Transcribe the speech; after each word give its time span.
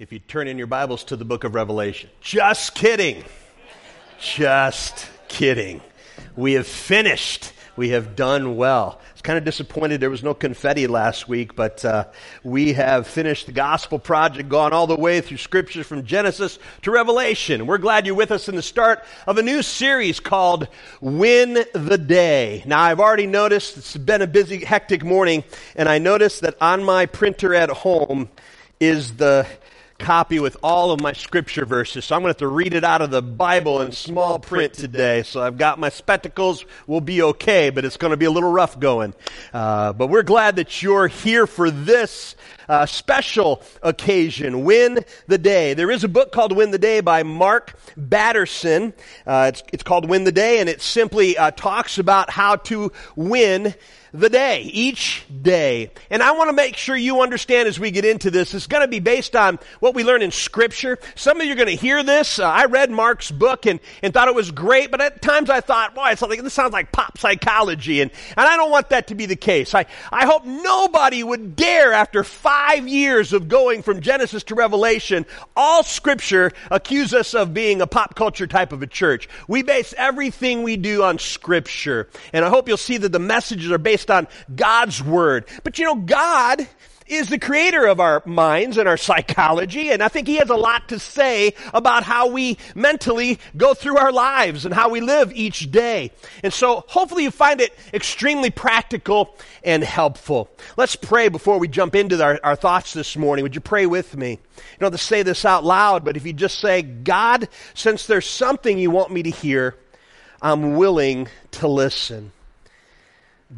if 0.00 0.12
you 0.12 0.18
turn 0.18 0.48
in 0.48 0.56
your 0.56 0.66
Bibles 0.66 1.04
to 1.04 1.14
the 1.14 1.26
book 1.26 1.44
of 1.44 1.54
Revelation. 1.54 2.08
Just 2.22 2.74
kidding. 2.74 3.22
Just 4.18 5.06
kidding. 5.28 5.82
We 6.36 6.54
have 6.54 6.66
finished. 6.66 7.52
We 7.76 7.90
have 7.90 8.16
done 8.16 8.56
well. 8.56 8.98
I 8.98 9.12
was 9.12 9.20
kind 9.20 9.36
of 9.36 9.44
disappointed 9.44 10.00
there 10.00 10.08
was 10.08 10.22
no 10.22 10.32
confetti 10.32 10.86
last 10.86 11.28
week, 11.28 11.54
but 11.54 11.84
uh, 11.84 12.06
we 12.42 12.72
have 12.72 13.08
finished 13.08 13.44
the 13.44 13.52
gospel 13.52 13.98
project, 13.98 14.48
gone 14.48 14.72
all 14.72 14.86
the 14.86 14.96
way 14.96 15.20
through 15.20 15.36
scriptures 15.36 15.86
from 15.86 16.06
Genesis 16.06 16.58
to 16.80 16.90
Revelation. 16.90 17.66
We're 17.66 17.76
glad 17.76 18.06
you're 18.06 18.14
with 18.14 18.30
us 18.30 18.48
in 18.48 18.56
the 18.56 18.62
start 18.62 19.04
of 19.26 19.36
a 19.36 19.42
new 19.42 19.60
series 19.62 20.18
called 20.18 20.66
Win 21.02 21.62
the 21.74 21.98
Day. 21.98 22.62
Now, 22.64 22.80
I've 22.80 23.00
already 23.00 23.26
noticed 23.26 23.76
it's 23.76 23.98
been 23.98 24.22
a 24.22 24.26
busy, 24.26 24.64
hectic 24.64 25.04
morning, 25.04 25.44
and 25.76 25.90
I 25.90 25.98
noticed 25.98 26.40
that 26.40 26.56
on 26.58 26.84
my 26.84 27.04
printer 27.04 27.54
at 27.54 27.68
home 27.68 28.30
is 28.80 29.16
the 29.16 29.46
copy 30.00 30.40
with 30.40 30.56
all 30.62 30.90
of 30.90 31.00
my 31.00 31.12
scripture 31.12 31.64
verses. 31.64 32.04
So 32.04 32.16
I'm 32.16 32.22
going 32.22 32.34
to 32.34 32.36
have 32.36 32.38
to 32.38 32.48
read 32.48 32.74
it 32.74 32.82
out 32.82 33.02
of 33.02 33.10
the 33.10 33.22
Bible 33.22 33.82
in 33.82 33.92
small 33.92 34.38
print 34.38 34.72
today. 34.72 35.22
So 35.22 35.40
I've 35.40 35.58
got 35.58 35.78
my 35.78 35.90
spectacles. 35.90 36.64
We'll 36.86 37.00
be 37.00 37.22
okay, 37.22 37.70
but 37.70 37.84
it's 37.84 37.96
going 37.96 38.10
to 38.10 38.16
be 38.16 38.24
a 38.24 38.30
little 38.30 38.50
rough 38.50 38.80
going. 38.80 39.14
Uh, 39.52 39.92
but 39.92 40.08
we're 40.08 40.22
glad 40.22 40.56
that 40.56 40.82
you're 40.82 41.06
here 41.06 41.46
for 41.46 41.70
this 41.70 42.34
uh, 42.68 42.86
special 42.86 43.62
occasion, 43.82 44.64
Win 44.64 45.04
the 45.26 45.38
Day. 45.38 45.74
There 45.74 45.90
is 45.90 46.02
a 46.02 46.08
book 46.08 46.32
called 46.32 46.56
Win 46.56 46.70
the 46.70 46.78
Day 46.78 47.00
by 47.00 47.22
Mark 47.22 47.78
Batterson. 47.96 48.94
Uh, 49.26 49.50
it's, 49.52 49.62
it's 49.72 49.82
called 49.82 50.08
Win 50.08 50.24
the 50.24 50.32
Day, 50.32 50.60
and 50.60 50.68
it 50.68 50.80
simply 50.80 51.36
uh, 51.36 51.50
talks 51.50 51.98
about 51.98 52.30
how 52.30 52.56
to 52.56 52.92
win 53.16 53.74
the 54.12 54.28
day, 54.28 54.62
each 54.62 55.24
day. 55.42 55.90
And 56.10 56.22
I 56.22 56.32
want 56.32 56.48
to 56.50 56.52
make 56.52 56.76
sure 56.76 56.96
you 56.96 57.20
understand 57.20 57.68
as 57.68 57.78
we 57.78 57.90
get 57.90 58.04
into 58.04 58.30
this, 58.30 58.54
it's 58.54 58.66
going 58.66 58.82
to 58.82 58.88
be 58.88 59.00
based 59.00 59.36
on 59.36 59.58
what 59.78 59.94
we 59.94 60.04
learn 60.04 60.22
in 60.22 60.30
Scripture. 60.30 60.98
Some 61.14 61.40
of 61.40 61.46
you 61.46 61.52
are 61.52 61.56
going 61.56 61.68
to 61.68 61.76
hear 61.76 62.02
this. 62.02 62.38
Uh, 62.38 62.44
I 62.44 62.64
read 62.64 62.90
Mark's 62.90 63.30
book 63.30 63.66
and, 63.66 63.80
and 64.02 64.12
thought 64.12 64.28
it 64.28 64.34
was 64.34 64.50
great, 64.50 64.90
but 64.90 65.00
at 65.00 65.22
times 65.22 65.50
I 65.50 65.60
thought, 65.60 65.94
boy, 65.94 66.10
it's 66.10 66.22
like, 66.22 66.42
this 66.42 66.54
sounds 66.54 66.72
like 66.72 66.92
pop 66.92 67.18
psychology, 67.18 68.00
and, 68.00 68.10
and 68.36 68.46
I 68.46 68.56
don't 68.56 68.70
want 68.70 68.90
that 68.90 69.08
to 69.08 69.14
be 69.14 69.26
the 69.26 69.36
case. 69.36 69.74
I, 69.74 69.86
I 70.10 70.26
hope 70.26 70.44
nobody 70.44 71.22
would 71.22 71.54
dare, 71.54 71.92
after 71.92 72.24
five 72.24 72.88
years 72.88 73.32
of 73.32 73.48
going 73.48 73.82
from 73.82 74.00
Genesis 74.00 74.42
to 74.44 74.54
Revelation, 74.54 75.26
all 75.56 75.82
Scripture 75.82 76.52
accuse 76.70 77.14
us 77.14 77.34
of 77.34 77.54
being 77.54 77.80
a 77.80 77.86
pop 77.86 78.14
culture 78.14 78.46
type 78.46 78.72
of 78.72 78.82
a 78.82 78.86
church. 78.86 79.28
We 79.46 79.62
base 79.62 79.94
everything 79.96 80.62
we 80.62 80.76
do 80.76 81.02
on 81.02 81.18
Scripture, 81.18 82.08
and 82.32 82.44
I 82.44 82.48
hope 82.48 82.68
you'll 82.68 82.76
see 82.76 82.96
that 82.96 83.12
the 83.12 83.18
messages 83.18 83.70
are 83.70 83.78
based 83.78 83.99
based 84.00 84.10
on 84.10 84.28
God's 84.54 85.02
Word. 85.02 85.46
But 85.62 85.78
you 85.78 85.84
know, 85.84 85.96
God 85.96 86.66
is 87.06 87.28
the 87.28 87.40
creator 87.40 87.86
of 87.86 87.98
our 87.98 88.22
minds 88.24 88.78
and 88.78 88.88
our 88.88 88.96
psychology, 88.96 89.90
and 89.90 90.00
I 90.00 90.06
think 90.06 90.28
he 90.28 90.36
has 90.36 90.48
a 90.48 90.56
lot 90.56 90.90
to 90.90 91.00
say 91.00 91.54
about 91.74 92.04
how 92.04 92.28
we 92.28 92.56
mentally 92.76 93.40
go 93.56 93.74
through 93.74 93.98
our 93.98 94.12
lives 94.12 94.64
and 94.64 94.72
how 94.72 94.90
we 94.90 95.00
live 95.00 95.32
each 95.34 95.72
day. 95.72 96.12
And 96.44 96.52
so 96.52 96.84
hopefully 96.86 97.24
you 97.24 97.32
find 97.32 97.60
it 97.60 97.76
extremely 97.92 98.50
practical 98.50 99.36
and 99.64 99.82
helpful. 99.82 100.48
Let's 100.76 100.94
pray 100.94 101.28
before 101.28 101.58
we 101.58 101.66
jump 101.66 101.96
into 101.96 102.22
our, 102.22 102.38
our 102.44 102.54
thoughts 102.54 102.92
this 102.92 103.16
morning. 103.16 103.42
Would 103.42 103.56
you 103.56 103.60
pray 103.60 103.86
with 103.86 104.16
me? 104.16 104.30
You 104.30 104.78
don't 104.78 104.92
have 104.92 105.00
to 105.00 105.04
say 105.04 105.24
this 105.24 105.44
out 105.44 105.64
loud, 105.64 106.04
but 106.04 106.16
if 106.16 106.24
you 106.24 106.32
just 106.32 106.60
say, 106.60 106.82
God, 106.82 107.48
since 107.74 108.06
there's 108.06 108.26
something 108.26 108.78
you 108.78 108.92
want 108.92 109.10
me 109.10 109.24
to 109.24 109.30
hear, 109.30 109.74
I'm 110.40 110.76
willing 110.76 111.26
to 111.52 111.66
listen. 111.66 112.30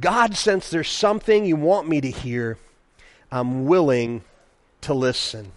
God, 0.01 0.37
since 0.37 0.71
there's 0.71 0.89
something 0.89 1.45
you 1.45 1.57
want 1.57 1.89
me 1.89 2.01
to 2.01 2.11
hear, 2.11 2.57
I'm 3.31 3.67
willing 3.67 4.23
to 4.83 4.95
listen. 4.95 5.53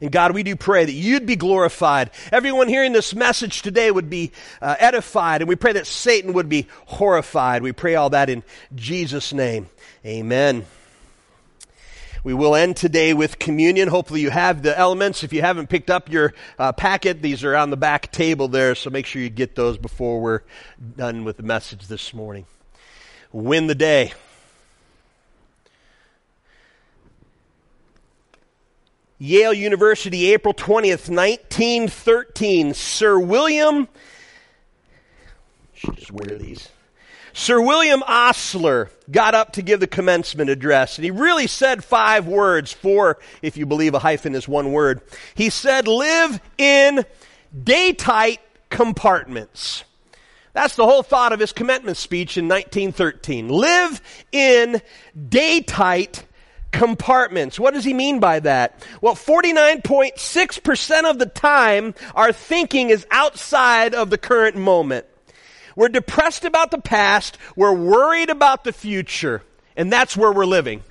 And 0.00 0.10
God, 0.10 0.32
we 0.32 0.42
do 0.42 0.56
pray 0.56 0.84
that 0.84 0.92
you'd 0.92 1.24
be 1.24 1.36
glorified. 1.36 2.10
Everyone 2.32 2.68
hearing 2.68 2.92
this 2.92 3.14
message 3.14 3.62
today 3.62 3.90
would 3.90 4.10
be 4.10 4.32
uh, 4.60 4.76
edified, 4.78 5.40
and 5.40 5.48
we 5.48 5.56
pray 5.56 5.72
that 5.72 5.86
Satan 5.86 6.34
would 6.34 6.48
be 6.48 6.66
horrified. 6.86 7.62
We 7.62 7.72
pray 7.72 7.94
all 7.94 8.10
that 8.10 8.28
in 8.28 8.42
Jesus' 8.74 9.32
name. 9.32 9.68
Amen. 10.04 10.66
We 12.24 12.34
will 12.34 12.54
end 12.54 12.76
today 12.76 13.14
with 13.14 13.38
communion. 13.38 13.88
Hopefully, 13.88 14.20
you 14.20 14.30
have 14.30 14.62
the 14.62 14.76
elements. 14.78 15.22
If 15.22 15.32
you 15.32 15.42
haven't 15.42 15.68
picked 15.68 15.90
up 15.90 16.10
your 16.10 16.34
uh, 16.58 16.72
packet, 16.72 17.22
these 17.22 17.44
are 17.44 17.54
on 17.54 17.70
the 17.70 17.76
back 17.76 18.10
table 18.12 18.48
there, 18.48 18.74
so 18.74 18.90
make 18.90 19.06
sure 19.06 19.22
you 19.22 19.30
get 19.30 19.54
those 19.54 19.78
before 19.78 20.20
we're 20.20 20.40
done 20.96 21.24
with 21.24 21.36
the 21.36 21.42
message 21.42 21.86
this 21.86 22.12
morning 22.12 22.46
win 23.34 23.66
the 23.66 23.74
day. 23.74 24.12
Yale 29.18 29.52
University, 29.52 30.32
April 30.32 30.54
20th, 30.54 31.08
1913. 31.08 32.74
Sir 32.74 33.18
William, 33.18 33.88
should 35.74 35.96
just 35.96 36.12
wear 36.12 36.38
these. 36.38 36.68
Sir 37.32 37.60
William 37.60 38.04
Osler 38.06 38.90
got 39.10 39.34
up 39.34 39.54
to 39.54 39.62
give 39.62 39.80
the 39.80 39.88
commencement 39.88 40.48
address, 40.48 40.98
and 40.98 41.04
he 41.04 41.10
really 41.10 41.48
said 41.48 41.82
five 41.82 42.28
words, 42.28 42.72
four 42.72 43.18
if 43.42 43.56
you 43.56 43.66
believe 43.66 43.94
a 43.94 43.98
hyphen 43.98 44.36
is 44.36 44.46
one 44.46 44.70
word. 44.70 45.00
He 45.34 45.50
said, 45.50 45.88
live 45.88 46.40
in 46.56 47.04
day 47.62 47.92
tight 47.92 48.40
compartments. 48.70 49.82
That's 50.54 50.76
the 50.76 50.86
whole 50.86 51.02
thought 51.02 51.32
of 51.32 51.40
his 51.40 51.52
commencement 51.52 51.96
speech 51.96 52.38
in 52.38 52.48
1913. 52.48 53.48
Live 53.48 54.00
in 54.32 54.80
day 55.28 55.60
tight 55.60 56.24
compartments. 56.70 57.58
What 57.58 57.74
does 57.74 57.84
he 57.84 57.92
mean 57.92 58.20
by 58.20 58.40
that? 58.40 58.86
Well, 59.00 59.14
49.6% 59.14 61.10
of 61.10 61.18
the 61.18 61.26
time, 61.26 61.94
our 62.14 62.32
thinking 62.32 62.90
is 62.90 63.06
outside 63.10 63.94
of 63.94 64.10
the 64.10 64.18
current 64.18 64.56
moment. 64.56 65.06
We're 65.76 65.88
depressed 65.88 66.44
about 66.44 66.70
the 66.70 66.80
past, 66.80 67.36
we're 67.56 67.74
worried 67.74 68.30
about 68.30 68.62
the 68.62 68.72
future, 68.72 69.42
and 69.76 69.92
that's 69.92 70.16
where 70.16 70.32
we're 70.32 70.46
living. 70.46 70.84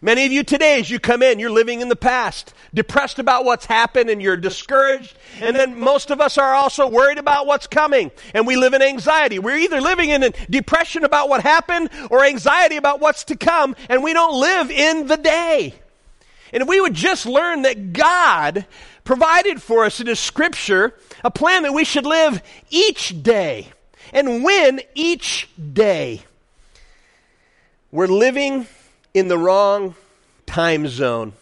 Many 0.00 0.26
of 0.26 0.32
you 0.32 0.44
today, 0.44 0.78
as 0.78 0.88
you 0.88 1.00
come 1.00 1.22
in, 1.22 1.40
you're 1.40 1.50
living 1.50 1.80
in 1.80 1.88
the 1.88 1.96
past, 1.96 2.54
depressed 2.72 3.18
about 3.18 3.44
what's 3.44 3.66
happened 3.66 4.10
and 4.10 4.22
you're 4.22 4.36
discouraged. 4.36 5.16
And 5.40 5.56
then 5.56 5.80
most 5.80 6.10
of 6.10 6.20
us 6.20 6.38
are 6.38 6.54
also 6.54 6.88
worried 6.88 7.18
about 7.18 7.46
what's 7.46 7.66
coming 7.66 8.12
and 8.32 8.46
we 8.46 8.56
live 8.56 8.74
in 8.74 8.82
anxiety. 8.82 9.40
We're 9.40 9.56
either 9.56 9.80
living 9.80 10.10
in 10.10 10.32
depression 10.48 11.04
about 11.04 11.28
what 11.28 11.42
happened 11.42 11.90
or 12.10 12.24
anxiety 12.24 12.76
about 12.76 13.00
what's 13.00 13.24
to 13.24 13.36
come 13.36 13.74
and 13.88 14.04
we 14.04 14.12
don't 14.12 14.40
live 14.40 14.70
in 14.70 15.08
the 15.08 15.16
day. 15.16 15.74
And 16.52 16.62
if 16.62 16.68
we 16.68 16.80
would 16.80 16.94
just 16.94 17.26
learn 17.26 17.62
that 17.62 17.92
God 17.92 18.66
provided 19.02 19.60
for 19.60 19.84
us 19.84 20.00
in 20.00 20.06
His 20.06 20.20
Scripture 20.20 20.94
a 21.24 21.30
plan 21.30 21.64
that 21.64 21.72
we 21.72 21.84
should 21.84 22.06
live 22.06 22.40
each 22.70 23.22
day 23.22 23.68
and 24.12 24.44
win 24.44 24.80
each 24.94 25.48
day. 25.72 26.22
We're 27.90 28.06
living 28.06 28.66
in 29.14 29.28
the 29.28 29.38
wrong 29.38 29.94
time 30.46 30.88
zone. 30.88 31.32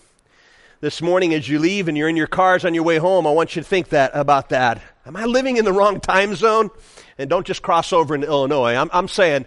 This 0.80 1.00
morning, 1.00 1.34
as 1.34 1.48
you 1.48 1.58
leave 1.58 1.88
and 1.88 1.96
you're 1.96 2.08
in 2.08 2.16
your 2.16 2.26
cars 2.26 2.64
on 2.64 2.74
your 2.74 2.84
way 2.84 2.98
home, 2.98 3.26
I 3.26 3.30
want 3.30 3.56
you 3.56 3.62
to 3.62 3.68
think 3.68 3.88
that 3.88 4.10
about 4.14 4.50
that. 4.50 4.80
Am 5.06 5.16
I 5.16 5.24
living 5.24 5.56
in 5.56 5.64
the 5.64 5.72
wrong 5.72 6.00
time 6.00 6.34
zone? 6.34 6.70
And 7.18 7.30
don't 7.30 7.46
just 7.46 7.62
cross 7.62 7.92
over 7.92 8.14
into 8.14 8.26
Illinois. 8.26 8.74
I'm, 8.74 8.90
I'm 8.92 9.08
saying, 9.08 9.46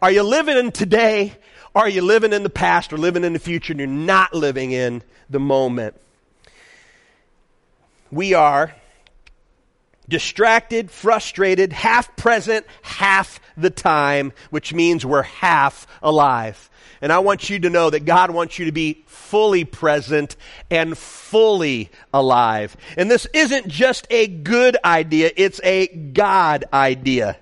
are 0.00 0.10
you 0.10 0.22
living 0.22 0.56
in 0.56 0.72
today? 0.72 1.34
Are 1.74 1.88
you 1.88 2.02
living 2.02 2.32
in 2.32 2.42
the 2.42 2.50
past 2.50 2.92
or 2.92 2.98
living 2.98 3.24
in 3.24 3.34
the 3.34 3.38
future 3.38 3.72
and 3.72 3.78
you're 3.78 3.88
not 3.88 4.34
living 4.34 4.72
in 4.72 5.02
the 5.28 5.38
moment? 5.38 6.00
We 8.10 8.34
are 8.34 8.74
distracted, 10.08 10.90
frustrated, 10.90 11.72
half 11.72 12.16
present, 12.16 12.66
half 12.82 13.38
the 13.56 13.70
time, 13.70 14.32
which 14.50 14.74
means 14.74 15.06
we're 15.06 15.22
half 15.22 15.86
alive. 16.02 16.68
And 17.02 17.12
I 17.12 17.20
want 17.20 17.48
you 17.48 17.58
to 17.60 17.70
know 17.70 17.90
that 17.90 18.04
God 18.04 18.30
wants 18.30 18.58
you 18.58 18.66
to 18.66 18.72
be 18.72 19.04
fully 19.06 19.64
present 19.64 20.36
and 20.70 20.96
fully 20.96 21.90
alive. 22.12 22.76
And 22.96 23.10
this 23.10 23.26
isn't 23.32 23.68
just 23.68 24.06
a 24.10 24.26
good 24.26 24.76
idea, 24.84 25.30
it's 25.36 25.60
a 25.64 25.86
God 25.86 26.66
idea. 26.72 27.36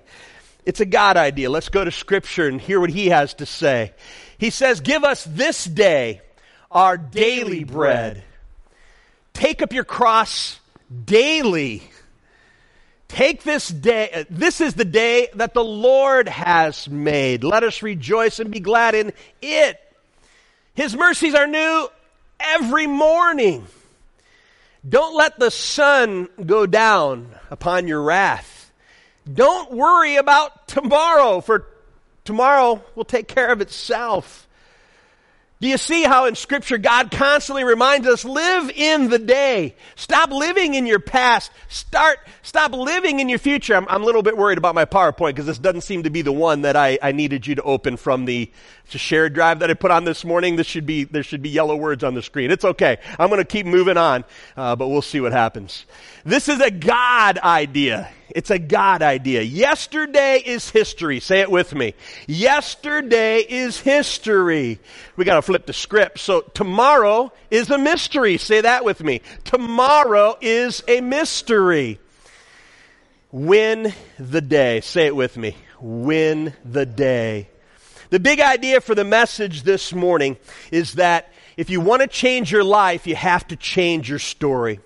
It's 0.65 0.79
a 0.79 0.85
God 0.85 1.17
idea. 1.17 1.49
Let's 1.49 1.69
go 1.69 1.83
to 1.83 1.91
Scripture 1.91 2.47
and 2.47 2.61
hear 2.61 2.79
what 2.79 2.91
He 2.91 3.07
has 3.07 3.33
to 3.35 3.45
say. 3.45 3.93
He 4.37 4.49
says, 4.49 4.81
Give 4.81 5.03
us 5.03 5.23
this 5.23 5.65
day 5.65 6.21
our 6.71 6.97
daily 6.97 7.63
bread. 7.63 8.23
Take 9.33 9.61
up 9.61 9.73
your 9.73 9.83
cross 9.83 10.59
daily 11.05 11.83
Take 13.09 13.43
this 13.43 13.67
day, 13.67 14.09
uh, 14.13 14.23
this 14.29 14.61
is 14.61 14.75
the 14.75 14.85
day 14.85 15.27
that 15.33 15.53
the 15.53 15.63
Lord 15.63 16.29
has 16.29 16.87
made. 16.87 17.43
Let 17.43 17.63
us 17.63 17.81
rejoice 17.81 18.39
and 18.39 18.51
be 18.51 18.59
glad 18.61 18.95
in 18.95 19.11
it. 19.41 19.79
His 20.75 20.95
mercies 20.95 21.35
are 21.35 21.47
new 21.47 21.89
every 22.39 22.87
morning. 22.87 23.67
Don't 24.87 25.15
let 25.15 25.37
the 25.37 25.51
sun 25.51 26.29
go 26.45 26.65
down 26.65 27.29
upon 27.49 27.87
your 27.87 28.01
wrath. 28.01 28.71
Don't 29.31 29.71
worry 29.71 30.15
about 30.15 30.67
tomorrow, 30.67 31.41
for 31.41 31.67
tomorrow 32.23 32.81
will 32.95 33.03
take 33.03 33.27
care 33.27 33.51
of 33.51 33.59
itself. 33.59 34.47
Do 35.61 35.67
you 35.67 35.77
see 35.77 36.03
how 36.03 36.23
in 36.25 36.35
Scripture 36.35 36.77
God 36.77 37.11
constantly 37.11 37.65
reminds 37.65 38.07
us, 38.07 38.23
live 38.23 38.69
in 38.69 39.09
the 39.09 39.19
day. 39.19 39.75
Stop 39.97 40.31
living 40.31 40.73
in 40.73 40.85
your 40.85 41.01
past. 41.01 41.51
Start, 41.67 42.19
stop 42.43 42.71
living 42.71 43.19
in 43.19 43.27
your 43.27 43.39
future. 43.39 43.75
I'm, 43.75 43.85
I'm 43.89 44.01
a 44.01 44.05
little 44.05 44.23
bit 44.23 44.37
worried 44.37 44.57
about 44.57 44.73
my 44.73 44.85
PowerPoint 44.85 45.31
because 45.31 45.47
this 45.47 45.59
doesn't 45.59 45.81
seem 45.81 46.03
to 46.03 46.09
be 46.09 46.21
the 46.21 46.31
one 46.31 46.61
that 46.61 46.77
I, 46.77 46.97
I 47.01 47.11
needed 47.11 47.45
you 47.45 47.55
to 47.55 47.61
open 47.63 47.97
from 47.97 48.23
the 48.23 48.49
shared 48.87 49.33
drive 49.33 49.59
that 49.59 49.69
I 49.69 49.73
put 49.73 49.91
on 49.91 50.05
this 50.05 50.23
morning. 50.23 50.55
This 50.55 50.65
should 50.65 50.85
be, 50.85 51.03
there 51.03 51.23
should 51.23 51.41
be 51.41 51.49
yellow 51.49 51.75
words 51.75 52.05
on 52.05 52.13
the 52.13 52.21
screen. 52.21 52.51
It's 52.51 52.63
okay. 52.63 52.97
I'm 53.19 53.27
going 53.27 53.39
to 53.39 53.45
keep 53.45 53.65
moving 53.65 53.97
on, 53.97 54.23
uh, 54.55 54.77
but 54.77 54.87
we'll 54.87 55.01
see 55.01 55.19
what 55.19 55.33
happens. 55.33 55.85
This 56.29 56.47
is 56.47 56.61
a 56.61 56.69
God 56.69 57.39
idea. 57.39 58.07
It's 58.29 58.51
a 58.51 58.59
God 58.59 59.01
idea. 59.01 59.41
Yesterday 59.41 60.37
is 60.45 60.69
history. 60.69 61.19
Say 61.19 61.39
it 61.39 61.49
with 61.49 61.73
me. 61.73 61.95
Yesterday 62.27 63.39
is 63.39 63.79
history. 63.79 64.79
We 65.15 65.25
got 65.25 65.37
to 65.37 65.41
flip 65.41 65.65
the 65.65 65.73
script. 65.73 66.19
So 66.19 66.41
tomorrow 66.41 67.33
is 67.49 67.71
a 67.71 67.79
mystery. 67.79 68.37
Say 68.37 68.61
that 68.61 68.85
with 68.85 69.03
me. 69.03 69.21
Tomorrow 69.43 70.37
is 70.39 70.83
a 70.87 71.01
mystery. 71.01 71.99
Win 73.31 73.91
the 74.19 74.41
day. 74.41 74.81
Say 74.81 75.07
it 75.07 75.15
with 75.15 75.35
me. 75.35 75.57
Win 75.81 76.53
the 76.63 76.85
day. 76.85 77.49
The 78.11 78.19
big 78.19 78.39
idea 78.39 78.81
for 78.81 78.93
the 78.93 79.03
message 79.03 79.63
this 79.63 79.93
morning 79.93 80.37
is 80.71 80.93
that 80.93 81.33
if 81.57 81.71
you 81.71 81.81
want 81.81 82.03
to 82.03 82.07
change 82.07 82.51
your 82.51 82.63
life, 82.63 83.07
you 83.07 83.15
have 83.15 83.47
to 83.47 83.55
change 83.55 84.07
your 84.07 84.19
story. 84.19 84.79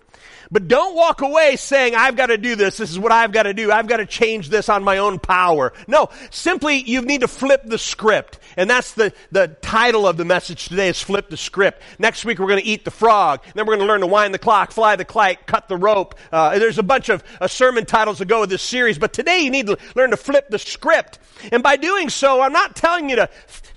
But 0.54 0.68
don't 0.68 0.96
walk 0.96 1.22
away 1.22 1.56
saying, 1.56 1.96
I've 1.96 2.16
got 2.16 2.28
to 2.28 2.38
do 2.38 2.56
this. 2.56 2.78
This 2.78 2.92
is 2.92 3.00
what 3.00 3.12
I've 3.12 3.32
got 3.32 3.44
to 3.44 3.56
do. 3.56 3.72
I've 3.72 3.88
got 3.88 3.98
to 3.98 4.06
change 4.06 4.50
this 4.50 4.70
on 4.70 4.84
my 4.84 5.00
own 5.00 5.18
power. 5.18 5.74
No, 5.88 6.12
simply 6.30 6.78
you 6.78 7.02
need 7.02 7.22
to 7.22 7.28
flip 7.28 7.64
the 7.66 7.80
script. 7.80 8.38
And 8.56 8.70
that's 8.70 8.92
the, 8.92 9.14
the 9.32 9.48
title 9.64 10.08
of 10.08 10.16
the 10.16 10.26
message 10.26 10.68
today 10.68 10.90
is 10.90 11.02
flip 11.02 11.32
the 11.32 11.38
script. 11.38 11.82
Next 11.98 12.24
week 12.24 12.38
we're 12.38 12.50
going 12.50 12.62
to 12.62 12.68
eat 12.68 12.86
the 12.86 12.92
frog. 12.92 13.42
Then 13.56 13.66
we're 13.66 13.78
going 13.78 13.88
to 13.88 13.92
learn 13.92 14.02
to 14.02 14.08
wind 14.08 14.32
the 14.32 14.38
clock, 14.38 14.72
fly 14.72 14.96
the 14.96 15.06
kite, 15.06 15.48
cut 15.48 15.68
the 15.68 15.76
rope. 15.76 16.14
Uh, 16.32 16.60
there's 16.60 16.78
a 16.78 16.84
bunch 16.84 17.10
of 17.10 17.24
uh, 17.42 17.48
sermon 17.48 17.88
titles 17.88 18.20
that 18.20 18.28
go 18.28 18.42
with 18.42 18.52
this 18.52 18.62
series. 18.62 19.00
But 19.00 19.12
today 19.12 19.40
you 19.40 19.50
need 19.50 19.66
to 19.66 19.80
learn 19.96 20.12
to 20.12 20.18
flip 20.18 20.50
the 20.50 20.60
script. 20.60 21.18
And 21.52 21.64
by 21.64 21.78
doing 21.78 22.10
so, 22.10 22.42
I'm 22.42 22.54
not 22.54 22.76
telling 22.76 23.10
you 23.10 23.16
to 23.16 23.30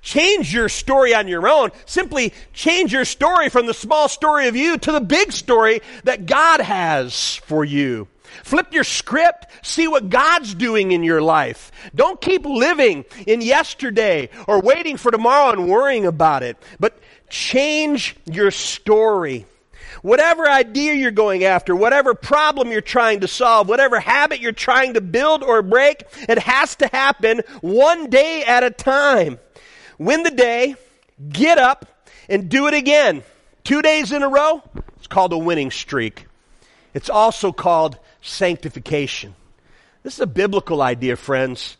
change 0.06 0.54
your 0.54 0.68
story 0.68 1.14
on 1.14 1.26
your 1.26 1.48
own. 1.48 1.70
Simply 1.84 2.32
change 2.52 2.92
your 2.92 3.04
story 3.04 3.48
from 3.50 3.66
the 3.66 3.74
small 3.74 4.08
story 4.08 4.46
of 4.46 4.54
you 4.54 4.78
to 4.78 4.92
the 4.92 5.00
big 5.00 5.32
story 5.32 5.82
that 6.04 6.26
God 6.26 6.60
has 6.60 7.34
for 7.44 7.64
you. 7.64 8.06
Flip 8.44 8.72
your 8.72 8.84
script. 8.84 9.46
See 9.62 9.88
what 9.88 10.08
God's 10.08 10.54
doing 10.54 10.92
in 10.92 11.02
your 11.02 11.20
life. 11.20 11.72
Don't 11.94 12.20
keep 12.20 12.44
living 12.44 13.04
in 13.26 13.40
yesterday 13.40 14.28
or 14.46 14.60
waiting 14.60 14.96
for 14.96 15.10
tomorrow 15.10 15.50
and 15.50 15.68
worrying 15.68 16.06
about 16.06 16.44
it. 16.44 16.56
But 16.78 16.96
change 17.28 18.14
your 18.26 18.52
story. 18.52 19.44
Whatever 20.02 20.48
idea 20.48 20.94
you're 20.94 21.10
going 21.10 21.42
after, 21.42 21.74
whatever 21.74 22.14
problem 22.14 22.70
you're 22.70 22.80
trying 22.80 23.20
to 23.20 23.28
solve, 23.28 23.68
whatever 23.68 23.98
habit 23.98 24.38
you're 24.38 24.52
trying 24.52 24.94
to 24.94 25.00
build 25.00 25.42
or 25.42 25.62
break, 25.62 26.04
it 26.28 26.38
has 26.38 26.76
to 26.76 26.86
happen 26.86 27.42
one 27.60 28.08
day 28.08 28.44
at 28.44 28.62
a 28.62 28.70
time. 28.70 29.40
Win 29.98 30.22
the 30.22 30.30
day, 30.30 30.76
get 31.28 31.58
up, 31.58 31.86
and 32.28 32.48
do 32.48 32.66
it 32.66 32.74
again. 32.74 33.22
Two 33.64 33.82
days 33.82 34.12
in 34.12 34.22
a 34.22 34.28
row, 34.28 34.62
it's 34.96 35.06
called 35.06 35.32
a 35.32 35.38
winning 35.38 35.70
streak. 35.70 36.26
It's 36.94 37.10
also 37.10 37.52
called 37.52 37.98
sanctification. 38.20 39.34
This 40.02 40.14
is 40.14 40.20
a 40.20 40.26
biblical 40.26 40.82
idea, 40.82 41.16
friends. 41.16 41.76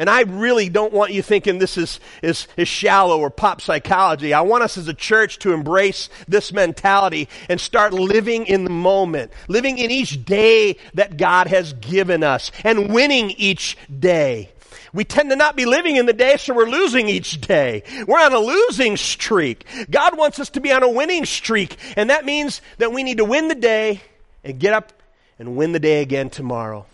And 0.00 0.08
I 0.08 0.22
really 0.22 0.70
don't 0.70 0.94
want 0.94 1.12
you 1.12 1.20
thinking 1.20 1.58
this 1.58 1.76
is, 1.76 2.00
is, 2.22 2.48
is 2.56 2.68
shallow 2.68 3.20
or 3.20 3.28
pop 3.28 3.60
psychology. 3.60 4.32
I 4.32 4.40
want 4.40 4.64
us 4.64 4.78
as 4.78 4.88
a 4.88 4.94
church 4.94 5.38
to 5.40 5.52
embrace 5.52 6.08
this 6.26 6.54
mentality 6.54 7.28
and 7.50 7.60
start 7.60 7.92
living 7.92 8.46
in 8.46 8.64
the 8.64 8.70
moment, 8.70 9.30
living 9.48 9.76
in 9.76 9.90
each 9.90 10.24
day 10.24 10.78
that 10.94 11.18
God 11.18 11.48
has 11.48 11.74
given 11.74 12.22
us, 12.22 12.50
and 12.64 12.92
winning 12.92 13.30
each 13.32 13.76
day. 13.98 14.50
We 14.92 15.04
tend 15.04 15.30
to 15.30 15.36
not 15.36 15.56
be 15.56 15.66
living 15.66 15.96
in 15.96 16.06
the 16.06 16.12
day, 16.12 16.36
so 16.36 16.54
we're 16.54 16.68
losing 16.68 17.08
each 17.08 17.40
day. 17.40 17.84
We're 18.06 18.20
on 18.20 18.32
a 18.32 18.38
losing 18.38 18.96
streak. 18.96 19.64
God 19.88 20.18
wants 20.18 20.40
us 20.40 20.50
to 20.50 20.60
be 20.60 20.72
on 20.72 20.82
a 20.82 20.88
winning 20.88 21.24
streak, 21.24 21.76
and 21.96 22.10
that 22.10 22.24
means 22.24 22.60
that 22.78 22.92
we 22.92 23.02
need 23.02 23.18
to 23.18 23.24
win 23.24 23.48
the 23.48 23.54
day 23.54 24.00
and 24.42 24.58
get 24.58 24.72
up 24.72 24.92
and 25.38 25.56
win 25.56 25.72
the 25.72 25.80
day 25.80 26.02
again 26.02 26.28
tomorrow. 26.28 26.86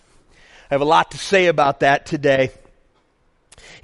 I 0.70 0.74
have 0.74 0.80
a 0.80 0.86
lot 0.86 1.12
to 1.12 1.18
say 1.18 1.46
about 1.46 1.80
that 1.80 2.06
today. 2.06 2.50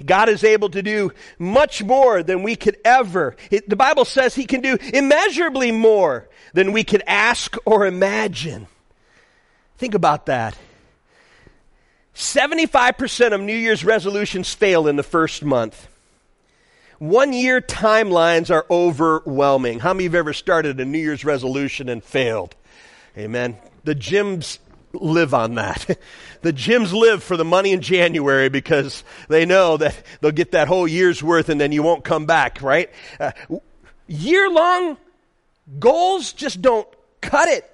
God 0.05 0.29
is 0.29 0.43
able 0.43 0.69
to 0.69 0.83
do 0.83 1.11
much 1.39 1.83
more 1.83 2.23
than 2.23 2.43
we 2.43 2.55
could 2.55 2.77
ever. 2.83 3.35
It, 3.51 3.69
the 3.69 3.75
Bible 3.75 4.05
says 4.05 4.35
He 4.35 4.45
can 4.45 4.61
do 4.61 4.77
immeasurably 4.93 5.71
more 5.71 6.27
than 6.53 6.71
we 6.71 6.83
could 6.83 7.03
ask 7.07 7.55
or 7.65 7.85
imagine. 7.85 8.67
Think 9.77 9.93
about 9.95 10.27
that. 10.27 10.55
75% 12.15 13.33
of 13.33 13.41
New 13.41 13.55
Year's 13.55 13.83
resolutions 13.83 14.53
fail 14.53 14.87
in 14.87 14.95
the 14.95 15.03
first 15.03 15.43
month. 15.43 15.87
One 16.99 17.33
year 17.33 17.59
timelines 17.59 18.49
are 18.49 18.65
overwhelming. 18.69 19.79
How 19.79 19.93
many 19.93 20.05
of 20.05 20.13
you 20.13 20.17
have 20.17 20.25
ever 20.25 20.33
started 20.33 20.79
a 20.79 20.85
New 20.85 20.99
Year's 20.99 21.25
resolution 21.25 21.89
and 21.89 22.03
failed? 22.03 22.55
Amen. 23.17 23.57
The 23.83 23.95
gyms 23.95 24.59
live 24.93 25.33
on 25.33 25.55
that. 25.55 25.99
the 26.41 26.53
gyms 26.53 26.93
live 26.93 27.23
for 27.23 27.35
the 27.35 27.43
money 27.43 27.71
in 27.71 27.81
January 27.81 28.47
because 28.47 29.03
they 29.27 29.45
know 29.45 29.77
that 29.77 29.95
they'll 30.21 30.31
get 30.31 30.51
that 30.51 30.67
whole 30.67 30.87
year's 30.87 31.21
worth 31.23 31.49
and 31.49 31.59
then 31.59 31.71
you 31.71 31.83
won't 31.83 32.03
come 32.03 32.25
back, 32.25 32.61
right? 32.61 32.89
Uh, 33.19 33.31
year 34.07 34.49
long 34.49 34.97
goals 35.79 36.31
just 36.33 36.61
don't 36.61 36.87
cut 37.21 37.49
it. 37.49 37.69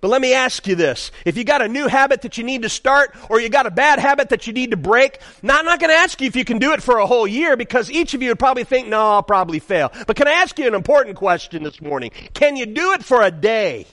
But 0.00 0.08
let 0.08 0.20
me 0.20 0.34
ask 0.34 0.66
you 0.66 0.74
this. 0.74 1.10
If 1.24 1.36
you 1.36 1.44
got 1.44 1.62
a 1.62 1.68
new 1.68 1.88
habit 1.88 2.22
that 2.22 2.36
you 2.38 2.44
need 2.44 2.62
to 2.62 2.68
start 2.68 3.14
or 3.30 3.40
you 3.40 3.48
got 3.48 3.66
a 3.66 3.70
bad 3.70 3.98
habit 3.98 4.28
that 4.28 4.46
you 4.46 4.52
need 4.52 4.72
to 4.72 4.76
break, 4.76 5.20
now 5.42 5.58
I'm 5.58 5.64
not 5.64 5.80
going 5.80 5.90
to 5.90 5.96
ask 5.96 6.20
you 6.20 6.26
if 6.26 6.36
you 6.36 6.44
can 6.44 6.58
do 6.58 6.72
it 6.72 6.82
for 6.82 6.98
a 6.98 7.06
whole 7.06 7.26
year 7.26 7.56
because 7.56 7.90
each 7.90 8.14
of 8.14 8.22
you 8.22 8.30
would 8.30 8.38
probably 8.38 8.64
think, 8.64 8.88
no, 8.88 9.00
I'll 9.00 9.22
probably 9.22 9.58
fail. 9.58 9.92
But 10.06 10.16
can 10.16 10.28
I 10.28 10.32
ask 10.32 10.58
you 10.58 10.66
an 10.66 10.74
important 10.74 11.16
question 11.16 11.62
this 11.62 11.80
morning? 11.80 12.10
Can 12.34 12.56
you 12.56 12.66
do 12.66 12.92
it 12.92 13.04
for 13.04 13.22
a 13.22 13.30
day? 13.30 13.86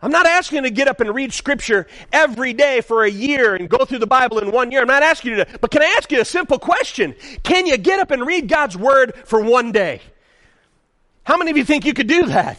I'm 0.00 0.12
not 0.12 0.26
asking 0.26 0.56
you 0.56 0.62
to 0.62 0.70
get 0.70 0.86
up 0.86 1.00
and 1.00 1.12
read 1.12 1.32
scripture 1.32 1.88
every 2.12 2.52
day 2.52 2.82
for 2.82 3.02
a 3.02 3.10
year 3.10 3.56
and 3.56 3.68
go 3.68 3.84
through 3.84 3.98
the 3.98 4.06
Bible 4.06 4.38
in 4.38 4.52
one 4.52 4.70
year. 4.70 4.82
I'm 4.82 4.86
not 4.86 5.02
asking 5.02 5.32
you 5.32 5.44
to, 5.44 5.58
but 5.60 5.72
can 5.72 5.82
I 5.82 5.94
ask 5.96 6.12
you 6.12 6.20
a 6.20 6.24
simple 6.24 6.58
question? 6.58 7.16
Can 7.42 7.66
you 7.66 7.76
get 7.76 7.98
up 7.98 8.12
and 8.12 8.24
read 8.24 8.48
God's 8.48 8.76
word 8.76 9.14
for 9.24 9.40
one 9.40 9.72
day? 9.72 10.00
How 11.24 11.36
many 11.36 11.50
of 11.50 11.56
you 11.56 11.64
think 11.64 11.84
you 11.84 11.94
could 11.94 12.06
do 12.06 12.26
that? 12.26 12.58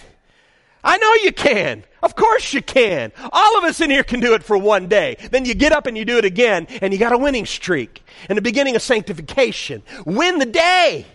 I 0.84 0.98
know 0.98 1.14
you 1.24 1.31
can. 1.31 1.84
Of 2.02 2.16
course 2.16 2.54
you 2.54 2.62
can. 2.62 3.12
All 3.31 3.57
of 3.57 3.64
us 3.66 3.81
in 3.81 3.90
here 3.90 4.04
can 4.04 4.19
do 4.19 4.33
it 4.33 4.44
for 4.44 4.57
one 4.57 4.88
day. 4.88 5.18
Then 5.31 5.45
you 5.45 5.54
get 5.54 5.74
up 5.74 5.86
and 5.86 5.98
you 5.98 6.06
do 6.06 6.18
it 6.18 6.26
again, 6.26 6.68
and 6.81 6.94
you 6.94 7.00
got 7.00 7.12
a 7.12 7.18
winning 7.18 7.45
streak 7.45 8.04
and 8.30 8.38
the 8.38 8.42
beginning 8.42 8.76
of 8.76 8.81
sanctification. 8.81 9.83
Win 10.06 10.40
the 10.40 10.45
day. 10.45 11.06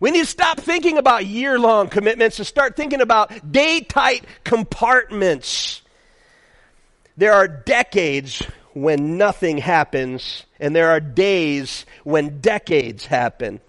We 0.00 0.12
need 0.12 0.20
to 0.20 0.26
stop 0.26 0.60
thinking 0.60 0.96
about 0.96 1.26
year 1.26 1.58
long 1.58 1.88
commitments 1.88 2.38
and 2.38 2.46
start 2.46 2.76
thinking 2.76 3.00
about 3.00 3.50
day 3.50 3.80
tight 3.80 4.24
compartments. 4.44 5.82
There 7.16 7.32
are 7.32 7.48
decades 7.48 8.42
when 8.74 9.18
nothing 9.18 9.58
happens, 9.58 10.44
and 10.60 10.76
there 10.76 10.90
are 10.90 11.00
days 11.00 11.84
when 12.04 12.40
decades 12.40 13.06
happen. 13.06 13.60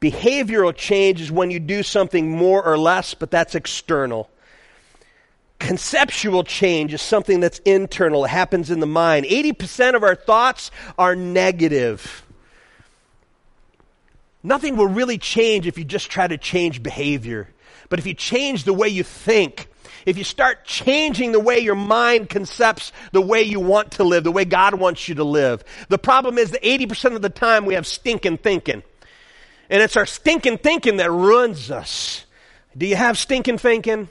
Behavioral 0.00 0.74
change 0.74 1.20
is 1.20 1.30
when 1.30 1.50
you 1.50 1.58
do 1.58 1.82
something 1.82 2.30
more 2.30 2.64
or 2.64 2.78
less, 2.78 3.14
but 3.14 3.30
that's 3.30 3.54
external. 3.54 4.30
Conceptual 5.58 6.44
change 6.44 6.94
is 6.94 7.02
something 7.02 7.40
that's 7.40 7.58
internal, 7.60 8.24
it 8.24 8.28
happens 8.28 8.70
in 8.70 8.78
the 8.78 8.86
mind. 8.86 9.26
80% 9.26 9.94
of 9.94 10.04
our 10.04 10.14
thoughts 10.14 10.70
are 10.96 11.16
negative. 11.16 12.24
Nothing 14.42 14.76
will 14.76 14.86
really 14.86 15.18
change 15.18 15.66
if 15.66 15.76
you 15.76 15.84
just 15.84 16.10
try 16.10 16.28
to 16.28 16.38
change 16.38 16.82
behavior. 16.82 17.48
But 17.88 17.98
if 17.98 18.06
you 18.06 18.14
change 18.14 18.64
the 18.64 18.72
way 18.72 18.88
you 18.88 19.02
think, 19.02 19.68
if 20.06 20.16
you 20.16 20.24
start 20.24 20.64
changing 20.64 21.32
the 21.32 21.40
way 21.40 21.58
your 21.58 21.74
mind 21.74 22.30
concepts 22.30 22.92
the 23.12 23.20
way 23.20 23.42
you 23.42 23.58
want 23.58 23.92
to 23.92 24.04
live, 24.04 24.22
the 24.24 24.32
way 24.32 24.44
God 24.44 24.74
wants 24.74 25.08
you 25.08 25.16
to 25.16 25.24
live, 25.24 25.64
the 25.88 25.98
problem 25.98 26.38
is 26.38 26.52
that 26.52 26.62
80% 26.62 27.16
of 27.16 27.22
the 27.22 27.30
time 27.30 27.64
we 27.64 27.74
have 27.74 27.86
stinking 27.86 28.38
thinking. 28.38 28.82
And 29.70 29.82
it's 29.82 29.96
our 29.96 30.06
stinking 30.06 30.58
thinking 30.58 30.96
that 30.96 31.10
ruins 31.10 31.70
us. 31.70 32.24
Do 32.76 32.86
you 32.86 32.96
have 32.96 33.18
stinking 33.18 33.58
thinking? 33.58 34.08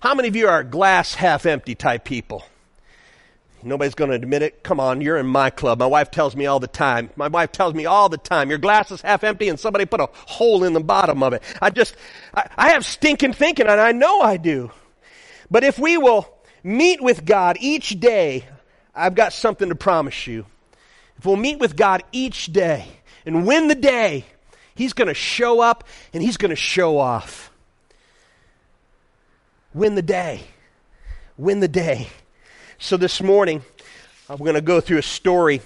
How 0.00 0.14
many 0.14 0.28
of 0.28 0.36
you 0.36 0.48
are 0.48 0.62
glass 0.62 1.14
half 1.14 1.46
empty 1.46 1.74
type 1.74 2.04
people? 2.04 2.44
Nobody's 3.62 3.96
going 3.96 4.10
to 4.10 4.16
admit 4.16 4.42
it. 4.42 4.62
Come 4.62 4.78
on, 4.78 5.00
you're 5.00 5.16
in 5.16 5.26
my 5.26 5.50
club. 5.50 5.80
My 5.80 5.86
wife 5.86 6.10
tells 6.10 6.36
me 6.36 6.46
all 6.46 6.60
the 6.60 6.68
time. 6.68 7.10
My 7.16 7.26
wife 7.26 7.50
tells 7.50 7.74
me 7.74 7.84
all 7.84 8.08
the 8.08 8.18
time, 8.18 8.48
your 8.48 8.58
glass 8.58 8.90
is 8.92 9.00
half 9.00 9.24
empty 9.24 9.48
and 9.48 9.58
somebody 9.58 9.86
put 9.86 10.00
a 10.00 10.08
hole 10.12 10.62
in 10.62 10.72
the 10.72 10.80
bottom 10.80 11.22
of 11.22 11.32
it. 11.32 11.42
I 11.60 11.70
just, 11.70 11.96
I, 12.32 12.48
I 12.56 12.68
have 12.70 12.86
stinking 12.86 13.32
thinking 13.32 13.66
and 13.66 13.80
I 13.80 13.92
know 13.92 14.20
I 14.20 14.36
do. 14.36 14.70
But 15.50 15.64
if 15.64 15.78
we 15.78 15.98
will 15.98 16.32
meet 16.62 17.02
with 17.02 17.24
God 17.24 17.56
each 17.60 17.98
day, 17.98 18.46
I've 18.94 19.14
got 19.14 19.32
something 19.32 19.68
to 19.68 19.74
promise 19.74 20.26
you. 20.26 20.46
If 21.18 21.26
we'll 21.26 21.36
meet 21.36 21.58
with 21.58 21.76
God 21.76 22.04
each 22.12 22.52
day 22.52 22.86
and 23.24 23.46
win 23.46 23.68
the 23.68 23.74
day, 23.74 24.26
He's 24.76 24.92
going 24.92 25.08
to 25.08 25.14
show 25.14 25.60
up 25.60 25.84
and 26.12 26.22
he's 26.22 26.36
going 26.36 26.50
to 26.50 26.56
show 26.56 26.98
off. 26.98 27.50
Win 29.74 29.94
the 29.94 30.02
day. 30.02 30.42
Win 31.36 31.60
the 31.60 31.68
day. 31.68 32.08
So 32.78 32.96
this 32.96 33.22
morning, 33.22 33.62
I'm 34.28 34.38
going 34.38 34.54
to 34.54 34.60
go 34.60 34.80
through 34.80 34.98
a 34.98 35.02
story 35.02 35.62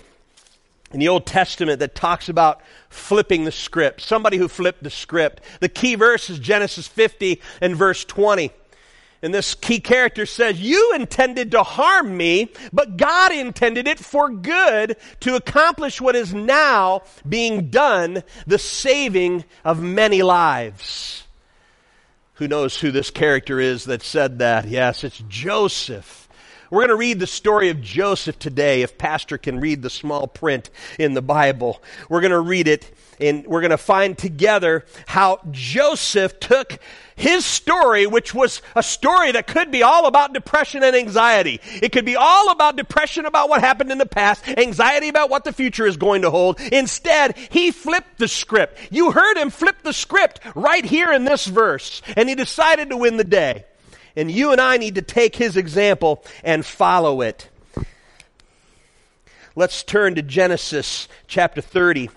in 0.92 1.00
the 1.00 1.08
Old 1.08 1.26
Testament 1.26 1.80
that 1.80 1.94
talks 1.94 2.28
about 2.28 2.60
flipping 2.88 3.44
the 3.44 3.52
script. 3.52 4.00
Somebody 4.00 4.36
who 4.36 4.48
flipped 4.48 4.82
the 4.82 4.90
script. 4.90 5.42
The 5.60 5.68
key 5.68 5.96
verse 5.96 6.30
is 6.30 6.38
Genesis 6.38 6.86
50 6.86 7.40
and 7.60 7.76
verse 7.76 8.04
20. 8.04 8.52
And 9.22 9.34
this 9.34 9.54
key 9.54 9.80
character 9.80 10.24
says, 10.24 10.60
You 10.60 10.92
intended 10.94 11.50
to 11.50 11.62
harm 11.62 12.16
me, 12.16 12.52
but 12.72 12.96
God 12.96 13.32
intended 13.32 13.86
it 13.86 13.98
for 13.98 14.30
good 14.30 14.96
to 15.20 15.36
accomplish 15.36 16.00
what 16.00 16.16
is 16.16 16.32
now 16.32 17.02
being 17.28 17.68
done, 17.68 18.22
the 18.46 18.58
saving 18.58 19.44
of 19.64 19.82
many 19.82 20.22
lives. 20.22 21.24
Who 22.34 22.48
knows 22.48 22.80
who 22.80 22.90
this 22.90 23.10
character 23.10 23.60
is 23.60 23.84
that 23.84 24.02
said 24.02 24.38
that? 24.38 24.66
Yes, 24.66 25.04
it's 25.04 25.22
Joseph. 25.28 26.26
We're 26.70 26.86
going 26.86 26.88
to 26.88 26.96
read 26.96 27.18
the 27.18 27.26
story 27.26 27.68
of 27.68 27.82
Joseph 27.82 28.38
today, 28.38 28.82
if 28.82 28.96
Pastor 28.96 29.36
can 29.36 29.60
read 29.60 29.82
the 29.82 29.90
small 29.90 30.26
print 30.26 30.70
in 30.98 31.14
the 31.14 31.20
Bible. 31.20 31.82
We're 32.08 32.20
going 32.20 32.30
to 32.30 32.40
read 32.40 32.68
it, 32.68 32.90
and 33.20 33.46
we're 33.46 33.60
going 33.60 33.70
to 33.70 33.78
find 33.78 34.16
together 34.16 34.84
how 35.06 35.40
Joseph 35.50 36.40
took 36.40 36.78
his 37.16 37.44
story, 37.44 38.06
which 38.06 38.34
was 38.34 38.62
a 38.74 38.82
story 38.82 39.32
that 39.32 39.46
could 39.46 39.70
be 39.70 39.82
all 39.82 40.06
about 40.06 40.32
depression 40.32 40.82
and 40.82 40.96
anxiety. 40.96 41.60
It 41.82 41.92
could 41.92 42.06
be 42.06 42.16
all 42.16 42.50
about 42.50 42.76
depression 42.76 43.26
about 43.26 43.50
what 43.50 43.60
happened 43.60 43.92
in 43.92 43.98
the 43.98 44.06
past, 44.06 44.48
anxiety 44.48 45.08
about 45.08 45.28
what 45.28 45.44
the 45.44 45.52
future 45.52 45.86
is 45.86 45.98
going 45.98 46.22
to 46.22 46.30
hold. 46.30 46.58
Instead, 46.72 47.36
he 47.36 47.70
flipped 47.70 48.18
the 48.18 48.28
script. 48.28 48.78
You 48.90 49.12
heard 49.12 49.36
him 49.36 49.50
flip 49.50 49.82
the 49.82 49.92
script 49.92 50.40
right 50.54 50.84
here 50.84 51.12
in 51.12 51.24
this 51.24 51.46
verse, 51.46 52.00
and 52.16 52.28
he 52.28 52.34
decided 52.34 52.90
to 52.90 52.96
win 52.96 53.18
the 53.18 53.24
day. 53.24 53.66
And 54.16 54.30
you 54.30 54.52
and 54.52 54.60
I 54.60 54.78
need 54.78 54.96
to 54.96 55.02
take 55.02 55.36
his 55.36 55.56
example 55.56 56.24
and 56.42 56.64
follow 56.64 57.20
it. 57.20 57.48
Let's 59.54 59.82
turn 59.82 60.14
to 60.14 60.22
Genesis 60.22 61.06
chapter 61.26 61.60
30. 61.60 62.08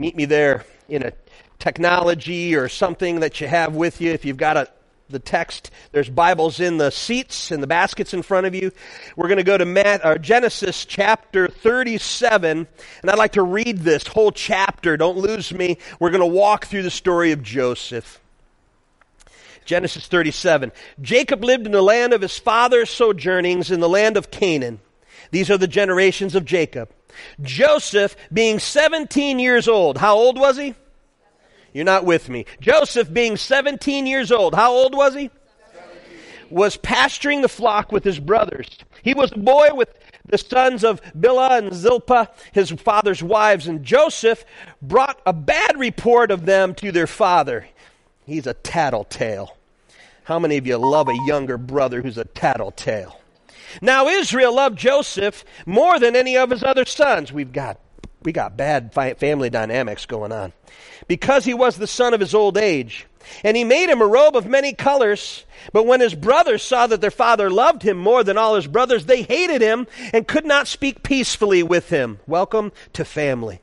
Meet 0.00 0.16
me 0.16 0.24
there 0.24 0.64
in 0.88 1.02
a 1.02 1.12
technology 1.58 2.56
or 2.56 2.70
something 2.70 3.20
that 3.20 3.38
you 3.42 3.46
have 3.46 3.76
with 3.76 4.00
you. 4.00 4.12
If 4.12 4.24
you've 4.24 4.38
got 4.38 4.56
a, 4.56 4.66
the 5.10 5.18
text, 5.18 5.70
there's 5.92 6.08
Bibles 6.08 6.58
in 6.58 6.78
the 6.78 6.88
seats 6.88 7.50
and 7.50 7.62
the 7.62 7.66
baskets 7.66 8.14
in 8.14 8.22
front 8.22 8.46
of 8.46 8.54
you. 8.54 8.72
We're 9.14 9.28
going 9.28 9.36
to 9.36 9.44
go 9.44 9.58
to 9.58 9.66
Matt, 9.66 10.02
or 10.02 10.12
uh, 10.12 10.16
Genesis 10.16 10.86
chapter 10.86 11.48
37, 11.48 12.66
and 13.02 13.10
I'd 13.10 13.18
like 13.18 13.32
to 13.32 13.42
read 13.42 13.80
this 13.80 14.06
whole 14.06 14.32
chapter. 14.32 14.96
Don't 14.96 15.18
lose 15.18 15.52
me. 15.52 15.76
We're 15.98 16.08
going 16.08 16.20
to 16.20 16.26
walk 16.26 16.64
through 16.64 16.84
the 16.84 16.90
story 16.90 17.32
of 17.32 17.42
Joseph. 17.42 18.22
Genesis 19.66 20.08
37. 20.08 20.72
Jacob 21.02 21.44
lived 21.44 21.66
in 21.66 21.72
the 21.72 21.82
land 21.82 22.14
of 22.14 22.22
his 22.22 22.38
father's 22.38 22.88
sojournings 22.88 23.70
in 23.70 23.80
the 23.80 23.88
land 23.88 24.16
of 24.16 24.30
Canaan. 24.30 24.80
These 25.30 25.50
are 25.50 25.58
the 25.58 25.68
generations 25.68 26.34
of 26.34 26.46
Jacob. 26.46 26.88
Joseph 27.42 28.16
being 28.32 28.58
17 28.58 29.38
years 29.38 29.68
old. 29.68 29.98
How 29.98 30.14
old 30.16 30.38
was 30.38 30.56
he? 30.56 30.74
You're 31.72 31.84
not 31.84 32.04
with 32.04 32.28
me. 32.28 32.46
Joseph, 32.60 33.12
being 33.12 33.36
17 33.36 34.06
years 34.06 34.32
old, 34.32 34.54
how 34.54 34.72
old 34.72 34.94
was 34.94 35.14
he? 35.14 35.30
17. 35.72 35.90
Was 36.50 36.76
pasturing 36.76 37.42
the 37.42 37.48
flock 37.48 37.92
with 37.92 38.02
his 38.02 38.18
brothers. 38.18 38.68
He 39.02 39.14
was 39.14 39.32
a 39.32 39.38
boy 39.38 39.68
with 39.72 39.88
the 40.26 40.38
sons 40.38 40.84
of 40.84 41.00
Bilhah 41.18 41.58
and 41.58 41.72
Zilpah, 41.72 42.28
his 42.52 42.70
father's 42.70 43.22
wives, 43.22 43.66
and 43.66 43.84
Joseph 43.84 44.44
brought 44.82 45.20
a 45.26 45.32
bad 45.32 45.78
report 45.78 46.30
of 46.30 46.46
them 46.46 46.74
to 46.76 46.92
their 46.92 47.06
father. 47.06 47.66
He's 48.26 48.46
a 48.46 48.54
tattletale. 48.54 49.56
How 50.24 50.38
many 50.38 50.56
of 50.56 50.66
you 50.66 50.76
love 50.76 51.08
a 51.08 51.18
younger 51.26 51.58
brother 51.58 52.02
who's 52.02 52.18
a 52.18 52.24
tattletale? 52.24 53.19
Now 53.80 54.08
Israel 54.08 54.54
loved 54.54 54.78
Joseph 54.78 55.44
more 55.66 55.98
than 55.98 56.16
any 56.16 56.36
of 56.36 56.50
his 56.50 56.62
other 56.62 56.84
sons. 56.84 57.32
We've 57.32 57.52
got 57.52 57.78
we 58.22 58.32
got 58.32 58.56
bad 58.56 58.92
family 58.92 59.50
dynamics 59.50 60.06
going 60.06 60.32
on 60.32 60.52
because 61.08 61.44
he 61.44 61.54
was 61.54 61.76
the 61.76 61.86
son 61.86 62.14
of 62.14 62.20
his 62.20 62.34
old 62.34 62.58
age. 62.58 63.06
And 63.44 63.56
he 63.56 63.64
made 63.64 63.90
him 63.90 64.00
a 64.00 64.06
robe 64.06 64.36
of 64.36 64.46
many 64.46 64.72
colors. 64.72 65.44
But 65.72 65.86
when 65.86 66.00
his 66.00 66.14
brothers 66.14 66.62
saw 66.62 66.86
that 66.86 67.00
their 67.00 67.10
father 67.10 67.50
loved 67.50 67.82
him 67.82 67.98
more 67.98 68.24
than 68.24 68.38
all 68.38 68.56
his 68.56 68.66
brothers, 68.66 69.06
they 69.06 69.22
hated 69.22 69.60
him 69.60 69.86
and 70.12 70.26
could 70.26 70.46
not 70.46 70.66
speak 70.66 71.02
peacefully 71.02 71.62
with 71.62 71.90
him. 71.90 72.18
Welcome 72.26 72.72
to 72.94 73.04
family. 73.04 73.60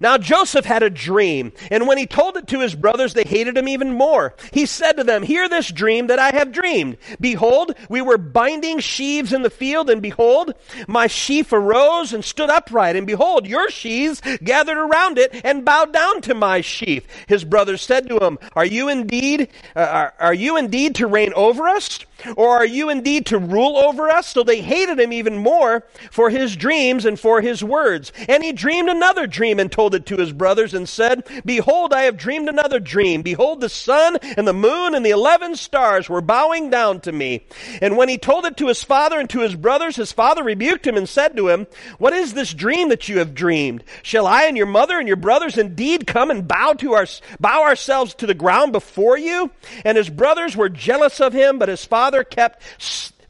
Now 0.00 0.16
Joseph 0.16 0.64
had 0.64 0.82
a 0.82 0.88
dream, 0.88 1.52
and 1.70 1.86
when 1.86 1.98
he 1.98 2.06
told 2.06 2.38
it 2.38 2.46
to 2.48 2.60
his 2.60 2.74
brothers, 2.74 3.12
they 3.12 3.24
hated 3.24 3.58
him 3.58 3.68
even 3.68 3.92
more. 3.92 4.34
He 4.50 4.64
said 4.64 4.92
to 4.92 5.04
them, 5.04 5.22
Hear 5.22 5.46
this 5.46 5.70
dream 5.70 6.06
that 6.06 6.18
I 6.18 6.30
have 6.30 6.52
dreamed. 6.52 6.96
Behold, 7.20 7.74
we 7.90 8.00
were 8.00 8.16
binding 8.16 8.78
sheaves 8.78 9.32
in 9.32 9.42
the 9.42 9.50
field, 9.50 9.90
and 9.90 10.00
behold, 10.00 10.54
my 10.88 11.06
sheaf 11.06 11.52
arose 11.52 12.14
and 12.14 12.24
stood 12.24 12.48
upright, 12.48 12.96
and 12.96 13.06
behold, 13.06 13.46
your 13.46 13.68
sheaves 13.70 14.22
gathered 14.42 14.78
around 14.78 15.18
it 15.18 15.38
and 15.44 15.66
bowed 15.66 15.92
down 15.92 16.22
to 16.22 16.34
my 16.34 16.62
sheaf. 16.62 17.06
His 17.26 17.44
brothers 17.44 17.82
said 17.82 18.08
to 18.08 18.18
him, 18.18 18.38
Are 18.54 18.64
you 18.64 18.88
indeed, 18.88 19.48
uh, 19.76 19.80
are, 19.80 20.14
are 20.18 20.34
you 20.34 20.56
indeed 20.56 20.94
to 20.96 21.06
reign 21.06 21.34
over 21.36 21.68
us? 21.68 22.00
Or 22.36 22.50
are 22.50 22.66
you 22.66 22.90
indeed 22.90 23.26
to 23.26 23.38
rule 23.38 23.76
over 23.76 24.08
us? 24.08 24.28
So 24.28 24.42
they 24.42 24.60
hated 24.60 24.98
him 24.98 25.12
even 25.12 25.38
more 25.38 25.84
for 26.10 26.30
his 26.30 26.56
dreams 26.56 27.04
and 27.04 27.18
for 27.18 27.40
his 27.40 27.62
words. 27.62 28.12
And 28.28 28.42
he 28.42 28.52
dreamed 28.52 28.88
another 28.88 29.26
dream 29.26 29.58
and 29.58 29.70
told 29.70 29.94
it 29.94 30.06
to 30.06 30.16
his 30.16 30.32
brothers 30.32 30.74
and 30.74 30.88
said, 30.88 31.26
Behold, 31.44 31.92
I 31.92 32.02
have 32.02 32.16
dreamed 32.16 32.48
another 32.48 32.80
dream. 32.80 33.22
Behold, 33.22 33.60
the 33.60 33.68
sun 33.68 34.16
and 34.22 34.46
the 34.46 34.52
moon 34.52 34.94
and 34.94 35.04
the 35.04 35.10
eleven 35.10 35.56
stars 35.56 36.08
were 36.08 36.20
bowing 36.20 36.70
down 36.70 37.00
to 37.00 37.12
me. 37.12 37.46
And 37.80 37.96
when 37.96 38.08
he 38.08 38.18
told 38.18 38.44
it 38.44 38.56
to 38.58 38.68
his 38.68 38.82
father 38.82 39.18
and 39.18 39.30
to 39.30 39.40
his 39.40 39.54
brothers, 39.54 39.96
his 39.96 40.12
father 40.12 40.42
rebuked 40.42 40.86
him 40.86 40.96
and 40.96 41.08
said 41.08 41.36
to 41.36 41.48
him, 41.48 41.66
What 41.98 42.12
is 42.12 42.34
this 42.34 42.52
dream 42.54 42.88
that 42.88 43.08
you 43.08 43.18
have 43.18 43.34
dreamed? 43.34 43.84
Shall 44.02 44.26
I 44.26 44.44
and 44.44 44.56
your 44.56 44.66
mother 44.66 44.98
and 44.98 45.06
your 45.06 45.16
brothers 45.16 45.58
indeed 45.58 46.06
come 46.06 46.30
and 46.30 46.48
bow 46.48 46.74
to 46.74 46.94
our, 46.94 47.06
bow 47.38 47.62
ourselves 47.62 48.14
to 48.14 48.26
the 48.26 48.34
ground 48.34 48.72
before 48.72 49.18
you? 49.18 49.50
And 49.84 49.96
his 49.96 50.10
brothers 50.10 50.56
were 50.56 50.68
jealous 50.68 51.20
of 51.20 51.32
him, 51.32 51.58
but 51.58 51.68
his 51.68 51.84
father 51.84 52.09
father 52.10 52.24
kept 52.24 52.60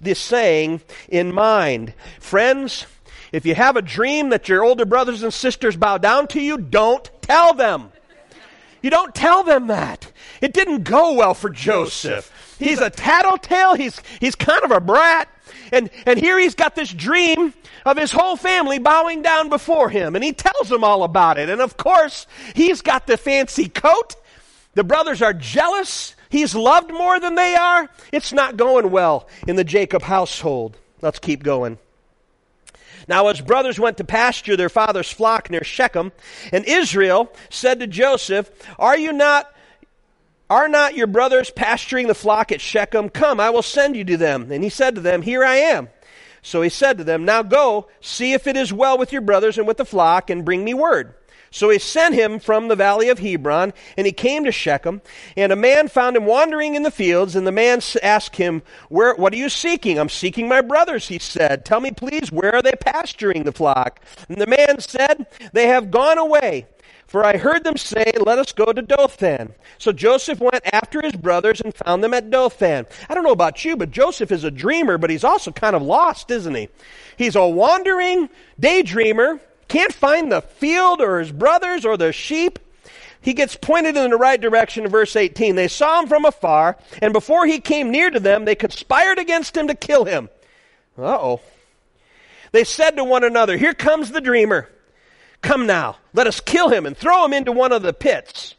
this 0.01 0.19
saying 0.19 0.81
in 1.11 1.35
mind. 1.35 1.93
Friends, 2.19 2.87
if 3.31 3.45
you 3.45 3.55
have 3.55 3.77
a 3.77 3.83
dream 3.83 4.31
that 4.31 4.49
your 4.49 4.65
older 4.65 4.87
brothers 4.87 5.23
and 5.23 5.35
sisters 5.35 5.77
bow 5.77 5.99
down 5.99 6.27
to 6.29 6.41
you, 6.41 6.57
don't 6.57 7.11
tell 7.21 7.53
them. 7.53 7.93
You 8.81 8.89
don't 8.89 9.15
tell 9.15 9.43
them 9.43 9.67
that. 9.67 10.11
It 10.41 10.55
didn't 10.55 10.85
go 10.85 11.13
well 11.13 11.35
for 11.35 11.51
Joseph. 11.51 12.57
He's 12.59 12.81
a 12.81 12.89
tattletale. 12.89 13.75
He's, 13.75 14.01
he's 14.19 14.35
kind 14.35 14.65
of 14.65 14.71
a 14.71 14.81
brat. 14.81 15.29
And, 15.73 15.91
and 16.07 16.19
here 16.19 16.39
he's 16.39 16.55
got 16.55 16.75
this 16.75 16.91
dream 16.91 17.53
of 17.85 17.99
his 17.99 18.11
whole 18.11 18.37
family 18.37 18.79
bowing 18.79 19.21
down 19.21 19.51
before 19.51 19.91
him. 19.91 20.15
And 20.15 20.25
he 20.25 20.33
tells 20.33 20.71
them 20.71 20.85
all 20.85 21.03
about 21.03 21.39
it. 21.39 21.51
And 21.51 21.61
of 21.61 21.77
course, 21.77 22.27
he's 22.55 22.81
got 22.81 23.07
the 23.07 23.19
fancy 23.19 23.69
coat. 23.69 24.17
The 24.73 24.85
brothers 24.85 25.21
are 25.21 25.35
jealous. 25.35 26.15
He's 26.31 26.55
loved 26.55 26.93
more 26.93 27.21
than 27.21 27.35
they 27.35 27.55
are. 27.55 27.91
It's 28.13 28.33
not 28.33 28.57
going 28.57 28.91
well 28.91 29.29
in 29.47 29.57
the 29.57 29.65
Jacob 29.65 30.03
household. 30.03 30.79
Let's 31.03 31.19
keep 31.19 31.43
going. 31.43 31.79
Now 33.09 33.29
his 33.29 33.41
brothers 33.41 33.79
went 33.79 33.97
to 33.97 34.05
pasture 34.05 34.57
their 34.57 34.69
father's 34.69 35.11
flock 35.11 35.51
near 35.51 35.65
Shechem, 35.65 36.13
and 36.53 36.65
Israel 36.65 37.33
said 37.49 37.81
to 37.81 37.87
Joseph, 37.87 38.51
Are 38.79 38.97
you 38.97 39.13
not 39.13 39.53
are 40.49 40.69
not 40.69 40.97
your 40.97 41.07
brothers 41.07 41.51
pasturing 41.51 42.09
the 42.09 42.15
flock 42.15 42.51
at 42.51 42.61
Shechem? 42.61 43.09
Come, 43.09 43.39
I 43.39 43.51
will 43.51 43.63
send 43.63 43.95
you 43.95 44.05
to 44.05 44.17
them. 44.17 44.51
And 44.51 44.65
he 44.65 44.71
said 44.71 44.97
to 44.97 45.01
them, 45.01 45.23
Here 45.23 45.45
I 45.45 45.57
am. 45.57 45.89
So 46.43 46.63
he 46.63 46.69
said 46.69 46.99
to 46.99 47.05
them, 47.05 47.25
Now 47.25 47.43
go, 47.43 47.89
see 48.01 48.33
if 48.33 48.47
it 48.47 48.57
is 48.57 48.73
well 48.73 48.99
with 48.99 49.13
your 49.13 49.23
brothers 49.23 49.59
and 49.59 49.67
with 49.67 49.77
the 49.77 49.85
flock, 49.85 50.29
and 50.29 50.45
bring 50.45 50.65
me 50.65 50.75
word. 50.75 51.15
So 51.53 51.69
he 51.71 51.81
sent 51.81 52.15
him 52.15 52.39
from 52.39 52.69
the 52.69 52.77
valley 52.77 53.09
of 53.09 53.19
Hebron, 53.19 53.73
and 53.97 54.07
he 54.07 54.13
came 54.13 54.45
to 54.45 54.53
Shechem. 54.53 55.03
And 55.37 55.51
a 55.51 55.57
man 55.57 55.89
found 55.89 56.17
him 56.17 56.25
wandering 56.25 56.77
in 56.77 56.85
the 56.85 56.93
fields, 56.93 57.35
and 57.35 57.45
the 57.45 57.53
man 57.53 57.81
asked 58.03 58.37
him, 58.37 58.63
Where, 58.89 59.15
What 59.17 59.33
are 59.33 59.39
you 59.39 59.49
seeking? 59.49 59.99
I'm 59.99 60.09
seeking 60.09 60.49
my 60.49 60.61
brothers, 60.61 61.09
he 61.09 61.19
said. 61.19 61.65
Tell 61.65 61.81
me, 61.81 61.91
please, 61.91 62.31
where 62.31 62.55
are 62.55 62.63
they 62.63 62.73
pasturing 62.73 63.43
the 63.43 63.53
flock? 63.53 64.01
And 64.29 64.41
the 64.41 64.47
man 64.47 64.79
said, 64.79 65.27
They 65.53 65.67
have 65.67 65.91
gone 65.91 66.19
away. 66.19 66.67
For 67.09 67.25
I 67.25 67.39
heard 67.39 67.65
them 67.65 67.77
say, 67.77 68.13
Let 68.21 68.39
us 68.39 68.53
go 68.53 68.73
to 68.73 68.83
Dothan. 68.83 69.53
So 69.79 69.91
Joseph 69.91 70.39
went 70.39 70.63
after 70.73 71.03
his 71.03 71.15
brothers 71.15 71.61
and 71.61 71.75
found 71.75 72.05
them 72.05 72.15
at 72.15 72.31
Dothan. 72.31 72.87
I 73.09 73.15
don't 73.15 73.25
know 73.25 73.33
about 73.33 73.65
you, 73.65 73.77
but 73.77 73.91
Joseph 73.91 74.31
is 74.31 74.45
a 74.45 74.51
dreamer, 74.53 74.99
but 74.99 75.11
he's 75.11 75.25
also 75.25 75.51
kind 75.51 75.75
of 75.75 75.83
lost, 75.83 76.31
isn't 76.31 76.55
he? 76.55 76.69
He's 77.17 77.35
a 77.35 77.45
wandering 77.49 78.29
daydreamer 78.61 79.41
can't 79.71 79.93
find 79.93 80.31
the 80.31 80.43
field 80.43 81.01
or 81.01 81.21
his 81.21 81.31
brothers 81.31 81.87
or 81.87 81.97
the 81.97 82.13
sheep. 82.13 82.59
He 83.23 83.33
gets 83.35 83.55
pointed 83.55 83.97
in 83.97 84.11
the 84.11 84.17
right 84.17 84.41
direction 84.41 84.85
in 84.85 84.91
verse 84.91 85.15
18. 85.15 85.55
They 85.55 85.69
saw 85.69 86.01
him 86.01 86.09
from 86.09 86.25
afar, 86.25 86.77
and 87.01 87.13
before 87.13 87.47
he 87.47 87.61
came 87.61 87.91
near 87.91 88.11
to 88.11 88.19
them, 88.19 88.45
they 88.45 88.55
conspired 88.57 89.19
against 89.19 89.57
him 89.57 89.69
to 89.69 89.75
kill 89.75 90.05
him. 90.05 90.29
Uh 90.99 91.03
oh. 91.03 91.41
They 92.53 92.65
said 92.65 92.97
to 92.97 93.05
one 93.05 93.23
another, 93.23 93.57
Here 93.57 93.75
comes 93.75 94.11
the 94.11 94.21
dreamer. 94.21 94.69
Come 95.41 95.67
now, 95.67 95.99
let 96.13 96.27
us 96.27 96.41
kill 96.41 96.71
him 96.71 96.85
and 96.85 96.97
throw 96.97 97.25
him 97.25 97.33
into 97.33 97.53
one 97.53 97.73
of 97.73 97.83
the 97.83 97.93
pits. 97.93 98.57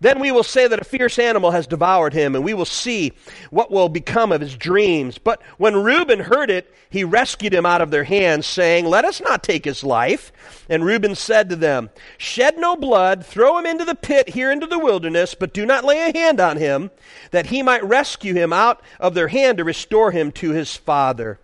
Then 0.00 0.18
we 0.18 0.32
will 0.32 0.42
say 0.42 0.66
that 0.66 0.80
a 0.80 0.84
fierce 0.84 1.18
animal 1.18 1.50
has 1.50 1.66
devoured 1.66 2.14
him, 2.14 2.34
and 2.34 2.42
we 2.42 2.54
will 2.54 2.64
see 2.64 3.12
what 3.50 3.70
will 3.70 3.90
become 3.90 4.32
of 4.32 4.40
his 4.40 4.56
dreams. 4.56 5.18
But 5.18 5.42
when 5.58 5.82
Reuben 5.82 6.20
heard 6.20 6.50
it, 6.50 6.74
he 6.88 7.04
rescued 7.04 7.52
him 7.52 7.66
out 7.66 7.82
of 7.82 7.90
their 7.90 8.04
hands, 8.04 8.46
saying, 8.46 8.86
Let 8.86 9.04
us 9.04 9.20
not 9.20 9.42
take 9.42 9.66
his 9.66 9.84
life. 9.84 10.32
And 10.70 10.86
Reuben 10.86 11.14
said 11.14 11.50
to 11.50 11.56
them, 11.56 11.90
Shed 12.16 12.56
no 12.56 12.76
blood, 12.76 13.26
throw 13.26 13.58
him 13.58 13.66
into 13.66 13.84
the 13.84 13.94
pit 13.94 14.30
here 14.30 14.50
into 14.50 14.66
the 14.66 14.78
wilderness, 14.78 15.34
but 15.34 15.52
do 15.52 15.66
not 15.66 15.84
lay 15.84 16.08
a 16.08 16.18
hand 16.18 16.40
on 16.40 16.56
him, 16.56 16.90
that 17.30 17.46
he 17.46 17.62
might 17.62 17.84
rescue 17.84 18.32
him 18.32 18.54
out 18.54 18.80
of 18.98 19.12
their 19.12 19.28
hand 19.28 19.58
to 19.58 19.64
restore 19.64 20.12
him 20.12 20.32
to 20.32 20.52
his 20.52 20.74
father. 20.76 21.38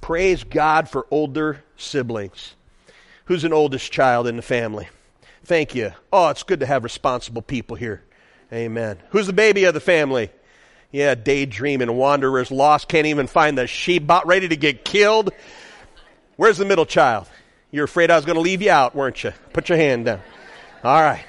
Praise 0.00 0.42
God 0.42 0.88
for 0.88 1.06
older 1.10 1.62
siblings. 1.76 2.54
Who's 3.26 3.44
an 3.44 3.52
oldest 3.52 3.92
child 3.92 4.26
in 4.26 4.36
the 4.36 4.42
family? 4.42 4.88
Thank 5.48 5.74
you. 5.74 5.92
Oh, 6.12 6.28
it's 6.28 6.42
good 6.42 6.60
to 6.60 6.66
have 6.66 6.84
responsible 6.84 7.40
people 7.40 7.74
here. 7.74 8.02
Amen. 8.52 8.98
Who's 9.08 9.26
the 9.26 9.32
baby 9.32 9.64
of 9.64 9.72
the 9.72 9.80
family? 9.80 10.28
Yeah, 10.92 11.14
daydreaming, 11.14 11.90
wanderers, 11.90 12.50
lost, 12.50 12.86
can't 12.86 13.06
even 13.06 13.26
find 13.26 13.56
the 13.56 13.66
sheep, 13.66 14.02
about 14.02 14.26
ready 14.26 14.48
to 14.48 14.56
get 14.56 14.84
killed. 14.84 15.30
Where's 16.36 16.58
the 16.58 16.66
middle 16.66 16.84
child? 16.84 17.30
You're 17.70 17.86
afraid 17.86 18.10
I 18.10 18.16
was 18.16 18.26
going 18.26 18.34
to 18.34 18.42
leave 18.42 18.60
you 18.60 18.70
out, 18.70 18.94
weren't 18.94 19.24
you? 19.24 19.32
Put 19.54 19.70
your 19.70 19.78
hand 19.78 20.04
down. 20.04 20.20
All 20.84 21.00
right. 21.00 21.24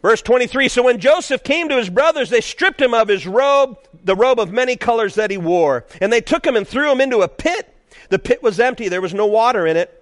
Verse 0.00 0.22
23 0.22 0.68
So 0.68 0.84
when 0.84 1.00
Joseph 1.00 1.42
came 1.42 1.70
to 1.70 1.78
his 1.78 1.90
brothers, 1.90 2.30
they 2.30 2.40
stripped 2.40 2.80
him 2.80 2.94
of 2.94 3.08
his 3.08 3.26
robe, 3.26 3.78
the 4.04 4.14
robe 4.14 4.38
of 4.38 4.52
many 4.52 4.76
colors 4.76 5.16
that 5.16 5.32
he 5.32 5.38
wore, 5.38 5.86
and 6.00 6.12
they 6.12 6.20
took 6.20 6.46
him 6.46 6.54
and 6.54 6.68
threw 6.68 6.92
him 6.92 7.00
into 7.00 7.22
a 7.22 7.28
pit. 7.28 7.68
The 8.10 8.20
pit 8.20 8.44
was 8.44 8.60
empty, 8.60 8.88
there 8.88 9.00
was 9.00 9.12
no 9.12 9.26
water 9.26 9.66
in 9.66 9.76
it. 9.76 10.01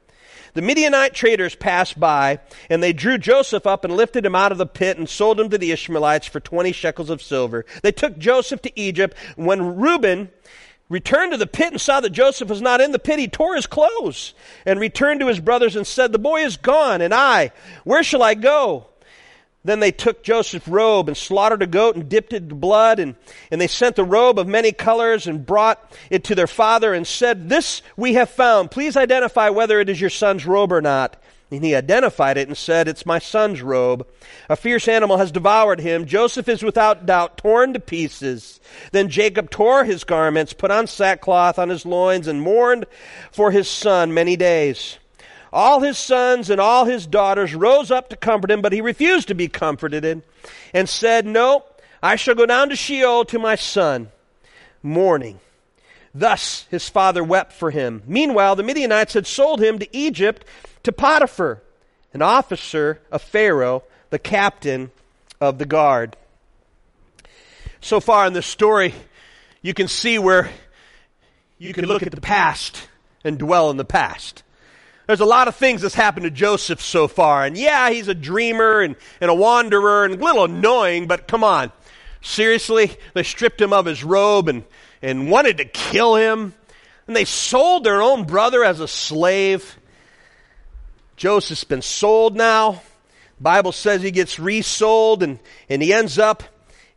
The 0.53 0.61
Midianite 0.61 1.13
traders 1.13 1.55
passed 1.55 1.99
by, 1.99 2.39
and 2.69 2.83
they 2.83 2.93
drew 2.93 3.17
Joseph 3.17 3.65
up 3.65 3.85
and 3.85 3.95
lifted 3.95 4.25
him 4.25 4.35
out 4.35 4.51
of 4.51 4.57
the 4.57 4.65
pit 4.65 4.97
and 4.97 5.07
sold 5.07 5.39
him 5.39 5.49
to 5.49 5.57
the 5.57 5.71
Ishmaelites 5.71 6.27
for 6.27 6.39
20 6.39 6.71
shekels 6.71 7.09
of 7.09 7.21
silver. 7.21 7.65
They 7.83 7.91
took 7.91 8.17
Joseph 8.17 8.61
to 8.63 8.79
Egypt. 8.79 9.15
When 9.35 9.77
Reuben 9.77 10.29
returned 10.89 11.31
to 11.31 11.37
the 11.37 11.47
pit 11.47 11.71
and 11.71 11.79
saw 11.79 12.01
that 12.01 12.09
Joseph 12.09 12.49
was 12.49 12.61
not 12.61 12.81
in 12.81 12.91
the 12.91 12.99
pit, 12.99 13.17
he 13.17 13.27
tore 13.29 13.55
his 13.55 13.65
clothes 13.65 14.33
and 14.65 14.79
returned 14.79 15.21
to 15.21 15.27
his 15.27 15.39
brothers 15.39 15.75
and 15.75 15.87
said, 15.87 16.11
The 16.11 16.19
boy 16.19 16.41
is 16.41 16.57
gone, 16.57 17.01
and 17.01 17.13
I, 17.13 17.51
where 17.85 18.03
shall 18.03 18.21
I 18.21 18.33
go? 18.33 18.87
Then 19.63 19.79
they 19.79 19.91
took 19.91 20.23
Joseph's 20.23 20.67
robe 20.67 21.07
and 21.07 21.15
slaughtered 21.15 21.61
a 21.61 21.67
goat 21.67 21.95
and 21.95 22.09
dipped 22.09 22.33
it 22.33 22.43
in 22.43 22.59
blood, 22.59 22.99
and, 22.99 23.15
and 23.51 23.61
they 23.61 23.67
sent 23.67 23.95
the 23.95 24.03
robe 24.03 24.39
of 24.39 24.47
many 24.47 24.71
colors 24.71 25.27
and 25.27 25.45
brought 25.45 25.95
it 26.09 26.23
to 26.25 26.35
their 26.35 26.47
father 26.47 26.93
and 26.93 27.05
said, 27.05 27.47
This 27.47 27.83
we 27.95 28.15
have 28.15 28.29
found. 28.29 28.71
Please 28.71 28.97
identify 28.97 29.49
whether 29.49 29.79
it 29.79 29.89
is 29.89 30.01
your 30.01 30.09
son's 30.09 30.47
robe 30.47 30.71
or 30.71 30.81
not. 30.81 31.21
And 31.51 31.65
he 31.65 31.75
identified 31.75 32.37
it 32.37 32.47
and 32.47 32.57
said, 32.57 32.87
It's 32.87 33.05
my 33.05 33.19
son's 33.19 33.61
robe. 33.61 34.07
A 34.49 34.55
fierce 34.55 34.87
animal 34.87 35.17
has 35.17 35.33
devoured 35.33 35.81
him. 35.81 36.05
Joseph 36.05 36.47
is 36.47 36.63
without 36.63 37.05
doubt 37.05 37.37
torn 37.37 37.73
to 37.73 37.79
pieces. 37.79 38.61
Then 38.93 39.09
Jacob 39.09 39.51
tore 39.51 39.83
his 39.83 40.05
garments, 40.05 40.53
put 40.53 40.71
on 40.71 40.87
sackcloth 40.87 41.59
on 41.59 41.69
his 41.69 41.85
loins, 41.85 42.27
and 42.27 42.41
mourned 42.41 42.85
for 43.31 43.51
his 43.51 43.67
son 43.67 44.13
many 44.13 44.37
days. 44.37 44.97
All 45.53 45.81
his 45.81 45.97
sons 45.97 46.49
and 46.49 46.61
all 46.61 46.85
his 46.85 47.05
daughters 47.05 47.53
rose 47.53 47.91
up 47.91 48.09
to 48.09 48.15
comfort 48.15 48.51
him, 48.51 48.61
but 48.61 48.71
he 48.71 48.81
refused 48.81 49.27
to 49.27 49.35
be 49.35 49.47
comforted 49.47 50.23
and 50.73 50.89
said, 50.89 51.25
No, 51.25 51.65
I 52.01 52.15
shall 52.15 52.35
go 52.35 52.45
down 52.45 52.69
to 52.69 52.75
Sheol 52.75 53.25
to 53.25 53.39
my 53.39 53.55
son, 53.55 54.11
mourning. 54.81 55.39
Thus 56.13 56.65
his 56.69 56.87
father 56.89 57.23
wept 57.23 57.53
for 57.53 57.71
him. 57.71 58.03
Meanwhile, 58.05 58.55
the 58.55 58.63
Midianites 58.63 59.13
had 59.13 59.27
sold 59.27 59.61
him 59.61 59.79
to 59.79 59.95
Egypt 59.95 60.45
to 60.83 60.91
Potiphar, 60.91 61.61
an 62.13 62.21
officer 62.21 63.01
of 63.11 63.21
Pharaoh, 63.21 63.83
the 64.09 64.19
captain 64.19 64.91
of 65.39 65.57
the 65.57 65.65
guard. 65.65 66.15
So 67.81 67.99
far 67.99 68.27
in 68.27 68.33
this 68.33 68.45
story, 68.45 68.93
you 69.61 69.73
can 69.73 69.87
see 69.87 70.19
where 70.19 70.49
you 71.57 71.73
can 71.73 71.85
look 71.85 72.03
at 72.03 72.11
the 72.11 72.21
past 72.21 72.87
and 73.23 73.37
dwell 73.37 73.69
in 73.69 73.77
the 73.77 73.85
past. 73.85 74.43
There's 75.07 75.19
a 75.19 75.25
lot 75.25 75.47
of 75.47 75.55
things 75.55 75.81
that's 75.81 75.95
happened 75.95 76.23
to 76.23 76.31
Joseph 76.31 76.81
so 76.81 77.07
far. 77.07 77.43
And 77.45 77.57
yeah, 77.57 77.89
he's 77.89 78.07
a 78.07 78.13
dreamer 78.13 78.81
and, 78.81 78.95
and 79.19 79.31
a 79.31 79.33
wanderer 79.33 80.05
and 80.05 80.15
a 80.15 80.23
little 80.23 80.45
annoying, 80.45 81.07
but 81.07 81.27
come 81.27 81.43
on. 81.43 81.71
Seriously? 82.21 82.95
They 83.13 83.23
stripped 83.23 83.61
him 83.61 83.73
of 83.73 83.85
his 83.85 84.03
robe 84.03 84.47
and, 84.47 84.63
and 85.01 85.29
wanted 85.29 85.57
to 85.57 85.65
kill 85.65 86.15
him. 86.15 86.53
And 87.07 87.15
they 87.15 87.25
sold 87.25 87.83
their 87.83 88.01
own 88.01 88.25
brother 88.25 88.63
as 88.63 88.79
a 88.79 88.87
slave. 88.87 89.77
Joseph's 91.17 91.63
been 91.63 91.81
sold 91.81 92.35
now. 92.35 92.81
Bible 93.39 93.71
says 93.71 94.03
he 94.03 94.11
gets 94.11 94.39
resold 94.39 95.23
and, 95.23 95.39
and 95.67 95.81
he 95.81 95.91
ends 95.91 96.19
up 96.19 96.43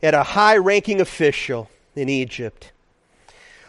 at 0.01 0.13
a 0.13 0.21
high 0.23 0.57
ranking 0.57 1.01
official 1.01 1.69
in 1.95 2.07
Egypt. 2.07 2.71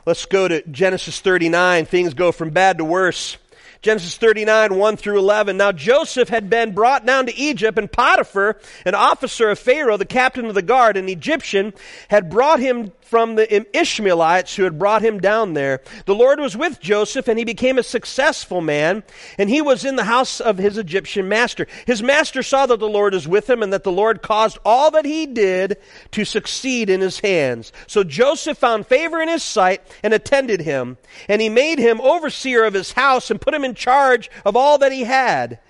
Let's 0.04 0.26
go 0.26 0.46
to 0.46 0.62
Genesis 0.68 1.20
39. 1.20 1.86
Things 1.86 2.14
go 2.14 2.32
from 2.32 2.50
bad 2.50 2.78
to 2.78 2.84
worse. 2.84 3.38
Genesis 3.86 4.16
39, 4.16 4.78
1 4.78 4.96
through 4.96 5.16
11. 5.16 5.56
Now 5.56 5.70
Joseph 5.70 6.28
had 6.28 6.50
been 6.50 6.72
brought 6.72 7.06
down 7.06 7.26
to 7.26 7.36
Egypt, 7.36 7.78
and 7.78 7.90
Potiphar, 7.90 8.58
an 8.84 8.96
officer 8.96 9.48
of 9.48 9.60
Pharaoh, 9.60 9.96
the 9.96 10.04
captain 10.04 10.46
of 10.46 10.56
the 10.56 10.62
guard, 10.62 10.96
an 10.96 11.08
Egyptian, 11.08 11.72
had 12.08 12.28
brought 12.28 12.58
him 12.58 12.90
from 13.06 13.36
the 13.36 13.76
Ishmaelites 13.76 14.56
who 14.56 14.64
had 14.64 14.78
brought 14.78 15.02
him 15.02 15.20
down 15.20 15.54
there. 15.54 15.80
The 16.06 16.14
Lord 16.14 16.40
was 16.40 16.56
with 16.56 16.80
Joseph, 16.80 17.28
and 17.28 17.38
he 17.38 17.44
became 17.44 17.78
a 17.78 17.82
successful 17.82 18.60
man, 18.60 19.04
and 19.38 19.48
he 19.48 19.62
was 19.62 19.84
in 19.84 19.96
the 19.96 20.04
house 20.04 20.40
of 20.40 20.58
his 20.58 20.76
Egyptian 20.76 21.28
master. 21.28 21.66
His 21.86 22.02
master 22.02 22.42
saw 22.42 22.66
that 22.66 22.80
the 22.80 22.88
Lord 22.88 23.14
was 23.14 23.28
with 23.28 23.48
him, 23.48 23.62
and 23.62 23.72
that 23.72 23.84
the 23.84 23.92
Lord 23.92 24.22
caused 24.22 24.58
all 24.64 24.90
that 24.90 25.04
he 25.04 25.24
did 25.24 25.76
to 26.10 26.24
succeed 26.24 26.90
in 26.90 27.00
his 27.00 27.20
hands. 27.20 27.72
So 27.86 28.02
Joseph 28.02 28.58
found 28.58 28.86
favor 28.86 29.20
in 29.22 29.28
his 29.28 29.42
sight 29.42 29.82
and 30.02 30.12
attended 30.12 30.60
him, 30.60 30.98
and 31.28 31.40
he 31.40 31.48
made 31.48 31.78
him 31.78 32.00
overseer 32.00 32.64
of 32.64 32.74
his 32.74 32.92
house 32.92 33.30
and 33.30 33.40
put 33.40 33.54
him 33.54 33.64
in 33.64 33.74
charge 33.74 34.30
of 34.44 34.56
all 34.56 34.78
that 34.78 34.92
he 34.92 35.04
had. 35.04 35.60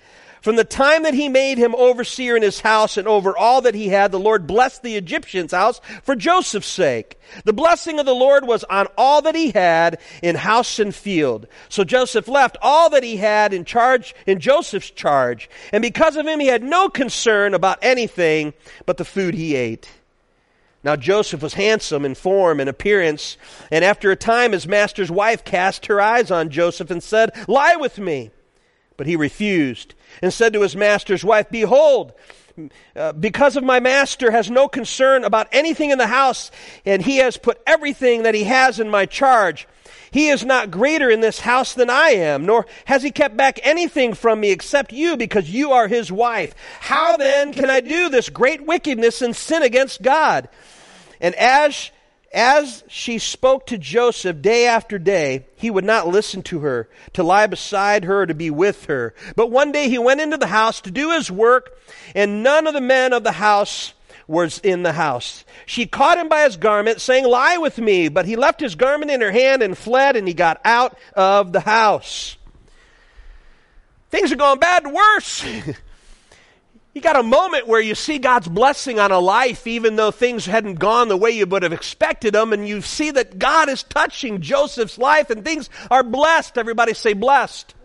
From 0.41 0.55
the 0.55 0.63
time 0.63 1.03
that 1.03 1.13
he 1.13 1.29
made 1.29 1.57
him 1.57 1.73
overseer 1.75 2.35
in 2.35 2.43
his 2.43 2.61
house 2.61 2.97
and 2.97 3.07
over 3.07 3.35
all 3.35 3.61
that 3.61 3.75
he 3.75 3.89
had, 3.89 4.11
the 4.11 4.19
Lord 4.19 4.45
blessed 4.45 4.83
the 4.83 4.95
Egyptian's 4.95 5.51
house 5.51 5.81
for 6.03 6.15
Joseph's 6.15 6.67
sake. 6.67 7.19
The 7.43 7.53
blessing 7.53 7.99
of 7.99 8.05
the 8.05 8.13
Lord 8.13 8.45
was 8.45 8.63
on 8.65 8.87
all 8.97 9.21
that 9.23 9.35
he 9.35 9.51
had 9.51 9.99
in 10.21 10.35
house 10.35 10.79
and 10.79 10.93
field. 10.93 11.47
So 11.69 11.83
Joseph 11.83 12.27
left 12.27 12.57
all 12.61 12.89
that 12.91 13.03
he 13.03 13.17
had 13.17 13.53
in 13.53 13.65
charge, 13.65 14.13
in 14.25 14.39
Joseph's 14.39 14.91
charge. 14.91 15.49
And 15.73 15.81
because 15.81 16.15
of 16.15 16.27
him, 16.27 16.39
he 16.39 16.47
had 16.47 16.63
no 16.63 16.87
concern 16.87 17.53
about 17.53 17.79
anything 17.81 18.53
but 18.85 18.97
the 18.97 19.05
food 19.05 19.33
he 19.33 19.55
ate. 19.55 19.89
Now 20.83 20.95
Joseph 20.95 21.41
was 21.41 21.55
handsome 21.55 22.05
in 22.05 22.15
form 22.15 22.59
and 22.59 22.69
appearance, 22.69 23.37
and 23.71 23.83
after 23.83 24.11
a 24.11 24.15
time 24.15 24.51
his 24.51 24.67
master's 24.67 25.11
wife 25.11 25.43
cast 25.43 25.87
her 25.87 25.99
eyes 25.99 26.31
on 26.31 26.49
Joseph 26.49 26.91
and 26.91 27.01
said, 27.01 27.31
Lie 27.47 27.75
with 27.75 27.97
me. 27.97 28.31
But 28.95 29.07
he 29.07 29.15
refused 29.15 29.95
and 30.21 30.33
said 30.33 30.53
to 30.53 30.61
his 30.61 30.75
master's 30.75 31.23
wife, 31.23 31.49
Behold, 31.49 32.13
uh, 32.95 33.13
because 33.13 33.55
of 33.55 33.63
my 33.63 33.79
master 33.79 34.31
has 34.31 34.49
no 34.49 34.67
concern 34.67 35.23
about 35.23 35.47
anything 35.51 35.91
in 35.91 35.97
the 35.97 36.07
house, 36.07 36.49
and 36.85 37.01
he 37.01 37.17
has 37.17 37.37
put 37.37 37.61
everything 37.67 38.23
that 38.23 38.35
he 38.35 38.45
has 38.45 38.79
in 38.79 38.89
my 38.89 39.05
charge. 39.05 39.67
He 40.09 40.29
is 40.29 40.43
not 40.43 40.71
greater 40.71 41.09
in 41.09 41.21
this 41.21 41.41
house 41.41 41.73
than 41.73 41.89
I 41.89 42.09
am, 42.11 42.45
nor 42.45 42.65
has 42.85 43.03
he 43.03 43.11
kept 43.11 43.37
back 43.37 43.59
anything 43.63 44.13
from 44.13 44.39
me 44.39 44.51
except 44.51 44.91
you, 44.93 45.17
because 45.17 45.49
you 45.49 45.71
are 45.73 45.87
his 45.87 46.11
wife. 46.11 46.55
How 46.79 47.17
then 47.17 47.53
can 47.53 47.69
I 47.69 47.81
do 47.81 48.09
this 48.09 48.29
great 48.29 48.65
wickedness 48.65 49.21
and 49.21 49.35
sin 49.35 49.61
against 49.61 50.01
God? 50.01 50.49
And 51.19 51.35
as 51.35 51.91
as 52.33 52.83
she 52.87 53.17
spoke 53.19 53.67
to 53.67 53.77
Joseph 53.77 54.41
day 54.41 54.67
after 54.67 54.99
day, 54.99 55.47
he 55.55 55.69
would 55.69 55.85
not 55.85 56.07
listen 56.07 56.43
to 56.43 56.59
her, 56.59 56.89
to 57.13 57.23
lie 57.23 57.47
beside 57.47 58.05
her, 58.05 58.25
to 58.25 58.33
be 58.33 58.49
with 58.49 58.85
her. 58.85 59.13
But 59.35 59.51
one 59.51 59.71
day 59.71 59.89
he 59.89 59.97
went 59.97 60.21
into 60.21 60.37
the 60.37 60.47
house 60.47 60.81
to 60.81 60.91
do 60.91 61.11
his 61.11 61.31
work, 61.31 61.77
and 62.13 62.43
none 62.43 62.67
of 62.67 62.73
the 62.73 62.81
men 62.81 63.13
of 63.13 63.23
the 63.23 63.33
house 63.33 63.93
was 64.27 64.59
in 64.59 64.83
the 64.83 64.93
house. 64.93 65.45
She 65.65 65.85
caught 65.85 66.17
him 66.17 66.27
by 66.27 66.43
his 66.43 66.57
garment, 66.57 66.99
saying, 67.01 67.25
Lie 67.25 67.57
with 67.57 67.77
me. 67.77 68.09
But 68.09 68.25
he 68.25 68.35
left 68.35 68.59
his 68.59 68.75
garment 68.75 69.09
in 69.09 69.21
her 69.21 69.31
hand 69.31 69.61
and 69.61 69.77
fled, 69.77 70.15
and 70.15 70.27
he 70.27 70.33
got 70.33 70.59
out 70.65 70.97
of 71.15 71.53
the 71.53 71.61
house. 71.61 72.37
Things 74.09 74.31
are 74.31 74.37
going 74.37 74.59
bad 74.59 74.85
worse. 74.85 75.45
you 76.97 77.01
got 77.01 77.15
a 77.15 77.21
moment 77.21 77.67
where 77.67 77.79
you 77.79 77.93
see 77.93 78.17
God's 78.17 78.47
blessing 78.47 78.99
on 78.99 79.11
a 79.11 79.19
life, 79.19 79.67
even 79.67 79.97
though 79.97 80.09
things 80.09 80.47
hadn't 80.47 80.79
gone 80.79 81.09
the 81.09 81.15
way 81.15 81.29
you 81.29 81.45
would 81.45 81.61
have 81.61 81.71
expected 81.71 82.33
them, 82.33 82.53
and 82.53 82.67
you 82.67 82.81
see 82.81 83.11
that 83.11 83.37
God 83.37 83.69
is 83.69 83.83
touching 83.83 84.41
Joseph's 84.41 84.97
life 84.97 85.29
and 85.29 85.45
things 85.45 85.69
are 85.91 86.01
blessed. 86.01 86.57
Everybody 86.57 86.95
say 86.95 87.13
blessed. 87.13 87.75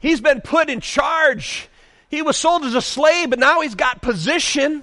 He's 0.00 0.20
been 0.20 0.40
put 0.40 0.68
in 0.68 0.80
charge. 0.80 1.68
He 2.08 2.20
was 2.20 2.36
sold 2.36 2.64
as 2.64 2.74
a 2.74 2.82
slave, 2.82 3.30
but 3.30 3.38
now 3.38 3.60
he's 3.60 3.76
got 3.76 4.02
position. 4.02 4.82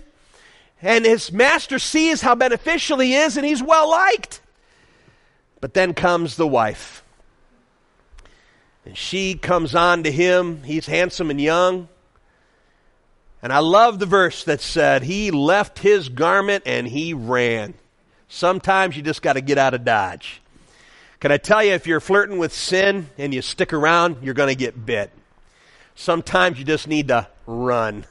And 0.82 1.04
his 1.04 1.34
master 1.34 1.80
sees 1.80 2.22
how 2.22 2.36
beneficial 2.36 3.00
he 3.00 3.14
is, 3.14 3.36
and 3.36 3.46
he's 3.46 3.62
well 3.62 3.90
liked. 3.92 4.40
But 5.60 5.74
then 5.74 5.94
comes 5.94 6.38
the 6.38 6.48
wife. 6.48 7.04
And 8.86 8.96
she 8.98 9.36
comes 9.36 9.76
on 9.76 10.04
to 10.04 10.12
him. 10.12 10.64
He's 10.64 10.86
handsome 10.86 11.30
and 11.30 11.42
young. 11.42 11.90
And 13.42 13.54
I 13.54 13.60
love 13.60 14.00
the 14.00 14.06
verse 14.06 14.44
that 14.46 14.62
said, 14.62 15.04
He 15.04 15.32
left 15.32 15.80
his 15.80 16.10
garment 16.10 16.64
and 16.66 16.88
he 16.88 17.14
ran. 17.14 17.76
Sometimes 18.28 18.98
you 18.98 19.04
just 19.04 19.22
got 19.22 19.34
to 19.34 19.42
get 19.42 19.58
out 19.58 19.74
of 19.74 19.86
Dodge. 19.86 20.42
Can 21.20 21.32
I 21.32 21.38
tell 21.38 21.64
you, 21.64 21.72
if 21.72 21.88
you're 21.88 22.00
flirting 22.00 22.38
with 22.38 22.54
sin 22.54 23.10
and 23.18 23.34
you 23.34 23.42
stick 23.42 23.74
around, 23.74 24.18
you're 24.22 24.34
going 24.34 24.50
to 24.50 24.56
get 24.56 24.86
bit. 24.86 25.12
Sometimes 25.96 26.60
you 26.60 26.66
just 26.66 26.88
need 26.88 27.08
to 27.08 27.28
run. 27.48 28.06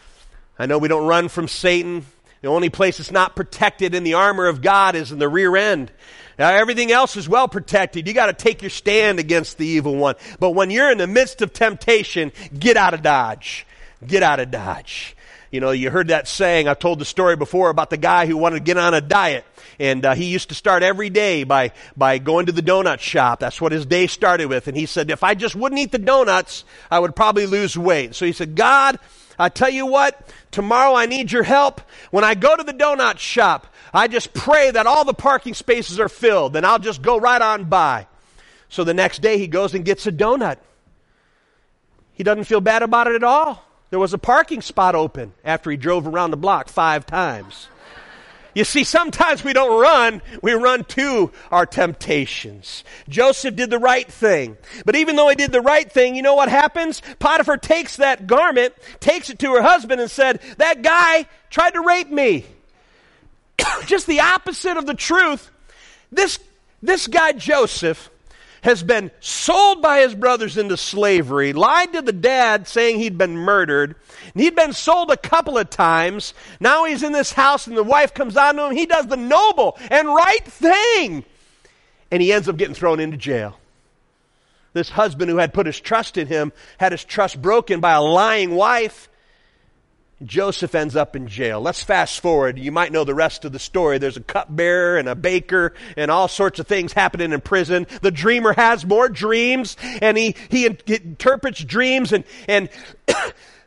I 0.58 0.66
know 0.66 0.78
we 0.78 0.88
don't 0.88 1.06
run 1.06 1.28
from 1.28 1.48
Satan. 1.48 2.06
The 2.40 2.48
only 2.48 2.70
place 2.70 2.98
it's 3.00 3.10
not 3.10 3.36
protected 3.36 3.94
in 3.94 4.04
the 4.04 4.14
armor 4.14 4.46
of 4.46 4.62
God 4.62 4.94
is 4.94 5.12
in 5.12 5.18
the 5.18 5.28
rear 5.28 5.54
end. 5.56 5.90
Now, 6.38 6.50
everything 6.50 6.92
else 6.92 7.16
is 7.16 7.28
well 7.28 7.48
protected. 7.48 8.06
You 8.06 8.14
got 8.14 8.26
to 8.26 8.32
take 8.32 8.62
your 8.62 8.70
stand 8.70 9.18
against 9.18 9.58
the 9.58 9.66
evil 9.66 9.96
one. 9.96 10.16
But 10.38 10.50
when 10.50 10.70
you're 10.70 10.90
in 10.90 10.98
the 10.98 11.06
midst 11.06 11.42
of 11.42 11.52
temptation, 11.52 12.32
get 12.58 12.76
out 12.76 12.94
of 12.94 13.02
Dodge. 13.02 13.66
Get 14.04 14.22
out 14.22 14.40
of 14.40 14.50
Dodge. 14.50 15.16
You 15.50 15.60
know, 15.60 15.70
you 15.70 15.90
heard 15.90 16.08
that 16.08 16.28
saying. 16.28 16.68
I've 16.68 16.78
told 16.78 16.98
the 16.98 17.04
story 17.04 17.36
before 17.36 17.70
about 17.70 17.90
the 17.90 17.96
guy 17.96 18.26
who 18.26 18.36
wanted 18.36 18.56
to 18.56 18.64
get 18.64 18.76
on 18.76 18.94
a 18.94 19.00
diet. 19.00 19.44
And 19.78 20.04
uh, 20.04 20.14
he 20.14 20.26
used 20.26 20.48
to 20.48 20.54
start 20.54 20.82
every 20.82 21.08
day 21.08 21.44
by, 21.44 21.72
by 21.96 22.18
going 22.18 22.46
to 22.46 22.52
the 22.52 22.62
donut 22.62 23.00
shop. 23.00 23.40
That's 23.40 23.60
what 23.60 23.72
his 23.72 23.86
day 23.86 24.06
started 24.06 24.46
with. 24.46 24.68
And 24.68 24.76
he 24.76 24.86
said, 24.86 25.10
if 25.10 25.22
I 25.22 25.34
just 25.34 25.54
wouldn't 25.54 25.80
eat 25.80 25.92
the 25.92 25.98
donuts, 25.98 26.64
I 26.90 26.98
would 26.98 27.14
probably 27.14 27.46
lose 27.46 27.76
weight. 27.76 28.14
So 28.14 28.26
he 28.26 28.32
said, 28.32 28.54
God, 28.54 28.98
I 29.38 29.48
tell 29.48 29.70
you 29.70 29.86
what, 29.86 30.34
tomorrow 30.50 30.94
I 30.94 31.06
need 31.06 31.30
your 31.30 31.42
help. 31.42 31.80
When 32.10 32.24
I 32.24 32.34
go 32.34 32.56
to 32.56 32.64
the 32.64 32.72
donut 32.72 33.18
shop, 33.18 33.66
I 33.92 34.08
just 34.08 34.34
pray 34.34 34.70
that 34.70 34.86
all 34.86 35.04
the 35.04 35.14
parking 35.14 35.54
spaces 35.54 36.00
are 36.00 36.08
filled 36.08 36.56
and 36.56 36.66
I'll 36.66 36.78
just 36.78 37.02
go 37.02 37.18
right 37.18 37.40
on 37.40 37.64
by. 37.64 38.06
So 38.68 38.82
the 38.82 38.94
next 38.94 39.22
day 39.22 39.38
he 39.38 39.46
goes 39.46 39.74
and 39.74 39.84
gets 39.84 40.06
a 40.06 40.12
donut. 40.12 40.58
He 42.12 42.24
doesn't 42.24 42.44
feel 42.44 42.60
bad 42.60 42.82
about 42.82 43.06
it 43.06 43.14
at 43.14 43.24
all. 43.24 43.65
There 43.90 43.98
was 43.98 44.12
a 44.12 44.18
parking 44.18 44.62
spot 44.62 44.94
open 44.94 45.32
after 45.44 45.70
he 45.70 45.76
drove 45.76 46.06
around 46.06 46.30
the 46.30 46.36
block 46.36 46.68
five 46.68 47.06
times. 47.06 47.68
You 48.56 48.64
see, 48.64 48.84
sometimes 48.84 49.44
we 49.44 49.52
don't 49.52 49.78
run, 49.78 50.22
we 50.40 50.54
run 50.54 50.84
to 50.84 51.30
our 51.50 51.66
temptations. 51.66 52.84
Joseph 53.06 53.54
did 53.54 53.68
the 53.68 53.78
right 53.78 54.10
thing. 54.10 54.56
But 54.86 54.96
even 54.96 55.14
though 55.14 55.28
he 55.28 55.34
did 55.34 55.52
the 55.52 55.60
right 55.60 55.92
thing, 55.92 56.16
you 56.16 56.22
know 56.22 56.34
what 56.34 56.48
happens? 56.48 57.02
Potiphar 57.18 57.58
takes 57.58 57.96
that 57.96 58.26
garment, 58.26 58.72
takes 58.98 59.28
it 59.28 59.38
to 59.40 59.52
her 59.52 59.60
husband, 59.60 60.00
and 60.00 60.10
said, 60.10 60.40
That 60.56 60.80
guy 60.80 61.26
tried 61.50 61.72
to 61.72 61.82
rape 61.82 62.08
me. 62.08 62.46
Just 63.84 64.06
the 64.06 64.20
opposite 64.20 64.78
of 64.78 64.86
the 64.86 64.94
truth. 64.94 65.50
This, 66.10 66.38
this 66.82 67.08
guy, 67.08 67.32
Joseph, 67.32 68.08
has 68.66 68.82
been 68.82 69.12
sold 69.20 69.80
by 69.80 70.00
his 70.00 70.12
brothers 70.12 70.56
into 70.58 70.76
slavery, 70.76 71.52
lied 71.52 71.92
to 71.92 72.02
the 72.02 72.12
dad 72.12 72.66
saying 72.66 72.98
he'd 72.98 73.16
been 73.16 73.36
murdered, 73.36 73.94
and 74.34 74.42
he'd 74.42 74.56
been 74.56 74.72
sold 74.72 75.08
a 75.12 75.16
couple 75.16 75.56
of 75.56 75.70
times. 75.70 76.34
Now 76.58 76.84
he's 76.84 77.04
in 77.04 77.12
this 77.12 77.32
house 77.32 77.68
and 77.68 77.76
the 77.76 77.84
wife 77.84 78.12
comes 78.12 78.36
on 78.36 78.56
to 78.56 78.66
him. 78.66 78.74
He 78.74 78.84
does 78.84 79.06
the 79.06 79.16
noble 79.16 79.78
and 79.88 80.08
right 80.08 80.44
thing. 80.44 81.24
And 82.10 82.20
he 82.20 82.32
ends 82.32 82.48
up 82.48 82.56
getting 82.56 82.74
thrown 82.74 82.98
into 82.98 83.16
jail. 83.16 83.56
This 84.72 84.90
husband 84.90 85.30
who 85.30 85.36
had 85.36 85.54
put 85.54 85.66
his 85.66 85.78
trust 85.78 86.18
in 86.18 86.26
him 86.26 86.52
had 86.78 86.90
his 86.90 87.04
trust 87.04 87.40
broken 87.40 87.78
by 87.78 87.92
a 87.92 88.02
lying 88.02 88.56
wife. 88.56 89.08
Joseph 90.24 90.74
ends 90.74 90.96
up 90.96 91.14
in 91.14 91.28
jail. 91.28 91.60
Let's 91.60 91.82
fast 91.82 92.20
forward. 92.20 92.58
You 92.58 92.72
might 92.72 92.90
know 92.90 93.04
the 93.04 93.14
rest 93.14 93.44
of 93.44 93.52
the 93.52 93.58
story. 93.58 93.98
There's 93.98 94.16
a 94.16 94.22
cupbearer 94.22 94.96
and 94.96 95.08
a 95.08 95.14
baker 95.14 95.74
and 95.94 96.10
all 96.10 96.26
sorts 96.26 96.58
of 96.58 96.66
things 96.66 96.94
happening 96.94 97.32
in 97.32 97.40
prison. 97.42 97.86
The 98.00 98.10
dreamer 98.10 98.54
has 98.54 98.86
more 98.86 99.10
dreams 99.10 99.76
and 100.00 100.16
he, 100.16 100.34
he 100.48 100.64
interprets 100.66 101.62
dreams 101.62 102.12
and, 102.12 102.24
and 102.48 102.70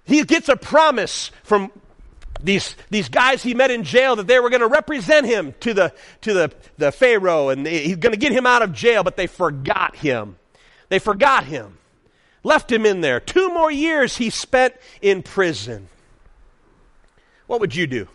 he 0.05 0.23
gets 0.23 0.49
a 0.49 0.55
promise 0.55 1.29
from 1.43 1.71
these, 2.41 2.75
these 2.89 3.09
guys 3.09 3.43
he 3.43 3.53
met 3.53 3.69
in 3.69 3.83
jail 3.83 4.15
that 4.15 4.25
they 4.25 4.39
were 4.39 4.49
going 4.49 4.61
to 4.61 4.67
represent 4.67 5.27
him 5.27 5.53
to 5.59 5.75
the, 5.75 5.93
to 6.21 6.33
the, 6.33 6.51
the 6.79 6.91
Pharaoh 6.91 7.49
and 7.49 7.67
he's 7.67 7.97
going 7.97 8.13
to 8.13 8.19
get 8.19 8.31
him 8.31 8.47
out 8.47 8.63
of 8.63 8.73
jail, 8.73 9.03
but 9.03 9.17
they 9.17 9.27
forgot 9.27 9.95
him. 9.97 10.37
They 10.87 10.97
forgot 10.97 11.43
him. 11.43 11.77
Left 12.43 12.71
him 12.71 12.87
in 12.87 13.01
there. 13.01 13.19
Two 13.19 13.49
more 13.49 13.69
years 13.69 14.17
he 14.17 14.31
spent 14.31 14.73
in 14.99 15.21
prison. 15.21 15.89
What 17.49 17.61
would 17.61 17.73
you 17.73 17.87
do? 17.87 18.07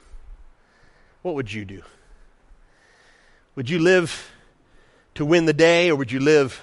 What 1.22 1.34
would 1.34 1.52
you 1.52 1.64
do? 1.64 1.82
Would 3.56 3.68
you 3.68 3.80
live 3.80 4.30
to 5.16 5.24
win 5.24 5.46
the 5.46 5.52
day, 5.52 5.90
or 5.90 5.96
would 5.96 6.12
you 6.12 6.20
live 6.20 6.62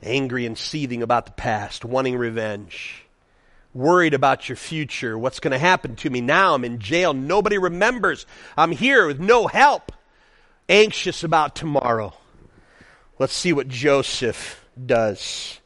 angry 0.00 0.46
and 0.46 0.56
seething 0.56 1.02
about 1.02 1.26
the 1.26 1.32
past, 1.32 1.84
wanting 1.84 2.16
revenge? 2.16 3.04
Worried 3.74 4.14
about 4.14 4.48
your 4.48 4.54
future, 4.54 5.18
what's 5.18 5.40
going 5.40 5.50
to 5.50 5.58
happen 5.58 5.96
to 5.96 6.08
me 6.08 6.20
now? 6.20 6.54
I'm 6.54 6.64
in 6.64 6.78
jail. 6.78 7.12
Nobody 7.12 7.58
remembers. 7.58 8.24
I'm 8.56 8.70
here 8.70 9.08
with 9.08 9.18
no 9.18 9.48
help. 9.48 9.90
Anxious 10.68 11.24
about 11.24 11.56
tomorrow. 11.56 12.14
Let's 13.18 13.34
see 13.34 13.52
what 13.52 13.66
Joseph 13.66 14.64
does. 14.86 15.58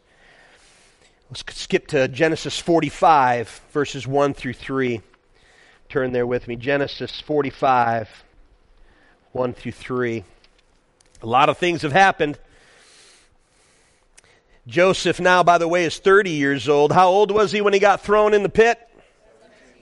Let's 1.29 1.45
skip 1.55 1.89
to 1.89 2.09
Genesis 2.09 2.59
45, 2.59 3.61
verses 3.73 4.07
1 4.07 4.33
through 4.33 4.55
3. 4.55 5.03
Turn 5.89 6.13
there 6.13 6.27
with 6.27 6.49
me. 6.49 6.57
Genesis 6.57 7.21
45, 7.21 8.25
1 9.33 9.53
through 9.55 9.73
3. 9.73 10.25
A 11.23 11.27
lot 11.27 11.49
of 11.49 11.59
things 11.59 11.83
have 11.83 11.93
happened. 11.93 12.39
Joseph, 14.67 15.21
now, 15.21 15.43
by 15.43 15.59
the 15.59 15.69
way, 15.69 15.85
is 15.85 15.99
30 15.99 16.31
years 16.31 16.69
old. 16.69 16.93
How 16.93 17.09
old 17.09 17.31
was 17.31 17.53
he 17.53 17.61
when 17.61 17.75
he 17.75 17.79
got 17.79 18.01
thrown 18.01 18.33
in 18.33 18.43
the 18.43 18.49
pit? 18.49 18.79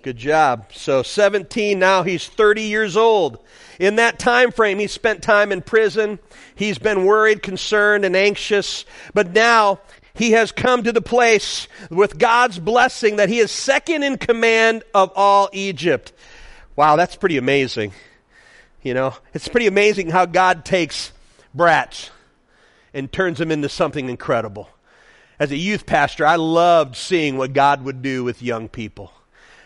Good 0.03 0.17
job. 0.17 0.67
So 0.73 1.05
17, 1.05 1.79
now 1.79 2.03
he's 2.03 2.27
30 2.27 2.63
years 2.63 2.97
old. 2.97 3.39
In 3.79 3.97
that 3.97 4.19
time 4.19 4.51
frame, 4.51 4.81
he 4.81 4.89
spent 4.89 5.23
time 5.23 5.53
in 5.53 5.63
prison. 5.63 6.19
He's 6.57 6.79
been 6.79 7.05
worried, 7.05 7.43
concerned, 7.43 8.05
and 8.05 8.17
anxious. 8.17 8.85
But 9.15 9.33
now 9.33 9.81
he 10.15 10.33
has 10.33 10.53
come 10.53 10.83
to 10.83 10.93
the 10.93 11.03
place 11.03 11.69
with 11.91 12.19
God's 12.19 12.59
blessing 12.59 13.17
that 13.17 13.29
he 13.29 13.39
is 13.39 13.51
second 13.51 14.03
in 14.03 14.19
command 14.19 14.85
of 14.95 15.11
all 15.17 15.49
Egypt. 15.53 16.13
Wow, 16.77 16.97
that's 16.97 17.17
pretty 17.17 17.39
amazing. 17.39 17.93
You 18.83 18.95
know, 18.95 19.15
it's 19.33 19.49
pretty 19.49 19.67
amazing 19.67 20.11
how 20.11 20.27
God 20.27 20.65
takes 20.65 21.13
brats 21.55 22.11
and 22.93 23.11
turns 23.11 23.39
them 23.39 23.51
into 23.51 23.69
something 23.69 24.09
incredible. 24.09 24.69
As 25.39 25.51
a 25.51 25.57
youth 25.57 25.87
pastor, 25.87 26.27
I 26.27 26.37
loved 26.37 26.97
seeing 26.97 27.37
what 27.37 27.53
God 27.53 27.85
would 27.85 28.03
do 28.03 28.25
with 28.25 28.43
young 28.43 28.69
people 28.69 29.13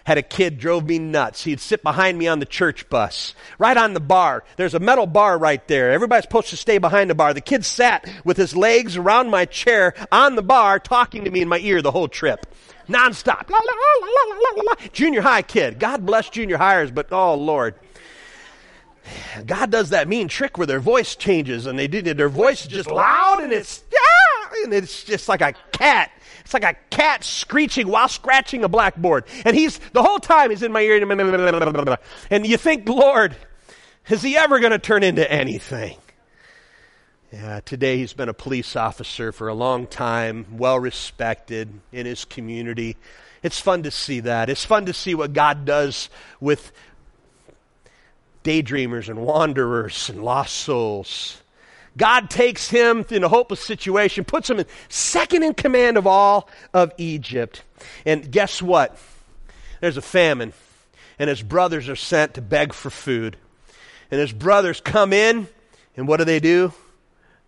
had 0.06 0.18
a 0.18 0.22
kid 0.22 0.58
drove 0.58 0.86
me 0.86 1.00
nuts. 1.00 1.42
He'd 1.42 1.58
sit 1.58 1.82
behind 1.82 2.16
me 2.16 2.28
on 2.28 2.38
the 2.38 2.46
church 2.46 2.88
bus, 2.88 3.34
right 3.58 3.76
on 3.76 3.92
the 3.92 3.98
bar. 3.98 4.44
There's 4.56 4.74
a 4.74 4.78
metal 4.78 5.06
bar 5.06 5.36
right 5.36 5.66
there. 5.66 5.90
Everybody's 5.90 6.22
supposed 6.22 6.50
to 6.50 6.56
stay 6.56 6.78
behind 6.78 7.10
the 7.10 7.16
bar. 7.16 7.34
The 7.34 7.40
kid 7.40 7.64
sat 7.64 8.08
with 8.24 8.36
his 8.36 8.54
legs 8.54 8.96
around 8.96 9.30
my 9.30 9.46
chair 9.46 9.94
on 10.12 10.36
the 10.36 10.44
bar, 10.44 10.78
talking 10.78 11.24
to 11.24 11.30
me 11.30 11.42
in 11.42 11.48
my 11.48 11.58
ear 11.58 11.82
the 11.82 11.90
whole 11.90 12.06
trip. 12.06 12.46
Nonstop. 12.88 13.50
La, 13.50 13.58
la, 13.58 14.62
la, 14.62 14.74
junior 14.92 15.22
high 15.22 15.42
kid. 15.42 15.80
God 15.80 16.06
bless 16.06 16.30
junior 16.30 16.56
highers, 16.56 16.94
but 16.94 17.12
oh 17.12 17.34
Lord. 17.34 17.74
God 19.44 19.72
does 19.72 19.90
that 19.90 20.06
mean 20.06 20.28
trick 20.28 20.56
where 20.56 20.68
their 20.68 20.78
voice 20.78 21.16
changes 21.16 21.66
and 21.66 21.76
they 21.76 21.88
do 21.88 22.00
their 22.00 22.28
voice 22.28 22.62
is 22.62 22.68
just 22.68 22.90
loud 22.90 23.40
and 23.40 23.52
it's 23.52 23.82
yeah, 23.92 24.64
and 24.64 24.72
it's 24.72 25.02
just 25.02 25.28
like 25.28 25.40
a 25.40 25.52
cat 25.72 26.10
it's 26.46 26.54
like 26.54 26.62
a 26.62 26.76
cat 26.90 27.24
screeching 27.24 27.88
while 27.88 28.06
scratching 28.06 28.62
a 28.62 28.68
blackboard. 28.68 29.24
And 29.44 29.56
he's, 29.56 29.80
the 29.92 30.00
whole 30.00 30.20
time 30.20 30.50
he's 30.50 30.62
in 30.62 30.70
my 30.70 30.80
ear. 30.80 31.02
And 32.30 32.46
you 32.46 32.56
think, 32.56 32.88
Lord, 32.88 33.34
is 34.08 34.22
he 34.22 34.36
ever 34.36 34.60
going 34.60 34.70
to 34.70 34.78
turn 34.78 35.02
into 35.02 35.28
anything? 35.28 35.98
Yeah, 37.32 37.58
today 37.64 37.96
he's 37.98 38.12
been 38.12 38.28
a 38.28 38.32
police 38.32 38.76
officer 38.76 39.32
for 39.32 39.48
a 39.48 39.54
long 39.54 39.88
time, 39.88 40.46
well 40.52 40.78
respected 40.78 41.80
in 41.90 42.06
his 42.06 42.24
community. 42.24 42.96
It's 43.42 43.58
fun 43.58 43.82
to 43.82 43.90
see 43.90 44.20
that. 44.20 44.48
It's 44.48 44.64
fun 44.64 44.86
to 44.86 44.92
see 44.92 45.16
what 45.16 45.32
God 45.32 45.64
does 45.64 46.10
with 46.38 46.70
daydreamers 48.44 49.08
and 49.08 49.18
wanderers 49.18 50.10
and 50.10 50.22
lost 50.22 50.54
souls. 50.54 51.42
God 51.96 52.30
takes 52.30 52.68
him 52.68 53.04
in 53.10 53.24
a 53.24 53.28
hopeless 53.28 53.60
situation, 53.60 54.24
puts 54.24 54.50
him 54.50 54.58
in 54.58 54.66
second 54.88 55.42
in 55.42 55.54
command 55.54 55.96
of 55.96 56.06
all 56.06 56.48
of 56.74 56.92
Egypt. 56.98 57.62
And 58.04 58.30
guess 58.30 58.60
what? 58.60 58.98
there's 59.80 59.96
a 59.96 60.02
famine, 60.02 60.52
and 61.18 61.28
his 61.28 61.42
brothers 61.42 61.88
are 61.88 61.96
sent 61.96 62.34
to 62.34 62.42
beg 62.42 62.72
for 62.72 62.90
food. 62.90 63.36
And 64.10 64.20
his 64.20 64.32
brothers 64.32 64.80
come 64.80 65.12
in, 65.12 65.48
and 65.96 66.06
what 66.06 66.18
do 66.18 66.24
they 66.24 66.40
do? 66.40 66.72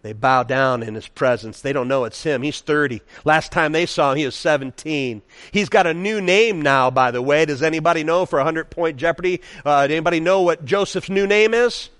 They 0.02 0.12
bow 0.12 0.44
down 0.44 0.84
in 0.84 0.94
his 0.94 1.08
presence. 1.08 1.60
They 1.60 1.72
don't 1.72 1.88
know 1.88 2.04
it's 2.04 2.22
him. 2.22 2.42
He's 2.42 2.60
30. 2.60 3.02
Last 3.24 3.50
time 3.50 3.72
they 3.72 3.84
saw 3.84 4.12
him, 4.12 4.18
he 4.18 4.24
was 4.24 4.36
17. 4.36 5.22
He's 5.50 5.68
got 5.68 5.88
a 5.88 5.94
new 5.94 6.20
name 6.20 6.62
now, 6.62 6.90
by 6.90 7.10
the 7.10 7.20
way. 7.20 7.44
Does 7.44 7.62
anybody 7.62 8.04
know 8.04 8.24
for 8.24 8.38
100 8.38 8.70
point 8.70 8.96
Jeopardy? 8.96 9.40
Uh, 9.64 9.80
anybody 9.80 10.20
know 10.20 10.42
what 10.42 10.64
Joseph's 10.64 11.10
new 11.10 11.26
name 11.26 11.52
is? 11.52 11.90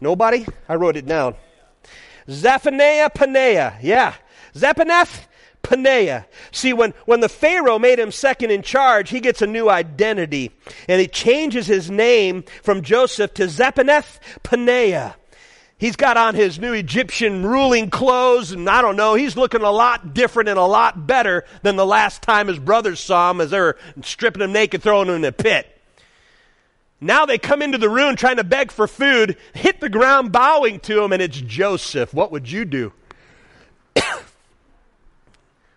Nobody? 0.00 0.46
I 0.68 0.74
wrote 0.74 0.96
it 0.98 1.06
down. 1.06 1.34
Zephaniah 2.30 3.10
Paneah. 3.10 3.78
Yeah. 3.82 4.14
Zephaneth 4.54 5.26
Paneah. 5.62 6.26
See, 6.50 6.72
when, 6.72 6.94
when 7.06 7.20
the 7.20 7.28
Pharaoh 7.28 7.78
made 7.78 7.98
him 7.98 8.12
second 8.12 8.50
in 8.50 8.62
charge, 8.62 9.10
he 9.10 9.20
gets 9.20 9.42
a 9.42 9.46
new 9.46 9.68
identity. 9.68 10.50
And 10.88 11.00
he 11.00 11.06
changes 11.06 11.66
his 11.66 11.90
name 11.90 12.44
from 12.62 12.82
Joseph 12.82 13.34
to 13.34 13.44
Zephaneth 13.44 14.18
Paneah. 14.42 15.14
He's 15.78 15.94
got 15.94 16.16
on 16.16 16.34
his 16.34 16.58
new 16.58 16.72
Egyptian 16.72 17.46
ruling 17.46 17.88
clothes, 17.88 18.50
and 18.50 18.68
I 18.68 18.82
don't 18.82 18.96
know, 18.96 19.14
he's 19.14 19.36
looking 19.36 19.62
a 19.62 19.70
lot 19.70 20.12
different 20.12 20.48
and 20.48 20.58
a 20.58 20.64
lot 20.64 21.06
better 21.06 21.44
than 21.62 21.76
the 21.76 21.86
last 21.86 22.20
time 22.20 22.48
his 22.48 22.58
brothers 22.58 22.98
saw 22.98 23.30
him 23.30 23.40
as 23.40 23.50
they 23.50 23.60
were 23.60 23.78
stripping 24.02 24.42
him 24.42 24.50
naked, 24.50 24.82
throwing 24.82 25.08
him 25.08 25.14
in 25.14 25.24
a 25.24 25.30
pit. 25.30 25.77
Now 27.00 27.26
they 27.26 27.38
come 27.38 27.62
into 27.62 27.78
the 27.78 27.88
room 27.88 28.16
trying 28.16 28.36
to 28.36 28.44
beg 28.44 28.72
for 28.72 28.88
food, 28.88 29.36
hit 29.54 29.80
the 29.80 29.88
ground 29.88 30.32
bowing 30.32 30.80
to 30.80 31.02
him, 31.02 31.12
and 31.12 31.22
it's 31.22 31.40
Joseph. 31.40 32.12
What 32.12 32.32
would 32.32 32.50
you 32.50 32.64
do? 32.64 32.92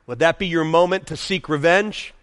would 0.08 0.20
that 0.20 0.40
be 0.40 0.48
your 0.48 0.64
moment 0.64 1.08
to 1.08 1.18
seek 1.18 1.48
revenge? 1.48 2.14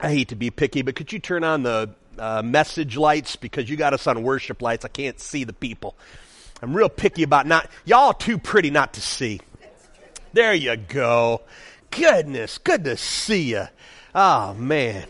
I 0.00 0.10
hate 0.10 0.28
to 0.28 0.36
be 0.36 0.50
picky, 0.50 0.82
but 0.82 0.94
could 0.96 1.12
you 1.12 1.18
turn 1.18 1.44
on 1.44 1.62
the 1.62 1.90
uh, 2.18 2.42
message 2.42 2.96
lights 2.96 3.36
because 3.36 3.70
you 3.70 3.76
got 3.76 3.94
us 3.94 4.06
on 4.06 4.22
worship 4.22 4.60
lights. 4.60 4.84
I 4.84 4.88
can't 4.88 5.18
see 5.20 5.44
the 5.44 5.52
people. 5.52 5.94
I'm 6.60 6.76
real 6.76 6.88
picky 6.88 7.22
about 7.22 7.46
not, 7.46 7.70
y'all 7.84 8.12
too 8.12 8.38
pretty 8.38 8.70
not 8.70 8.94
to 8.94 9.00
see. 9.00 9.40
There 10.32 10.52
you 10.52 10.76
go. 10.76 11.42
Goodness, 11.90 12.58
good 12.58 12.84
to 12.84 12.96
see 12.96 13.50
you. 13.50 13.68
Oh, 14.14 14.54
man. 14.54 15.06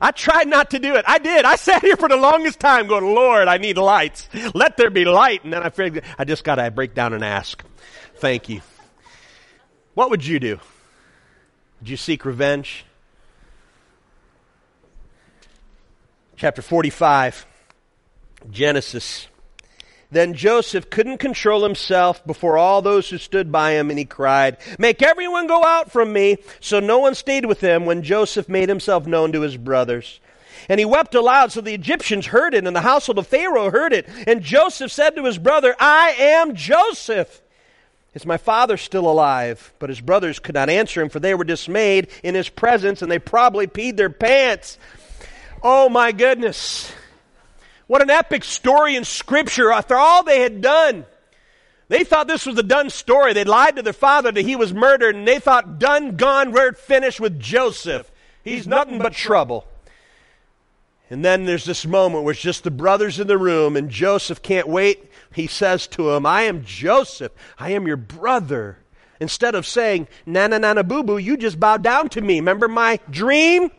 I 0.00 0.10
tried 0.10 0.48
not 0.48 0.70
to 0.70 0.78
do 0.78 0.94
it. 0.94 1.04
I 1.06 1.18
did. 1.18 1.44
I 1.44 1.56
sat 1.56 1.82
here 1.82 1.96
for 1.96 2.08
the 2.08 2.16
longest 2.16 2.60
time 2.60 2.86
going, 2.86 3.14
Lord, 3.14 3.48
I 3.48 3.56
need 3.58 3.78
lights. 3.78 4.28
Let 4.54 4.76
there 4.76 4.90
be 4.90 5.04
light. 5.04 5.44
And 5.44 5.52
then 5.52 5.62
I 5.62 5.70
figured, 5.70 6.04
I 6.18 6.24
just 6.24 6.44
got 6.44 6.56
to 6.56 6.70
break 6.70 6.94
down 6.94 7.12
and 7.12 7.24
ask. 7.24 7.64
Thank 8.16 8.48
you. 8.48 8.60
What 9.94 10.10
would 10.10 10.26
you 10.26 10.38
do? 10.38 10.60
Would 11.80 11.88
you 11.88 11.96
seek 11.96 12.24
revenge? 12.24 12.84
chapter 16.36 16.60
45, 16.60 17.46
Genesis. 18.50 19.26
Then 20.10 20.34
Joseph 20.34 20.88
couldn't 20.88 21.18
control 21.18 21.64
himself 21.64 22.24
before 22.26 22.56
all 22.56 22.80
those 22.80 23.10
who 23.10 23.18
stood 23.18 23.50
by 23.50 23.72
him, 23.72 23.90
and 23.90 23.98
he 23.98 24.04
cried, 24.04 24.58
Make 24.78 25.02
everyone 25.02 25.46
go 25.46 25.64
out 25.64 25.90
from 25.90 26.12
me. 26.12 26.38
So 26.60 26.78
no 26.78 26.98
one 26.98 27.14
stayed 27.14 27.46
with 27.46 27.60
him 27.60 27.86
when 27.86 28.02
Joseph 28.02 28.48
made 28.48 28.68
himself 28.68 29.06
known 29.06 29.32
to 29.32 29.40
his 29.40 29.56
brothers. 29.56 30.20
And 30.68 30.78
he 30.78 30.86
wept 30.86 31.14
aloud, 31.14 31.52
so 31.52 31.60
the 31.60 31.74
Egyptians 31.74 32.26
heard 32.26 32.54
it, 32.54 32.66
and 32.66 32.74
the 32.74 32.80
household 32.80 33.18
of 33.18 33.26
Pharaoh 33.26 33.70
heard 33.70 33.92
it. 33.92 34.08
And 34.26 34.42
Joseph 34.42 34.92
said 34.92 35.16
to 35.16 35.24
his 35.24 35.38
brother, 35.38 35.74
I 35.78 36.10
am 36.18 36.54
Joseph. 36.54 37.42
Is 38.14 38.24
my 38.24 38.38
father 38.38 38.76
still 38.76 39.10
alive? 39.10 39.72
But 39.78 39.90
his 39.90 40.00
brothers 40.00 40.38
could 40.38 40.54
not 40.54 40.70
answer 40.70 41.02
him, 41.02 41.10
for 41.10 41.20
they 41.20 41.34
were 41.34 41.44
dismayed 41.44 42.08
in 42.22 42.34
his 42.34 42.48
presence, 42.48 43.02
and 43.02 43.10
they 43.10 43.18
probably 43.18 43.66
peed 43.66 43.96
their 43.96 44.10
pants. 44.10 44.78
Oh 45.62 45.88
my 45.88 46.12
goodness. 46.12 46.92
What 47.86 48.02
an 48.02 48.10
epic 48.10 48.44
story 48.44 48.96
in 48.96 49.04
Scripture 49.04 49.70
after 49.70 49.96
all 49.96 50.22
they 50.22 50.40
had 50.40 50.60
done. 50.60 51.06
They 51.88 52.02
thought 52.02 52.26
this 52.26 52.46
was 52.46 52.58
a 52.58 52.64
done 52.64 52.90
story. 52.90 53.32
They 53.32 53.44
lied 53.44 53.76
to 53.76 53.82
their 53.82 53.92
father 53.92 54.32
that 54.32 54.44
he 54.44 54.56
was 54.56 54.74
murdered, 54.74 55.14
and 55.14 55.26
they 55.26 55.38
thought, 55.38 55.78
done, 55.78 56.16
gone, 56.16 56.50
word 56.50 56.76
finished 56.76 57.20
with 57.20 57.38
Joseph. 57.38 58.10
He's 58.42 58.66
nothing 58.66 58.98
but 58.98 59.12
trouble. 59.12 59.66
And 61.08 61.24
then 61.24 61.44
there's 61.44 61.64
this 61.64 61.86
moment 61.86 62.24
where 62.24 62.32
it's 62.32 62.40
just 62.40 62.64
the 62.64 62.72
brothers 62.72 63.20
in 63.20 63.28
the 63.28 63.38
room, 63.38 63.76
and 63.76 63.88
Joseph 63.88 64.42
can't 64.42 64.66
wait. 64.66 65.12
He 65.32 65.46
says 65.46 65.86
to 65.88 66.10
him, 66.10 66.26
I 66.26 66.42
am 66.42 66.64
Joseph. 66.64 67.30
I 67.56 67.70
am 67.70 67.86
your 67.86 67.96
brother. 67.96 68.78
Instead 69.20 69.54
of 69.54 69.64
saying, 69.64 70.08
Nana, 70.26 70.58
Nana, 70.58 70.82
Boo 70.82 71.04
Boo, 71.04 71.18
you 71.18 71.36
just 71.36 71.60
bowed 71.60 71.82
down 71.82 72.08
to 72.10 72.20
me. 72.20 72.40
Remember 72.40 72.66
my 72.66 72.98
dream? 73.08 73.70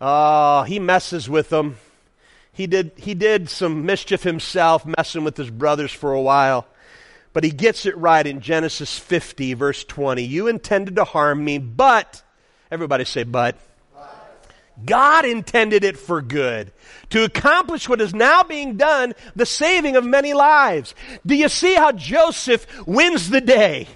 Oh, 0.00 0.62
he 0.62 0.78
messes 0.78 1.28
with 1.28 1.48
them. 1.48 1.76
He 2.56 2.66
did, 2.66 2.92
he 2.96 3.12
did 3.12 3.50
some 3.50 3.84
mischief 3.84 4.22
himself, 4.22 4.86
messing 4.86 5.24
with 5.24 5.36
his 5.36 5.50
brothers 5.50 5.92
for 5.92 6.14
a 6.14 6.22
while. 6.22 6.66
But 7.34 7.44
he 7.44 7.50
gets 7.50 7.84
it 7.84 7.94
right 7.98 8.26
in 8.26 8.40
Genesis 8.40 8.98
50, 8.98 9.52
verse 9.52 9.84
20. 9.84 10.22
You 10.22 10.46
intended 10.46 10.96
to 10.96 11.04
harm 11.04 11.44
me, 11.44 11.58
but, 11.58 12.22
everybody 12.70 13.04
say, 13.04 13.24
but. 13.24 13.58
God 14.82 15.26
intended 15.26 15.84
it 15.84 15.98
for 15.98 16.22
good, 16.22 16.72
to 17.10 17.24
accomplish 17.24 17.90
what 17.90 18.00
is 18.00 18.14
now 18.14 18.42
being 18.42 18.78
done, 18.78 19.12
the 19.34 19.44
saving 19.44 19.96
of 19.96 20.06
many 20.06 20.32
lives. 20.32 20.94
Do 21.26 21.34
you 21.34 21.50
see 21.50 21.74
how 21.74 21.92
Joseph 21.92 22.66
wins 22.86 23.28
the 23.28 23.42
day? 23.42 23.86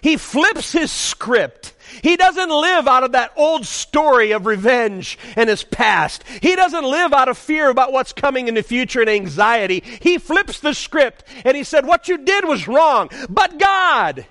He 0.00 0.16
flips 0.16 0.72
his 0.72 0.90
script 0.90 1.73
he 2.02 2.16
doesn't 2.16 2.50
live 2.50 2.88
out 2.88 3.04
of 3.04 3.12
that 3.12 3.32
old 3.36 3.66
story 3.66 4.32
of 4.32 4.46
revenge 4.46 5.18
and 5.36 5.48
his 5.48 5.64
past. 5.64 6.24
He 6.42 6.56
doesn't 6.56 6.84
live 6.84 7.12
out 7.12 7.28
of 7.28 7.38
fear 7.38 7.70
about 7.70 7.92
what's 7.92 8.12
coming 8.12 8.48
in 8.48 8.54
the 8.54 8.62
future 8.62 9.00
and 9.00 9.10
anxiety. 9.10 9.82
He 10.00 10.18
flips 10.18 10.60
the 10.60 10.74
script 10.74 11.24
and 11.44 11.56
he 11.56 11.64
said, 11.64 11.86
What 11.86 12.08
you 12.08 12.18
did 12.18 12.44
was 12.44 12.68
wrong, 12.68 13.10
but 13.28 13.58
God. 13.58 14.26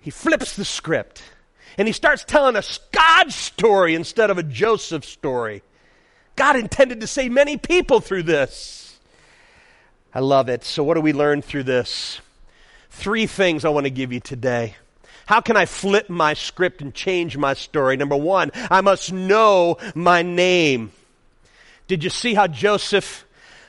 He 0.00 0.10
flips 0.10 0.54
the 0.56 0.64
script 0.64 1.22
and 1.78 1.88
he 1.88 1.92
starts 1.92 2.24
telling 2.24 2.56
a 2.56 2.62
God 2.92 3.32
story 3.32 3.94
instead 3.94 4.30
of 4.30 4.38
a 4.38 4.42
Joseph 4.42 5.04
story. 5.04 5.62
God 6.36 6.56
intended 6.56 7.00
to 7.00 7.06
save 7.06 7.32
many 7.32 7.56
people 7.56 8.00
through 8.00 8.24
this. 8.24 8.98
I 10.14 10.20
love 10.20 10.48
it. 10.48 10.64
So, 10.64 10.82
what 10.82 10.94
do 10.94 11.00
we 11.00 11.12
learn 11.12 11.42
through 11.42 11.64
this? 11.64 12.20
Three 12.90 13.26
things 13.26 13.64
I 13.64 13.68
want 13.68 13.84
to 13.84 13.90
give 13.90 14.12
you 14.12 14.20
today. 14.20 14.76
How 15.26 15.40
can 15.40 15.56
I 15.56 15.66
flip 15.66 16.08
my 16.08 16.34
script 16.34 16.80
and 16.80 16.94
change 16.94 17.36
my 17.36 17.54
story? 17.54 17.96
Number 17.96 18.16
one, 18.16 18.50
I 18.54 18.80
must 18.80 19.12
know 19.12 19.76
my 19.94 20.22
name. 20.22 20.92
Did 21.88 22.02
you 22.02 22.10
see 22.10 22.34
how 22.34 22.46
Joseph 22.46 23.24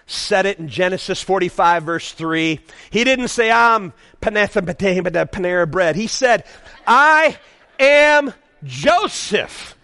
said 0.05 0.45
it 0.45 0.59
in 0.59 0.69
Genesis 0.69 1.21
45, 1.21 1.83
verse 1.83 2.11
3? 2.11 2.59
He 2.91 3.03
didn't 3.03 3.27
say, 3.27 3.51
I'm 3.51 3.93
Panera 4.21 5.69
bread. 5.69 5.95
He 5.95 6.07
said, 6.07 6.45
I 6.85 7.37
am 7.79 8.33
Joseph. 8.63 9.75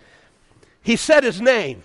He 0.82 0.96
said 0.96 1.24
his 1.24 1.42
name. 1.42 1.84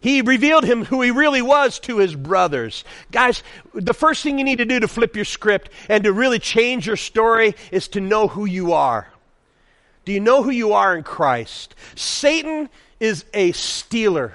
He 0.00 0.20
revealed 0.20 0.64
him 0.64 0.84
who 0.84 1.00
he 1.00 1.12
really 1.12 1.42
was 1.42 1.78
to 1.80 1.98
his 1.98 2.16
brothers. 2.16 2.82
Guys, 3.12 3.44
the 3.72 3.94
first 3.94 4.24
thing 4.24 4.38
you 4.38 4.44
need 4.44 4.58
to 4.58 4.64
do 4.64 4.80
to 4.80 4.88
flip 4.88 5.14
your 5.14 5.24
script 5.24 5.70
and 5.88 6.02
to 6.02 6.12
really 6.12 6.40
change 6.40 6.88
your 6.88 6.96
story 6.96 7.54
is 7.70 7.86
to 7.88 8.00
know 8.00 8.26
who 8.26 8.44
you 8.44 8.72
are. 8.72 9.06
Do 10.04 10.12
you 10.12 10.20
know 10.20 10.42
who 10.42 10.50
you 10.50 10.72
are 10.72 10.96
in 10.96 11.02
Christ? 11.02 11.74
Satan 11.94 12.68
is 12.98 13.24
a 13.32 13.52
stealer. 13.52 14.34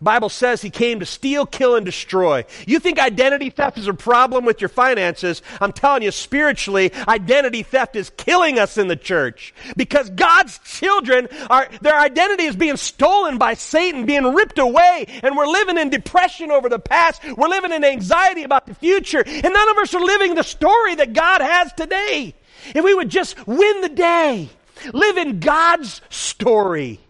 Bible 0.00 0.28
says 0.28 0.62
he 0.62 0.70
came 0.70 1.00
to 1.00 1.06
steal, 1.06 1.44
kill, 1.44 1.74
and 1.74 1.84
destroy. 1.84 2.44
You 2.68 2.78
think 2.78 3.00
identity 3.00 3.50
theft 3.50 3.78
is 3.78 3.88
a 3.88 3.94
problem 3.94 4.44
with 4.44 4.60
your 4.60 4.68
finances? 4.68 5.42
I'm 5.60 5.72
telling 5.72 6.02
you, 6.02 6.12
spiritually, 6.12 6.92
identity 7.08 7.64
theft 7.64 7.96
is 7.96 8.10
killing 8.16 8.60
us 8.60 8.78
in 8.78 8.86
the 8.86 8.94
church. 8.94 9.52
Because 9.76 10.08
God's 10.10 10.58
children 10.60 11.26
are, 11.50 11.68
their 11.80 11.98
identity 11.98 12.44
is 12.44 12.54
being 12.54 12.76
stolen 12.76 13.38
by 13.38 13.54
Satan, 13.54 14.06
being 14.06 14.34
ripped 14.34 14.60
away, 14.60 15.06
and 15.24 15.36
we're 15.36 15.48
living 15.48 15.78
in 15.78 15.90
depression 15.90 16.52
over 16.52 16.68
the 16.68 16.78
past. 16.78 17.20
We're 17.36 17.48
living 17.48 17.72
in 17.72 17.82
anxiety 17.82 18.44
about 18.44 18.66
the 18.66 18.74
future, 18.74 19.24
and 19.26 19.52
none 19.52 19.68
of 19.68 19.78
us 19.78 19.94
are 19.94 20.00
living 20.00 20.36
the 20.36 20.44
story 20.44 20.94
that 20.94 21.12
God 21.12 21.40
has 21.40 21.72
today. 21.72 22.36
If 22.72 22.84
we 22.84 22.94
would 22.94 23.08
just 23.08 23.48
win 23.48 23.80
the 23.80 23.88
day, 23.88 24.48
live 24.92 25.16
in 25.16 25.40
God's 25.40 26.00
story. 26.10 27.00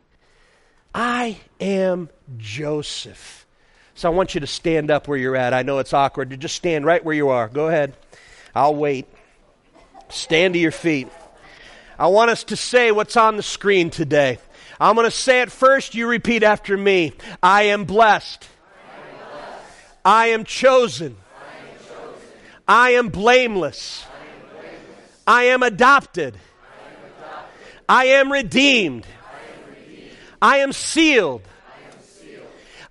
I 0.95 1.39
am 1.61 2.09
Joseph. 2.37 3.47
So 3.95 4.11
I 4.11 4.15
want 4.15 4.35
you 4.35 4.41
to 4.41 4.47
stand 4.47 4.91
up 4.91 5.09
where 5.09 5.19
you're 5.19 5.37
at. 5.37 5.53
I 5.53 5.63
know 5.63 5.79
it's 5.79 5.93
awkward 5.93 6.31
to 6.31 6.37
just 6.37 6.55
stand 6.55 6.87
right 6.87 7.05
where 7.05 7.15
you 7.15 7.31
are. 7.31 7.49
Go 7.49 7.69
ahead. 7.69 7.95
I'll 8.55 8.75
wait. 8.75 9.07
Stand 10.09 10.55
to 10.55 10.61
your 10.61 10.73
feet. 10.73 11.09
I 11.99 12.07
want 12.07 12.31
us 12.31 12.45
to 12.45 12.57
say 12.57 12.93
what's 12.93 13.17
on 13.17 13.37
the 13.37 13.43
screen 13.43 13.91
today. 13.91 14.39
I'm 14.81 14.95
going 14.95 15.07
to 15.07 15.11
say 15.11 15.41
it 15.41 15.51
first. 15.51 15.95
You 15.97 16.07
repeat 16.07 16.45
after 16.45 16.77
me. 16.77 17.13
I 17.43 17.65
am 17.65 17.85
blessed. 17.85 18.47
I 20.05 20.27
am, 20.29 20.45
chosen. 20.45 21.17
I 22.67 22.91
am 22.91 23.09
blameless. 23.09 24.07
I 25.27 25.45
am 25.45 25.61
blameless. 25.63 26.35
I 27.89 28.05
am, 28.07 28.31
redeemed. 28.31 29.07
I 30.43 30.59
am 30.59 30.73
sealed. 30.73 31.43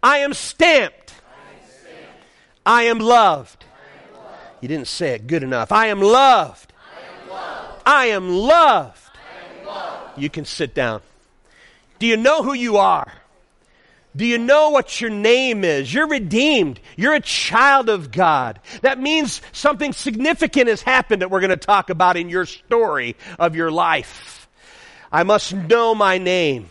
I 0.01 0.17
am 0.19 0.33
stamped. 0.33 1.13
I 2.65 2.83
am 2.83 2.99
loved. 2.99 3.65
You 4.59 4.67
didn't 4.67 4.87
say 4.87 5.13
it 5.13 5.27
good 5.27 5.43
enough. 5.43 5.71
I 5.71 5.87
am 5.87 6.01
loved. 6.01 6.73
I 7.85 8.07
am 8.07 8.29
loved. 8.29 9.11
You 10.17 10.29
can 10.29 10.45
sit 10.45 10.73
down. 10.73 11.01
Do 11.99 12.07
you 12.07 12.17
know 12.17 12.43
who 12.43 12.53
you 12.53 12.77
are? 12.77 13.11
Do 14.15 14.25
you 14.25 14.39
know 14.39 14.71
what 14.71 14.99
your 14.99 15.11
name 15.11 15.63
is? 15.63 15.93
You're 15.93 16.07
redeemed. 16.07 16.79
You're 16.95 17.13
a 17.13 17.21
child 17.21 17.87
of 17.87 18.11
God. 18.11 18.59
That 18.81 18.99
means 18.99 19.41
something 19.51 19.93
significant 19.93 20.69
has 20.69 20.81
happened 20.81 21.21
that 21.21 21.29
we're 21.29 21.39
going 21.39 21.51
to 21.51 21.55
talk 21.55 21.91
about 21.91 22.17
in 22.17 22.27
your 22.27 22.47
story 22.47 23.15
of 23.37 23.55
your 23.55 23.69
life. 23.69 24.36
I 25.11 25.23
must 25.23 25.53
know 25.53 25.95
my 25.95 26.17
name. 26.17 26.69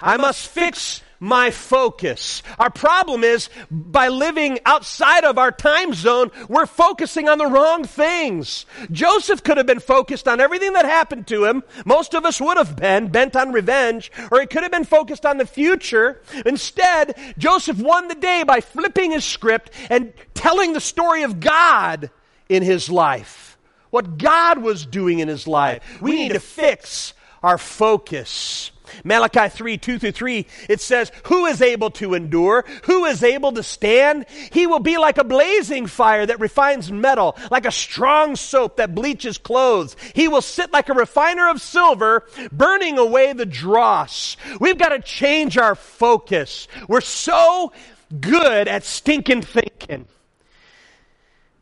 I 0.00 0.16
must 0.16 0.48
fix 0.48 1.02
my 1.18 1.50
focus. 1.50 2.42
Our 2.58 2.70
problem 2.70 3.24
is 3.24 3.48
by 3.70 4.08
living 4.08 4.58
outside 4.66 5.24
of 5.24 5.38
our 5.38 5.50
time 5.50 5.94
zone, 5.94 6.30
we're 6.48 6.66
focusing 6.66 7.28
on 7.28 7.38
the 7.38 7.46
wrong 7.46 7.84
things. 7.84 8.66
Joseph 8.90 9.42
could 9.42 9.56
have 9.56 9.66
been 9.66 9.80
focused 9.80 10.28
on 10.28 10.40
everything 10.40 10.74
that 10.74 10.84
happened 10.84 11.26
to 11.28 11.44
him. 11.44 11.62
Most 11.84 12.14
of 12.14 12.24
us 12.24 12.40
would 12.40 12.56
have 12.56 12.76
been 12.76 13.08
bent 13.08 13.34
on 13.36 13.52
revenge, 13.52 14.12
or 14.30 14.40
he 14.40 14.46
could 14.46 14.62
have 14.62 14.72
been 14.72 14.84
focused 14.84 15.24
on 15.24 15.38
the 15.38 15.46
future. 15.46 16.20
Instead, 16.44 17.16
Joseph 17.38 17.78
won 17.78 18.08
the 18.08 18.14
day 18.14 18.44
by 18.46 18.60
flipping 18.60 19.12
his 19.12 19.24
script 19.24 19.70
and 19.88 20.12
telling 20.34 20.72
the 20.72 20.80
story 20.80 21.22
of 21.22 21.40
God 21.40 22.10
in 22.48 22.62
his 22.62 22.90
life. 22.90 23.58
What 23.90 24.18
God 24.18 24.58
was 24.58 24.84
doing 24.84 25.20
in 25.20 25.28
his 25.28 25.46
life. 25.46 26.02
We 26.02 26.16
need 26.16 26.32
to 26.32 26.40
fix 26.40 27.14
our 27.42 27.58
focus. 27.58 28.70
Malachi 29.04 29.48
3, 29.48 29.78
2 29.78 29.98
through 29.98 30.12
3, 30.12 30.46
it 30.68 30.80
says, 30.80 31.10
Who 31.24 31.46
is 31.46 31.60
able 31.60 31.90
to 31.92 32.14
endure? 32.14 32.64
Who 32.84 33.04
is 33.04 33.22
able 33.22 33.52
to 33.52 33.62
stand? 33.62 34.26
He 34.52 34.66
will 34.66 34.80
be 34.80 34.96
like 34.98 35.18
a 35.18 35.24
blazing 35.24 35.86
fire 35.86 36.26
that 36.26 36.40
refines 36.40 36.90
metal, 36.90 37.36
like 37.50 37.66
a 37.66 37.72
strong 37.72 38.36
soap 38.36 38.76
that 38.76 38.94
bleaches 38.94 39.38
clothes. 39.38 39.96
He 40.14 40.28
will 40.28 40.42
sit 40.42 40.72
like 40.72 40.88
a 40.88 40.94
refiner 40.94 41.48
of 41.48 41.60
silver, 41.60 42.26
burning 42.52 42.98
away 42.98 43.32
the 43.32 43.46
dross. 43.46 44.36
We've 44.60 44.78
got 44.78 44.90
to 44.90 45.00
change 45.00 45.58
our 45.58 45.74
focus. 45.74 46.68
We're 46.88 47.00
so 47.00 47.72
good 48.20 48.68
at 48.68 48.84
stinking 48.84 49.42
thinking. 49.42 50.06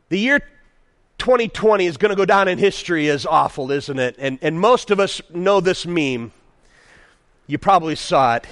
The 0.09 0.19
year 0.19 0.39
2020 1.25 1.87
is 1.87 1.97
going 1.97 2.11
to 2.11 2.15
go 2.15 2.23
down 2.23 2.47
in 2.47 2.59
history 2.59 3.09
as 3.09 3.25
awful, 3.25 3.71
isn't 3.71 3.97
it? 3.97 4.15
And, 4.19 4.37
and 4.43 4.59
most 4.59 4.91
of 4.91 4.99
us 4.99 5.23
know 5.33 5.59
this 5.59 5.83
meme. 5.83 6.31
You 7.47 7.57
probably 7.57 7.95
saw 7.95 8.35
it. 8.35 8.45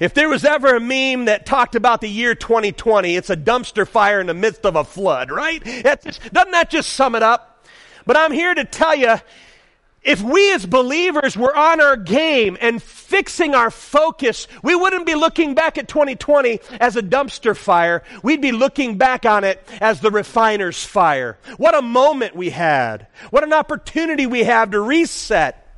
If 0.00 0.12
there 0.12 0.28
was 0.28 0.44
ever 0.44 0.74
a 0.74 0.80
meme 0.80 1.26
that 1.26 1.46
talked 1.46 1.76
about 1.76 2.00
the 2.00 2.08
year 2.08 2.34
2020, 2.34 3.14
it's 3.14 3.30
a 3.30 3.36
dumpster 3.36 3.86
fire 3.86 4.20
in 4.20 4.26
the 4.26 4.34
midst 4.34 4.66
of 4.66 4.74
a 4.74 4.82
flood, 4.82 5.30
right? 5.30 5.62
Just, 6.02 6.32
doesn't 6.32 6.50
that 6.50 6.68
just 6.68 6.94
sum 6.94 7.14
it 7.14 7.22
up? 7.22 7.64
But 8.06 8.16
I'm 8.16 8.32
here 8.32 8.56
to 8.56 8.64
tell 8.64 8.96
you, 8.96 9.14
if 10.02 10.22
we 10.22 10.52
as 10.54 10.64
believers 10.64 11.36
were 11.36 11.54
on 11.54 11.80
our 11.80 11.96
game 11.96 12.56
and 12.60 12.82
fixing 12.82 13.54
our 13.54 13.70
focus, 13.70 14.48
we 14.62 14.74
wouldn't 14.74 15.06
be 15.06 15.14
looking 15.14 15.54
back 15.54 15.76
at 15.76 15.88
2020 15.88 16.60
as 16.80 16.96
a 16.96 17.02
dumpster 17.02 17.56
fire. 17.56 18.02
We'd 18.22 18.40
be 18.40 18.52
looking 18.52 18.96
back 18.96 19.26
on 19.26 19.44
it 19.44 19.62
as 19.80 20.00
the 20.00 20.10
refiner's 20.10 20.82
fire. 20.82 21.38
What 21.58 21.74
a 21.74 21.82
moment 21.82 22.34
we 22.34 22.50
had. 22.50 23.08
What 23.30 23.44
an 23.44 23.52
opportunity 23.52 24.26
we 24.26 24.44
have 24.44 24.70
to 24.70 24.80
reset 24.80 25.69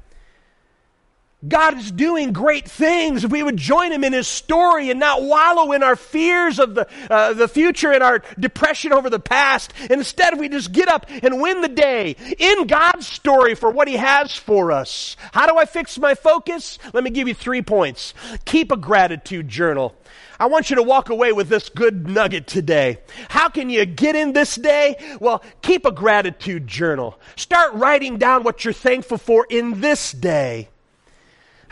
God 1.47 1.77
is 1.79 1.91
doing 1.91 2.33
great 2.33 2.69
things. 2.69 3.25
If 3.25 3.33
we 3.33 3.43
would 3.43 3.57
join 3.57 3.91
Him 3.91 4.05
in 4.05 4.13
His 4.13 4.29
story 4.29 4.91
and 4.91 5.01
not 5.01 5.23
wallow 5.23 5.73
in 5.73 5.83
our 5.83 5.97
fears 5.97 6.59
of 6.59 6.75
the, 6.75 6.87
uh, 7.11 7.33
the 7.33 7.49
future 7.49 7.93
and 7.93 8.03
our 8.03 8.23
depression 8.39 8.93
over 8.93 9.11
the 9.11 9.19
past, 9.19 9.73
instead 9.91 10.39
we 10.39 10.49
just 10.49 10.73
get 10.73 10.89
up 10.89 11.07
and 11.09 11.41
win 11.41 11.61
the 11.61 11.69
day 11.69 12.17
in 12.39 12.67
God's 12.67 13.07
story 13.07 13.55
for 13.55 13.71
what 13.71 13.89
He 13.89 13.97
has 13.97 14.37
for 14.37 14.71
us. 14.71 15.17
How 15.33 15.47
do 15.47 15.59
I 15.59 15.65
fix 15.65 15.99
my 15.99 16.15
focus? 16.15 16.79
Let 16.93 17.03
me 17.03 17.11
give 17.11 17.27
you 17.27 17.35
three 17.35 17.63
points. 17.63 18.15
Keep 18.45 18.71
a 18.71 18.77
gratitude 18.77 19.49
journal. 19.49 19.97
I 20.39 20.47
want 20.47 20.71
you 20.71 20.77
to 20.77 20.83
walk 20.83 21.09
away 21.09 21.33
with 21.33 21.49
this 21.49 21.69
good 21.69 22.09
nugget 22.09 22.47
today. 22.47 22.99
How 23.29 23.49
can 23.49 23.71
you 23.71 23.85
get 23.85 24.17
in 24.17 24.33
this 24.33 24.57
day? 24.57 24.97
Well, 25.21 25.43
keep 25.61 25.87
a 25.87 25.93
gratitude 25.93 26.67
journal. 26.67 27.19
Start 27.37 27.75
writing 27.75 28.19
down 28.19 28.43
what 28.43 28.65
you're 28.65 28.75
thankful 28.75 29.19
for 29.19 29.47
in 29.49 29.81
this 29.81 30.13
day. 30.13 30.69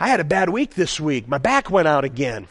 I 0.01 0.07
had 0.07 0.19
a 0.19 0.23
bad 0.23 0.49
week 0.49 0.73
this 0.73 0.99
week. 0.99 1.27
My 1.27 1.37
back 1.37 1.69
went 1.69 1.87
out 1.87 2.05
again. 2.05 2.47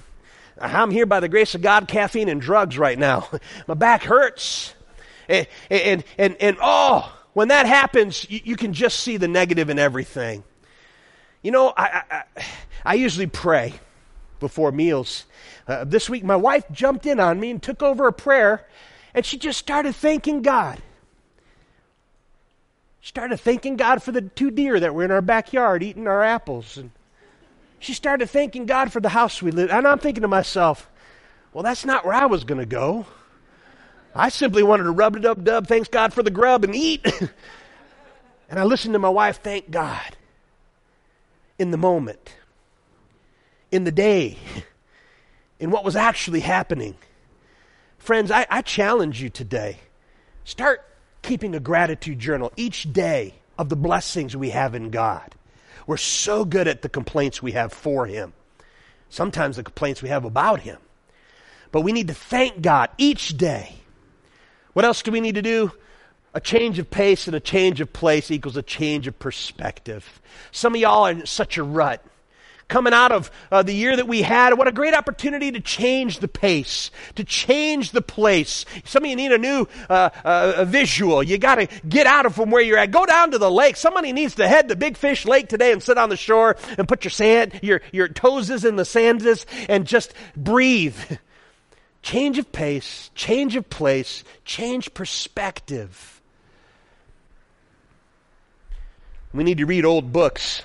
I'm 0.61 0.93
here 0.93 1.05
by 1.05 1.19
the 1.19 1.29
grace 1.29 1.57
of 1.57 1.63
God, 1.63 1.89
caffeine 1.89 2.29
and 2.29 2.41
drugs 2.41 2.79
right 2.79 2.97
now. 2.97 3.29
My 3.67 3.75
back 3.75 4.05
hurts. 4.05 4.73
And, 5.29 5.49
and, 5.69 6.05
and, 6.17 6.37
and 6.39 6.57
oh, 6.63 7.13
when 7.33 7.49
that 7.49 7.67
happens, 7.67 8.25
you, 8.31 8.39
you, 8.45 8.57
can 8.57 8.73
just 8.73 9.01
see 9.01 9.17
the 9.17 9.27
negative 9.27 9.69
in 9.69 9.81
everything. 9.81 10.45
You 11.43 11.51
know, 11.51 11.75
I, 11.77 12.03
I, 12.09 12.45
I 12.85 12.95
usually 12.95 13.27
pray 13.27 13.75
before 14.39 14.71
meals. 14.71 15.25
Uh, 15.67 15.83
this 15.83 16.09
week, 16.09 16.23
my 16.23 16.37
wife 16.37 16.63
jumped 16.71 17.05
in 17.05 17.19
on 17.19 17.41
me 17.41 17.51
and 17.51 17.61
took 17.61 17.83
over 17.83 18.07
a 18.07 18.13
prayer, 18.13 18.65
and 19.13 19.27
she 19.27 19.37
just 19.37 19.59
started 19.59 19.97
thanking 19.97 20.43
God. 20.43 20.81
Started 23.03 23.39
thanking 23.39 23.75
God 23.75 24.05
for 24.05 24.13
the 24.13 24.23
two 24.23 24.53
deer 24.53 24.79
that 24.79 24.95
were 24.95 25.03
in 25.03 25.11
our 25.11 25.21
backyard 25.21 25.83
eating 25.83 26.07
our 26.07 26.23
apples. 26.23 26.77
And 26.77 26.93
she 27.81 27.95
started 27.95 28.29
thanking 28.29 28.66
God 28.66 28.93
for 28.93 29.01
the 29.01 29.09
house 29.09 29.43
we 29.43 29.51
lived. 29.51 29.71
In 29.71 29.77
and 29.79 29.88
I'm 29.88 29.99
thinking 29.99 30.23
to 30.23 30.29
myself, 30.29 30.88
well, 31.53 31.64
that's 31.64 31.85
not 31.85 32.05
where 32.05 32.14
I 32.14 32.27
was 32.27 32.45
going 32.45 32.61
to 32.61 32.66
go. 32.66 33.07
I 34.14 34.29
simply 34.29 34.62
wanted 34.62 34.85
to 34.85 34.90
rub 34.90 35.16
a 35.16 35.21
dub 35.21 35.45
dub, 35.45 35.66
thanks 35.66 35.88
God 35.88 36.12
for 36.12 36.23
the 36.23 36.31
grub, 36.31 36.62
and 36.62 36.75
eat. 36.75 37.05
and 38.51 38.59
I 38.59 38.64
listened 38.64 38.93
to 38.93 38.99
my 38.99 39.09
wife 39.09 39.40
thank 39.43 39.71
God 39.71 40.16
in 41.59 41.71
the 41.71 41.79
moment, 41.79 42.35
in 43.73 43.85
the 43.85 43.93
day, 43.93 44.37
in 45.59 45.71
what 45.71 45.85
was 45.85 45.97
actually 45.97 46.40
happening. 46.40 46.97
Friends, 47.99 48.31
I, 48.31 48.47
I 48.51 48.62
challenge 48.62 49.23
you 49.23 49.31
today. 49.31 49.79
Start 50.45 50.85
keeping 51.23 51.55
a 51.55 51.61
gratitude 51.61 52.19
journal 52.19 52.53
each 52.57 52.93
day 52.93 53.35
of 53.59 53.69
the 53.69 53.77
blessings 53.77 54.37
we 54.37 54.51
have 54.51 54.75
in 54.75 54.90
God. 54.90 55.35
We're 55.90 55.96
so 55.96 56.44
good 56.44 56.68
at 56.68 56.83
the 56.83 56.88
complaints 56.88 57.42
we 57.42 57.50
have 57.50 57.72
for 57.72 58.07
Him, 58.07 58.33
sometimes 59.09 59.57
the 59.57 59.64
complaints 59.64 60.00
we 60.00 60.09
have 60.09 60.24
about 60.24 60.61
Him. 60.61 60.79
But 61.72 61.81
we 61.81 61.90
need 61.90 62.07
to 62.07 62.14
thank 62.14 62.62
God 62.62 62.90
each 62.96 63.37
day. 63.37 63.74
What 64.72 64.85
else 64.85 65.03
do 65.03 65.11
we 65.11 65.20
need 65.20 65.35
to 65.35 65.42
do? 65.42 65.72
A 66.33 66.40
change 66.40 66.79
of 66.79 66.92
pace 66.92 67.26
and 67.26 67.35
a 67.35 67.40
change 67.40 67.81
of 67.81 67.92
place 67.92 68.31
equals 68.31 68.57
a 68.57 68.62
change 68.62 69.09
of 69.09 69.18
perspective. 69.18 70.20
Some 70.53 70.76
of 70.76 70.81
y'all 70.81 71.09
are 71.09 71.11
in 71.11 71.26
such 71.26 71.59
a 71.59 71.64
rut 71.64 72.07
coming 72.71 72.95
out 72.95 73.13
of 73.13 73.31
uh, 73.53 73.63
the 73.63 73.75
year 73.75 73.97
that 73.97 74.09
we 74.09 74.23
had. 74.23 74.57
What 74.57 74.69
a 74.69 74.73
great 74.73 74.95
opportunity 74.95 75.53
to 75.53 75.61
change 75.61 76.21
the 76.21 76.29
pace, 76.29 76.91
to 77.17 77.25
change 77.25 77.91
the 77.91 78.01
place. 78.01 78.65
Some 78.85 79.05
of 79.05 79.11
you 79.11 79.17
need 79.17 79.33
a 79.33 79.39
new 79.39 79.69
uh, 79.91 80.11
uh, 80.25 80.65
visual. 80.65 81.23
You 81.23 81.37
got 81.37 81.57
to 81.57 81.67
get 81.87 82.07
out 82.07 82.25
of 82.25 82.35
from 82.35 82.51
where 82.51 82.63
you're 82.63 82.79
at. 82.79 82.91
Go 82.91 83.05
down 83.05 83.33
to 83.33 83.39
the 83.39 83.51
lake. 83.51 83.77
Somebody 83.77 84.13
needs 84.13 84.37
to 84.37 84.49
head 84.49 84.69
to 84.69 84.77
Big 84.77 84.97
Fish 84.97 85.27
Lake 85.27 85.49
today 85.49 85.73
and 85.73 85.83
sit 85.83 85.99
on 85.99 86.09
the 86.09 86.17
shore 86.17 86.57
and 86.79 86.89
put 86.89 87.05
your 87.05 87.11
sand, 87.11 87.61
your 87.63 87.83
your 87.93 88.09
toes 88.09 88.65
in 88.65 88.77
the 88.77 88.85
sands 88.85 89.45
and 89.69 89.87
just 89.87 90.15
breathe. 90.37 90.97
Change 92.03 92.39
of 92.39 92.51
pace, 92.51 93.11
change 93.15 93.57
of 93.57 93.69
place, 93.69 94.25
change 94.47 94.95
perspective. 94.95 96.23
We 99.35 99.45
need 99.45 99.59
to 99.59 99.67
read 99.67 99.85
old 99.85 100.11
books. 100.11 100.63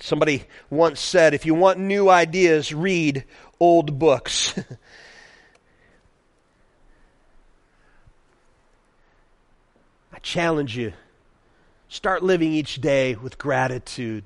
Somebody 0.00 0.44
once 0.70 1.00
said, 1.00 1.32
if 1.34 1.46
you 1.46 1.54
want 1.54 1.78
new 1.78 2.10
ideas, 2.10 2.72
read 2.72 3.24
old 3.58 3.98
books. 3.98 4.54
I 10.12 10.18
challenge 10.20 10.76
you. 10.76 10.92
Start 11.88 12.22
living 12.22 12.52
each 12.52 12.80
day 12.80 13.14
with 13.14 13.38
gratitude. 13.38 14.24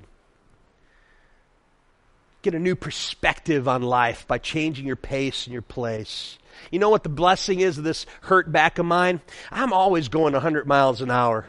Get 2.41 2.55
a 2.55 2.59
new 2.59 2.75
perspective 2.75 3.67
on 3.67 3.83
life 3.83 4.27
by 4.27 4.39
changing 4.39 4.87
your 4.87 4.95
pace 4.95 5.45
and 5.45 5.53
your 5.53 5.61
place. 5.61 6.39
You 6.71 6.79
know 6.79 6.89
what 6.89 7.03
the 7.03 7.09
blessing 7.09 7.59
is 7.59 7.77
of 7.77 7.83
this 7.83 8.05
hurt 8.21 8.51
back 8.51 8.79
of 8.79 8.85
mine? 8.85 9.21
I'm 9.51 9.73
always 9.73 10.09
going 10.09 10.33
100 10.33 10.67
miles 10.67 11.01
an 11.01 11.11
hour. 11.11 11.45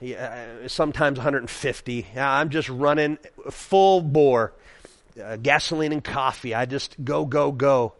Uh, 0.00 0.68
sometimes 0.68 1.18
150. 1.18 2.06
I'm 2.16 2.50
just 2.50 2.68
running 2.68 3.18
full 3.50 4.00
bore, 4.00 4.52
uh, 5.22 5.36
gasoline 5.36 5.92
and 5.92 6.04
coffee. 6.04 6.54
I 6.54 6.66
just 6.66 7.02
go, 7.04 7.24
go, 7.24 7.50
go. 7.50 7.94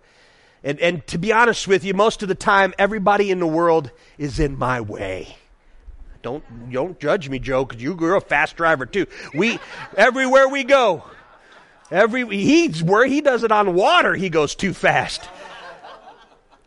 And, 0.63 0.79
and 0.81 1.07
to 1.09 1.19
be 1.19 1.33
honest 1.33 1.67
with 1.67 1.85
you, 1.85 1.95
most 1.95 2.23
of 2.23 2.29
the 2.29 2.35
time, 2.35 2.73
everybody 2.79 3.31
in 3.31 3.41
the 3.41 3.47
world 3.47 3.91
is 4.17 4.39
in 4.39 4.59
my 4.59 4.81
way. 4.81 5.37
Don't, 6.23 6.45
don't 6.71 6.99
judge 7.01 7.29
me, 7.29 7.39
Joe, 7.39 7.65
because 7.65 7.83
you're 7.83 8.17
a 8.17 8.21
fast 8.21 8.57
driver 8.57 8.87
too. 8.87 9.07
We, 9.35 9.59
everywhere 9.97 10.49
we 10.49 10.65
go, 10.65 11.05
Every 11.91 12.27
he's 12.29 12.83
where 12.83 13.07
he 13.07 13.21
does 13.21 13.45
it 13.45 13.53
on 13.53 13.75
water, 13.75 14.15
he 14.15 14.29
goes 14.29 14.55
too 14.55 14.75
fast. 14.75 15.23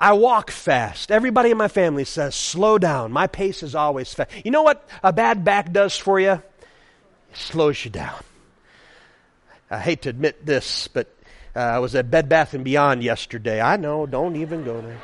I 0.02 0.14
walk 0.14 0.50
fast. 0.50 1.12
Everybody 1.12 1.52
in 1.52 1.58
my 1.58 1.68
family 1.68 2.06
says, 2.06 2.34
slow 2.34 2.80
down. 2.80 3.12
My 3.12 3.28
pace 3.28 3.62
is 3.62 3.76
always 3.76 4.12
fast. 4.12 4.32
You 4.44 4.50
know 4.50 4.64
what 4.64 4.90
a 5.04 5.14
bad 5.14 5.46
back 5.46 5.72
does 5.72 5.96
for 5.96 6.20
you? 6.20 6.32
It 6.32 6.42
slows 7.34 7.86
you 7.86 7.92
down. 7.92 8.24
I 9.70 9.78
hate 9.78 10.02
to 10.02 10.10
admit 10.10 10.44
this, 10.44 10.88
but 10.88 11.16
uh, 11.56 11.60
I 11.60 11.80
was 11.80 11.94
at 11.94 12.10
Bed 12.10 12.28
Bath 12.28 12.56
and 12.56 12.64
Beyond 12.64 13.04
yesterday. 13.04 13.62
I 13.62 13.78
know, 13.78 14.08
don't 14.08 14.38
even 14.38 14.64
go 14.64 14.82
there. 14.82 15.00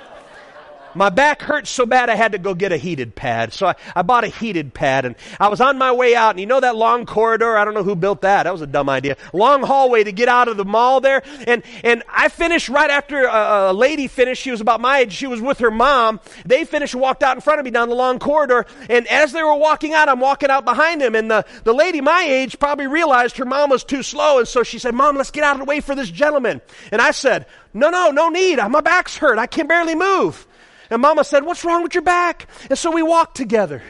My 0.96 1.10
back 1.10 1.42
hurt 1.42 1.68
so 1.68 1.86
bad 1.86 2.10
I 2.10 2.16
had 2.16 2.32
to 2.32 2.38
go 2.38 2.54
get 2.54 2.72
a 2.72 2.78
heated 2.78 3.16
pad. 3.16 3.54
So 3.54 3.68
I, 3.68 3.76
I 3.96 4.02
bought 4.02 4.24
a 4.24 4.28
heated 4.28 4.74
pad 4.74 5.06
and 5.06 5.16
I 5.40 5.48
was 5.48 5.62
on 5.62 5.78
my 5.78 5.92
way 5.92 6.16
out 6.16 6.32
and 6.32 6.40
you 6.40 6.46
know 6.46 6.60
that 6.60 6.76
long 6.76 7.06
corridor? 7.06 7.58
I 7.58 7.66
don't 7.66 7.74
know 7.74 7.84
who 7.84 7.96
built 7.96 8.22
that. 8.22 8.44
That 8.44 8.52
was 8.52 8.62
a 8.62 8.68
dumb 8.68 8.90
idea. 8.90 9.18
Long 9.34 9.64
hallway 9.64 10.04
to 10.04 10.12
get 10.12 10.28
out 10.28 10.48
of 10.48 10.58
the 10.58 10.66
mall 10.66 11.02
there. 11.02 11.24
And, 11.46 11.64
and 11.84 12.04
I 12.10 12.30
finished 12.30 12.70
right 12.70 12.90
after 12.90 13.26
a, 13.26 13.72
a 13.72 13.74
lady 13.74 14.08
finished. 14.08 14.42
She 14.42 14.52
was 14.52 14.62
about 14.62 14.82
my 14.82 15.00
age. 15.00 15.14
She 15.14 15.28
was 15.28 15.42
with 15.42 15.60
her 15.60 15.72
mom. 15.72 16.20
They 16.46 16.66
finished 16.66 16.94
and 16.94 17.02
walked 17.02 17.24
out 17.24 17.38
in 17.38 17.42
front 17.42 17.60
of 17.60 17.66
me 17.66 17.72
down 17.72 17.90
the 17.90 17.96
long 17.96 18.20
corridor. 18.20 18.66
And 18.90 19.08
as 19.08 19.32
they 19.34 19.44
were 19.44 19.56
walking 19.56 19.94
out, 19.94 20.10
I'm 20.10 20.20
walking 20.20 20.50
out 20.50 20.66
behind 20.66 21.02
them. 21.02 21.16
And 21.16 21.30
the, 21.30 21.46
the 21.64 21.74
lady 21.74 22.02
my 22.02 22.26
age 22.28 22.60
probably 22.60 22.88
realized 22.88 23.38
her 23.38 23.46
mom 23.46 23.70
was 23.70 23.84
too 23.84 24.04
slow. 24.04 24.40
And 24.40 24.48
so 24.48 24.64
she 24.64 24.80
said, 24.80 24.96
Mom, 24.96 25.18
let's 25.18 25.32
get 25.32 25.44
out 25.44 25.56
of 25.56 25.60
the 25.60 25.66
way 25.66 25.80
for 25.80 25.96
this 25.96 26.10
gentleman. 26.10 26.62
And 26.92 27.02
I 27.02 27.12
said, 27.12 27.46
no, 27.74 27.92
no, 27.92 28.10
no 28.10 28.30
need. 28.30 28.58
My 28.58 28.82
back's 28.82 29.18
hurt. 29.18 29.38
I 29.38 29.46
can 29.46 29.68
barely 29.68 29.94
move. 29.94 30.47
And 30.90 31.02
mama 31.02 31.24
said, 31.24 31.46
What's 31.46 31.64
wrong 31.64 31.84
with 31.84 31.94
your 31.94 32.04
back? 32.04 32.48
And 32.70 32.78
so 32.78 32.92
we 32.92 33.04
walked 33.04 33.36
together. 33.36 33.82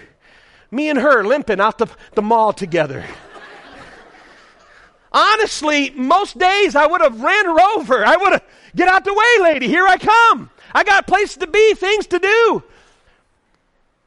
Me 0.72 0.90
and 0.90 1.00
her 1.00 1.24
limping 1.24 1.60
out 1.60 1.78
the, 1.78 1.88
the 2.14 2.22
mall 2.22 2.54
together. 2.54 3.06
Honestly, 5.12 5.90
most 5.92 6.38
days 6.38 6.76
I 6.76 6.86
would 6.86 7.02
have 7.02 7.22
ran 7.22 7.46
her 7.46 7.60
over. 7.76 8.06
I 8.06 8.18
would 8.18 8.34
have, 8.34 8.44
get 8.76 8.90
out 8.90 9.06
the 9.06 9.14
way, 9.14 9.54
lady. 9.54 9.68
Here 9.68 9.88
I 9.88 9.98
come. 9.98 10.50
I 10.74 10.84
got 10.84 11.08
places 11.08 11.38
to 11.38 11.48
be, 11.48 11.74
things 11.76 12.08
to 12.08 12.20
do. 12.20 12.64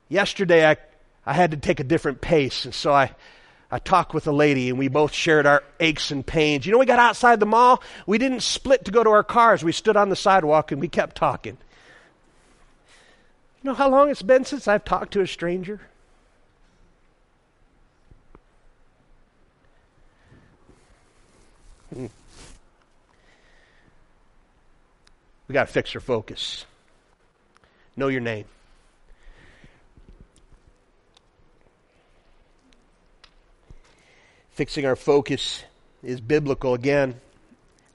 Yesterday, 0.09 0.69
I, 0.69 0.77
I 1.25 1.33
had 1.33 1.53
to 1.53 1.57
take 1.57 1.81
a 1.81 1.85
different 1.85 2.21
pace. 2.21 2.65
And 2.65 2.75
so 2.75 2.93
I, 2.93 3.13
I 3.71 3.79
talked 3.79 4.13
with 4.13 4.27
a 4.27 4.33
lady 4.33 4.69
and 4.69 4.79
we 4.79 4.89
both 4.89 5.13
shared 5.13 5.47
our 5.47 5.63
aches 5.79 6.11
and 6.11 6.27
pains. 6.27 6.67
You 6.67 6.73
know, 6.73 6.79
we 6.79 6.87
got 6.87 6.99
outside 6.99 7.41
the 7.41 7.47
mall. 7.47 7.83
We 8.07 8.19
didn't 8.19 8.41
split 8.41 8.85
to 8.85 8.91
go 8.91 9.03
to 9.03 9.11
our 9.11 9.25
cars. 9.25 9.65
We 9.65 9.73
stood 9.73 9.97
on 9.97 10.11
the 10.11 10.17
sidewalk 10.17 10.71
and 10.73 10.81
we 10.81 10.89
kept 10.89 11.17
talking. 11.17 11.57
You 13.63 13.71
know 13.71 13.75
how 13.75 13.91
long 13.91 14.11
it's 14.11 14.23
been 14.23 14.45
since 14.45 14.67
I've 14.67 14.85
talked 14.85 15.13
to 15.13 15.21
a 15.21 15.27
stranger? 15.27 15.81
Hmm. 21.93 22.07
We 25.47 25.53
got 25.53 25.67
to 25.67 25.73
fix 25.73 25.95
our 25.95 26.01
focus. 26.01 26.65
Know 27.97 28.09
your 28.09 28.21
name. 28.21 28.47
Fixing 34.53 34.87
our 34.87 34.97
focus 34.97 35.65
is 36.03 36.21
biblical 36.21 36.73
again. 36.73 37.21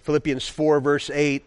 Philippians 0.04 0.48
4, 0.48 0.80
verse 0.80 1.10
8. 1.10 1.44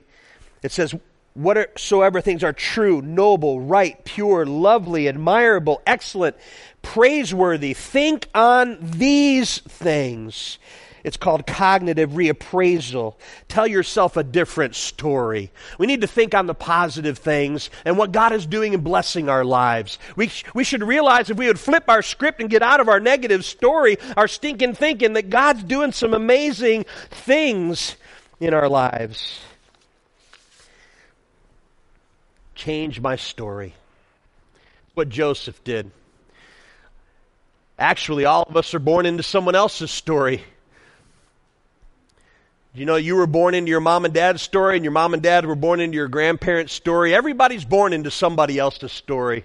It 0.63 0.73
says, 0.73 0.95
whatsoever 1.39 2.21
things 2.21 2.43
are 2.43 2.53
true, 2.53 3.01
noble, 3.01 3.61
right, 3.61 4.05
pure, 4.05 4.45
lovely, 4.45 5.09
admirable, 5.09 5.81
excellent, 5.87 6.37
praiseworthy, 6.83 7.75
think 7.75 8.29
on 8.35 8.79
these 8.81 9.59
things. 9.59 10.59
It's 11.05 11.17
called 11.17 11.47
cognitive 11.47 12.11
reappraisal. 12.11 13.15
Tell 13.47 13.69
yourself 13.69 14.17
a 14.17 14.25
different 14.25 14.75
story. 14.75 15.53
We 15.79 15.87
need 15.87 16.01
to 16.01 16.09
think 16.09 16.35
on 16.35 16.47
the 16.47 16.55
positive 16.55 17.19
things 17.19 17.71
and 17.85 17.97
what 17.97 18.11
God 18.11 18.33
is 18.33 18.45
doing 18.45 18.75
and 18.75 18.83
blessing 18.83 19.29
our 19.29 19.45
lives. 19.45 19.99
We, 20.17 20.33
we 20.55 20.65
should 20.65 20.83
realize 20.83 21.31
if 21.31 21.39
we 21.39 21.47
would 21.47 21.61
flip 21.61 21.85
our 21.89 22.03
script 22.03 22.41
and 22.41 22.51
get 22.51 22.63
out 22.63 22.81
of 22.81 22.89
our 22.89 22.99
negative 22.99 23.45
story, 23.45 23.97
our 24.17 24.27
stinking 24.29 24.75
thinking, 24.75 25.13
that 25.13 25.31
God's 25.31 25.63
doing 25.63 25.93
some 25.93 26.15
amazing 26.15 26.85
things 27.11 27.95
in 28.41 28.53
our 28.53 28.69
lives 28.69 29.41
change 32.59 33.01
my 33.01 33.17
story. 33.17 33.75
What 34.95 35.09
Joseph 35.09 35.63
did. 35.65 35.91
Actually, 37.79 38.25
all 38.25 38.43
of 38.43 38.57
us 38.57 38.75
are 38.75 38.81
born 38.81 39.07
into 39.07 39.23
someone 39.23 39.55
else's 39.55 39.93
story. 39.93 40.43
You 42.75 42.85
know, 42.85 42.97
you 42.97 43.15
were 43.15 43.29
born 43.29 43.55
into 43.55 43.71
your 43.71 43.81
mom 43.81 44.05
and 44.05 44.13
dad's 44.13 44.43
story, 44.43 44.75
and 44.75 44.85
your 44.85 44.93
mom 44.93 45.15
and 45.15 45.23
dad 45.23 45.47
were 45.47 45.55
born 45.55 45.81
into 45.81 45.95
your 45.95 46.09
grandparents' 46.09 46.73
story. 46.73 47.15
Everybody's 47.15 47.65
born 47.65 47.93
into 47.93 48.11
somebody 48.11 48.59
else's 48.59 48.93
story. 48.93 49.45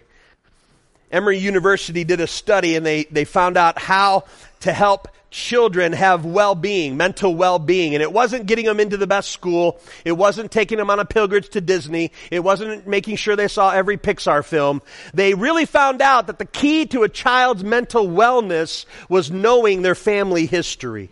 Emory 1.11 1.38
University 1.38 2.03
did 2.03 2.20
a 2.20 2.28
study, 2.28 2.76
and 2.76 2.84
they, 2.84 3.03
they 3.05 3.24
found 3.24 3.55
out 3.55 3.78
how 3.78 4.26
to 4.61 4.74
help 4.74 5.07
children 5.34 5.91
have 5.93 6.23
well-being, 6.23 6.95
mental 6.95 7.36
well-being. 7.36 7.93
And 7.93 8.01
it 8.01 8.13
wasn't 8.13 8.45
getting 8.45 8.65
them 8.65 8.79
into 8.79 8.95
the 8.95 9.07
best 9.07 9.31
school. 9.31 9.79
It 10.05 10.13
wasn't 10.13 10.51
taking 10.51 10.77
them 10.77 10.89
on 10.89 10.99
a 10.99 11.05
pilgrimage 11.05 11.49
to 11.49 11.61
Disney. 11.61 12.11
It 12.31 12.39
wasn't 12.41 12.88
making 12.88 13.17
sure 13.17 13.36
they 13.36 13.47
saw 13.47 13.71
every 13.71 13.97
Pixar 13.97 14.45
film. 14.45 14.81
They 15.13 15.34
really 15.34 15.65
found 15.65 16.01
out 16.01 16.27
that 16.27 16.39
the 16.39 16.45
key 16.45 16.86
to 16.88 17.03
a 17.03 17.09
child's 17.09 17.63
mental 17.63 18.07
wellness 18.07 18.86
was 19.09 19.31
knowing 19.31 19.81
their 19.81 19.95
family 19.95 20.45
history. 20.45 21.09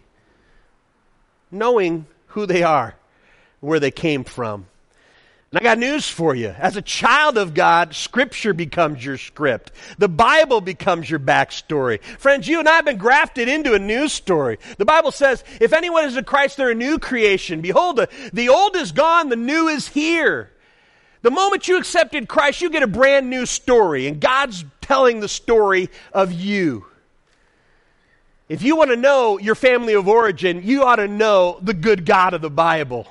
Knowing 1.49 2.05
who 2.27 2.45
they 2.45 2.63
are, 2.63 2.95
where 3.59 3.79
they 3.79 3.91
came 3.91 4.23
from. 4.23 4.67
And 5.51 5.59
I 5.59 5.63
got 5.63 5.79
news 5.79 6.07
for 6.07 6.33
you. 6.33 6.47
As 6.47 6.77
a 6.77 6.81
child 6.81 7.37
of 7.37 7.53
God, 7.53 7.93
Scripture 7.93 8.53
becomes 8.53 9.03
your 9.03 9.17
script. 9.17 9.73
The 9.97 10.07
Bible 10.07 10.61
becomes 10.61 11.09
your 11.09 11.19
backstory. 11.19 12.01
Friends, 12.01 12.47
you 12.47 12.59
and 12.59 12.69
I 12.69 12.77
have 12.77 12.85
been 12.85 12.97
grafted 12.97 13.49
into 13.49 13.73
a 13.73 13.79
new 13.79 14.07
story. 14.07 14.59
The 14.77 14.85
Bible 14.85 15.11
says, 15.11 15.43
if 15.59 15.73
anyone 15.73 16.05
is 16.05 16.15
in 16.15 16.23
Christ, 16.23 16.55
they're 16.55 16.69
a 16.69 16.75
new 16.75 16.99
creation. 16.99 17.59
Behold, 17.59 17.99
the 18.31 18.47
old 18.47 18.77
is 18.77 18.93
gone, 18.93 19.27
the 19.27 19.35
new 19.35 19.67
is 19.67 19.89
here. 19.89 20.51
The 21.21 21.31
moment 21.31 21.67
you 21.67 21.77
accepted 21.77 22.29
Christ, 22.29 22.61
you 22.61 22.69
get 22.69 22.81
a 22.81 22.87
brand 22.87 23.29
new 23.29 23.45
story, 23.45 24.07
and 24.07 24.21
God's 24.21 24.63
telling 24.79 25.19
the 25.19 25.27
story 25.27 25.89
of 26.13 26.31
you. 26.31 26.85
If 28.47 28.63
you 28.63 28.77
want 28.77 28.91
to 28.91 28.95
know 28.95 29.37
your 29.37 29.55
family 29.55 29.95
of 29.95 30.07
origin, 30.07 30.61
you 30.63 30.83
ought 30.83 30.95
to 30.95 31.09
know 31.09 31.59
the 31.61 31.73
good 31.73 32.05
God 32.05 32.33
of 32.33 32.41
the 32.41 32.49
Bible. 32.49 33.05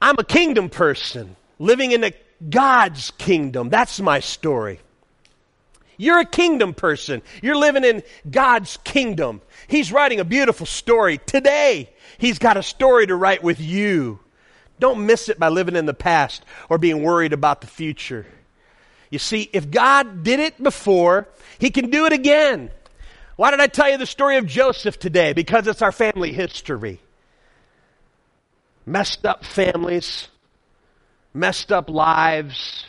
I'm 0.00 0.16
a 0.18 0.24
kingdom 0.24 0.68
person 0.68 1.36
living 1.58 1.92
in 1.92 2.04
a 2.04 2.12
God's 2.48 3.12
kingdom. 3.12 3.70
That's 3.70 4.00
my 4.00 4.20
story. 4.20 4.80
You're 5.96 6.20
a 6.20 6.26
kingdom 6.26 6.74
person. 6.74 7.22
You're 7.42 7.56
living 7.56 7.84
in 7.84 8.02
God's 8.30 8.76
kingdom. 8.84 9.40
He's 9.66 9.90
writing 9.90 10.20
a 10.20 10.24
beautiful 10.24 10.66
story. 10.66 11.18
Today, 11.18 11.90
He's 12.18 12.38
got 12.38 12.58
a 12.58 12.62
story 12.62 13.06
to 13.06 13.16
write 13.16 13.42
with 13.42 13.60
you. 13.60 14.20
Don't 14.78 15.06
miss 15.06 15.30
it 15.30 15.38
by 15.38 15.48
living 15.48 15.76
in 15.76 15.86
the 15.86 15.94
past 15.94 16.44
or 16.68 16.76
being 16.76 17.02
worried 17.02 17.32
about 17.32 17.62
the 17.62 17.66
future. 17.66 18.26
You 19.10 19.18
see, 19.18 19.48
if 19.52 19.70
God 19.70 20.22
did 20.22 20.40
it 20.40 20.62
before, 20.62 21.28
He 21.58 21.70
can 21.70 21.88
do 21.88 22.04
it 22.04 22.12
again. 22.12 22.70
Why 23.36 23.50
did 23.50 23.60
I 23.60 23.66
tell 23.66 23.90
you 23.90 23.96
the 23.96 24.06
story 24.06 24.36
of 24.36 24.46
Joseph 24.46 24.98
today? 24.98 25.32
Because 25.32 25.66
it's 25.66 25.82
our 25.82 25.92
family 25.92 26.32
history 26.32 27.00
messed 28.86 29.26
up 29.26 29.44
families, 29.44 30.28
messed 31.34 31.72
up 31.72 31.90
lives, 31.90 32.86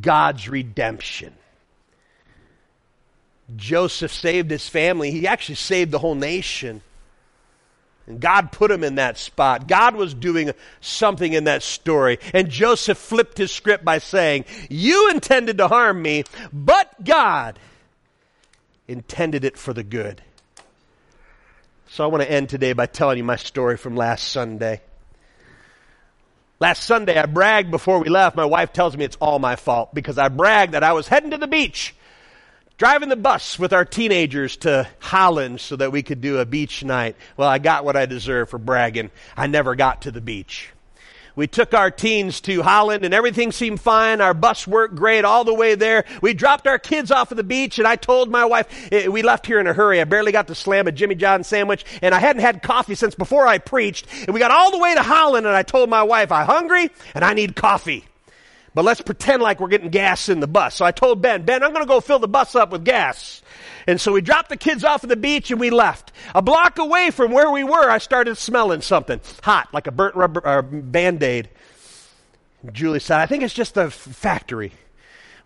God's 0.00 0.48
redemption. 0.48 1.34
Joseph 3.56 4.12
saved 4.12 4.50
his 4.50 4.68
family. 4.68 5.10
He 5.10 5.26
actually 5.26 5.54
saved 5.56 5.90
the 5.90 5.98
whole 5.98 6.14
nation. 6.14 6.82
And 8.06 8.20
God 8.20 8.52
put 8.52 8.70
him 8.70 8.84
in 8.84 8.94
that 8.94 9.18
spot. 9.18 9.68
God 9.68 9.94
was 9.94 10.14
doing 10.14 10.52
something 10.80 11.32
in 11.32 11.44
that 11.44 11.62
story. 11.62 12.18
And 12.32 12.48
Joseph 12.50 12.98
flipped 12.98 13.38
his 13.38 13.50
script 13.52 13.84
by 13.84 13.98
saying, 13.98 14.44
You 14.70 15.10
intended 15.10 15.58
to 15.58 15.68
harm 15.68 16.00
me, 16.00 16.24
but 16.52 17.04
God 17.04 17.58
intended 18.86 19.44
it 19.44 19.58
for 19.58 19.74
the 19.74 19.82
good. 19.82 20.22
So 21.90 22.04
I 22.04 22.08
want 22.08 22.22
to 22.22 22.30
end 22.30 22.50
today 22.50 22.74
by 22.74 22.84
telling 22.86 23.16
you 23.16 23.24
my 23.24 23.36
story 23.36 23.78
from 23.78 23.96
last 23.96 24.28
Sunday. 24.28 24.82
Last 26.60 26.82
Sunday, 26.82 27.16
I 27.18 27.24
bragged 27.24 27.70
before 27.70 27.98
we 27.98 28.10
left. 28.10 28.36
My 28.36 28.44
wife 28.44 28.72
tells 28.74 28.96
me 28.96 29.04
it's 29.04 29.16
all 29.16 29.38
my 29.38 29.56
fault 29.56 29.94
because 29.94 30.18
I 30.18 30.28
bragged 30.28 30.74
that 30.74 30.84
I 30.84 30.92
was 30.92 31.08
heading 31.08 31.30
to 31.30 31.38
the 31.38 31.46
beach, 31.46 31.94
driving 32.76 33.08
the 33.08 33.16
bus 33.16 33.58
with 33.58 33.72
our 33.72 33.86
teenagers 33.86 34.58
to 34.58 34.86
Holland 34.98 35.60
so 35.60 35.76
that 35.76 35.90
we 35.90 36.02
could 36.02 36.20
do 36.20 36.38
a 36.38 36.44
beach 36.44 36.84
night. 36.84 37.16
Well, 37.38 37.48
I 37.48 37.58
got 37.58 37.86
what 37.86 37.96
I 37.96 38.04
deserved 38.04 38.50
for 38.50 38.58
bragging. 38.58 39.10
I 39.34 39.46
never 39.46 39.74
got 39.74 40.02
to 40.02 40.10
the 40.10 40.20
beach. 40.20 40.70
We 41.38 41.46
took 41.46 41.72
our 41.72 41.88
teens 41.88 42.40
to 42.40 42.62
Holland 42.62 43.04
and 43.04 43.14
everything 43.14 43.52
seemed 43.52 43.80
fine. 43.80 44.20
Our 44.20 44.34
bus 44.34 44.66
worked 44.66 44.96
great 44.96 45.24
all 45.24 45.44
the 45.44 45.54
way 45.54 45.76
there. 45.76 46.04
We 46.20 46.34
dropped 46.34 46.66
our 46.66 46.80
kids 46.80 47.12
off 47.12 47.30
at 47.30 47.36
the 47.36 47.44
beach 47.44 47.78
and 47.78 47.86
I 47.86 47.94
told 47.94 48.28
my 48.28 48.44
wife, 48.44 48.66
eh, 48.90 49.06
we 49.06 49.22
left 49.22 49.46
here 49.46 49.60
in 49.60 49.68
a 49.68 49.72
hurry. 49.72 50.00
I 50.00 50.04
barely 50.04 50.32
got 50.32 50.48
to 50.48 50.56
slam 50.56 50.88
a 50.88 50.92
Jimmy 50.92 51.14
John 51.14 51.44
sandwich 51.44 51.84
and 52.02 52.12
I 52.12 52.18
hadn't 52.18 52.42
had 52.42 52.64
coffee 52.64 52.96
since 52.96 53.14
before 53.14 53.46
I 53.46 53.58
preached. 53.58 54.08
And 54.26 54.34
we 54.34 54.40
got 54.40 54.50
all 54.50 54.72
the 54.72 54.78
way 54.78 54.96
to 54.96 55.02
Holland 55.04 55.46
and 55.46 55.54
I 55.54 55.62
told 55.62 55.88
my 55.88 56.02
wife, 56.02 56.32
I'm 56.32 56.44
hungry 56.44 56.90
and 57.14 57.24
I 57.24 57.34
need 57.34 57.54
coffee. 57.54 58.04
But 58.74 58.84
let's 58.84 59.00
pretend 59.00 59.40
like 59.40 59.60
we're 59.60 59.68
getting 59.68 59.90
gas 59.90 60.28
in 60.28 60.40
the 60.40 60.48
bus. 60.48 60.74
So 60.74 60.84
I 60.84 60.90
told 60.90 61.22
Ben, 61.22 61.44
Ben, 61.44 61.62
I'm 61.62 61.72
going 61.72 61.84
to 61.84 61.88
go 61.88 62.00
fill 62.00 62.18
the 62.18 62.26
bus 62.26 62.56
up 62.56 62.72
with 62.72 62.84
gas. 62.84 63.42
And 63.88 63.98
so 63.98 64.12
we 64.12 64.20
dropped 64.20 64.50
the 64.50 64.56
kids 64.58 64.84
off 64.84 65.02
at 65.02 65.08
the 65.08 65.16
beach 65.16 65.50
and 65.50 65.58
we 65.58 65.70
left. 65.70 66.12
A 66.34 66.42
block 66.42 66.78
away 66.78 67.10
from 67.10 67.32
where 67.32 67.50
we 67.50 67.64
were, 67.64 67.90
I 67.90 67.96
started 67.96 68.36
smelling 68.36 68.82
something 68.82 69.18
hot, 69.42 69.72
like 69.72 69.86
a 69.86 69.90
burnt 69.90 70.14
rubber 70.14 70.46
uh, 70.46 70.60
band 70.60 71.22
aid. 71.22 71.48
Julie 72.70 73.00
said, 73.00 73.18
I 73.18 73.24
think 73.24 73.42
it's 73.42 73.54
just 73.54 73.74
the 73.74 73.90
factory. 73.90 74.74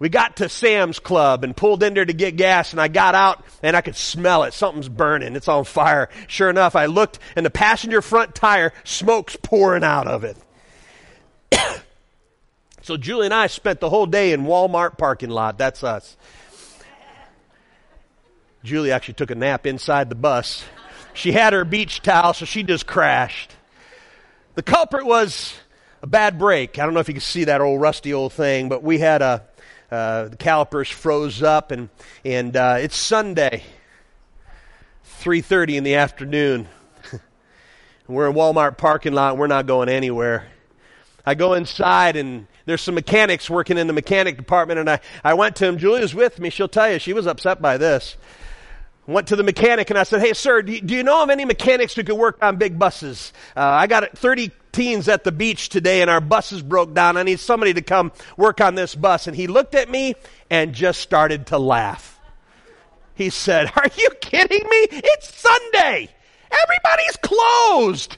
We 0.00 0.08
got 0.08 0.38
to 0.38 0.48
Sam's 0.48 0.98
Club 0.98 1.44
and 1.44 1.56
pulled 1.56 1.84
in 1.84 1.94
there 1.94 2.04
to 2.04 2.12
get 2.12 2.34
gas, 2.34 2.72
and 2.72 2.80
I 2.80 2.88
got 2.88 3.14
out 3.14 3.44
and 3.62 3.76
I 3.76 3.80
could 3.80 3.94
smell 3.94 4.42
it. 4.42 4.54
Something's 4.54 4.88
burning. 4.88 5.36
It's 5.36 5.46
on 5.46 5.62
fire. 5.62 6.08
Sure 6.26 6.50
enough, 6.50 6.74
I 6.74 6.86
looked, 6.86 7.20
and 7.36 7.46
the 7.46 7.50
passenger 7.50 8.02
front 8.02 8.34
tire, 8.34 8.72
smoke's 8.82 9.36
pouring 9.40 9.84
out 9.84 10.08
of 10.08 10.24
it. 10.24 10.36
so 12.82 12.96
Julie 12.96 13.26
and 13.26 13.34
I 13.34 13.46
spent 13.46 13.78
the 13.78 13.88
whole 13.90 14.06
day 14.06 14.32
in 14.32 14.46
Walmart 14.46 14.98
parking 14.98 15.30
lot. 15.30 15.58
That's 15.58 15.84
us. 15.84 16.16
Julie 18.64 18.92
actually 18.92 19.14
took 19.14 19.30
a 19.30 19.34
nap 19.34 19.66
inside 19.66 20.08
the 20.08 20.14
bus. 20.14 20.64
She 21.14 21.32
had 21.32 21.52
her 21.52 21.64
beach 21.64 22.00
towel, 22.00 22.32
so 22.32 22.44
she 22.44 22.62
just 22.62 22.86
crashed. 22.86 23.56
The 24.54 24.62
culprit 24.62 25.04
was 25.04 25.54
a 26.02 26.06
bad 26.06 26.38
brake. 26.38 26.78
I 26.78 26.84
don't 26.84 26.94
know 26.94 27.00
if 27.00 27.08
you 27.08 27.14
can 27.14 27.20
see 27.20 27.44
that 27.44 27.60
old 27.60 27.80
rusty 27.80 28.14
old 28.14 28.32
thing, 28.32 28.68
but 28.68 28.82
we 28.82 28.98
had 28.98 29.20
a 29.22 29.42
uh, 29.90 30.28
the 30.28 30.36
calipers 30.36 30.88
froze 30.88 31.42
up, 31.42 31.70
and 31.70 31.88
and 32.24 32.56
uh, 32.56 32.76
it's 32.78 32.96
Sunday, 32.96 33.62
three 35.04 35.40
thirty 35.40 35.76
in 35.76 35.84
the 35.84 35.96
afternoon. 35.96 36.68
we're 38.06 38.28
in 38.28 38.34
Walmart 38.34 38.78
parking 38.78 39.12
lot. 39.12 39.36
We're 39.36 39.48
not 39.48 39.66
going 39.66 39.88
anywhere. 39.88 40.46
I 41.26 41.34
go 41.34 41.54
inside 41.54 42.16
and 42.16 42.46
there's 42.64 42.80
some 42.80 42.94
mechanics 42.94 43.50
working 43.50 43.78
in 43.78 43.86
the 43.86 43.92
mechanic 43.92 44.36
department, 44.36 44.80
and 44.80 44.88
I, 44.88 45.00
I 45.22 45.34
went 45.34 45.56
to 45.56 45.66
him. 45.66 45.78
Julia's 45.78 46.14
with 46.14 46.38
me. 46.38 46.50
She'll 46.50 46.68
tell 46.68 46.90
you 46.90 46.98
she 46.98 47.12
was 47.12 47.26
upset 47.26 47.60
by 47.60 47.76
this 47.76 48.16
went 49.06 49.28
to 49.28 49.36
the 49.36 49.42
mechanic 49.42 49.90
and 49.90 49.98
I 49.98 50.04
said, 50.04 50.20
Hey, 50.20 50.32
sir, 50.32 50.62
do 50.62 50.72
you, 50.72 50.80
do 50.80 50.94
you 50.94 51.02
know 51.02 51.22
of 51.22 51.30
any 51.30 51.44
mechanics 51.44 51.94
who 51.94 52.04
could 52.04 52.16
work 52.16 52.38
on 52.42 52.56
big 52.56 52.78
buses? 52.78 53.32
Uh, 53.56 53.60
I 53.60 53.86
got 53.86 54.16
30 54.16 54.50
teens 54.72 55.08
at 55.08 55.24
the 55.24 55.32
beach 55.32 55.68
today 55.68 56.02
and 56.02 56.10
our 56.10 56.20
buses 56.20 56.62
broke 56.62 56.94
down. 56.94 57.16
I 57.16 57.22
need 57.22 57.40
somebody 57.40 57.74
to 57.74 57.82
come 57.82 58.12
work 58.36 58.60
on 58.60 58.74
this 58.74 58.94
bus. 58.94 59.26
And 59.26 59.36
he 59.36 59.46
looked 59.46 59.74
at 59.74 59.90
me 59.90 60.14
and 60.50 60.72
just 60.72 61.00
started 61.00 61.46
to 61.48 61.58
laugh. 61.58 62.20
He 63.14 63.30
said, 63.30 63.70
Are 63.76 63.88
you 63.96 64.10
kidding 64.20 64.68
me? 64.68 64.86
It's 64.90 65.34
Sunday. 65.34 66.08
Everybody's 66.50 67.16
closed. 67.22 68.16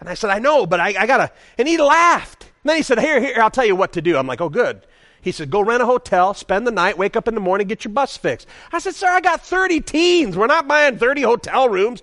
And 0.00 0.08
I 0.08 0.14
said, 0.14 0.30
I 0.30 0.38
know, 0.38 0.66
but 0.66 0.80
I, 0.80 0.94
I 0.98 1.06
gotta. 1.06 1.32
And 1.58 1.66
he 1.66 1.78
laughed. 1.78 2.44
And 2.44 2.70
then 2.70 2.76
he 2.76 2.82
said, 2.82 2.98
Here, 2.98 3.20
here, 3.20 3.40
I'll 3.40 3.50
tell 3.50 3.66
you 3.66 3.76
what 3.76 3.94
to 3.94 4.02
do. 4.02 4.16
I'm 4.16 4.26
like, 4.26 4.40
Oh, 4.40 4.48
good. 4.48 4.86
He 5.26 5.32
said, 5.32 5.50
Go 5.50 5.60
rent 5.60 5.82
a 5.82 5.86
hotel, 5.86 6.34
spend 6.34 6.68
the 6.68 6.70
night, 6.70 6.96
wake 6.96 7.16
up 7.16 7.26
in 7.26 7.34
the 7.34 7.40
morning, 7.40 7.66
get 7.66 7.84
your 7.84 7.92
bus 7.92 8.16
fixed. 8.16 8.46
I 8.70 8.78
said, 8.78 8.94
Sir, 8.94 9.08
I 9.08 9.20
got 9.20 9.44
30 9.44 9.80
teens. 9.80 10.36
We're 10.36 10.46
not 10.46 10.68
buying 10.68 10.98
30 10.98 11.22
hotel 11.22 11.68
rooms. 11.68 12.00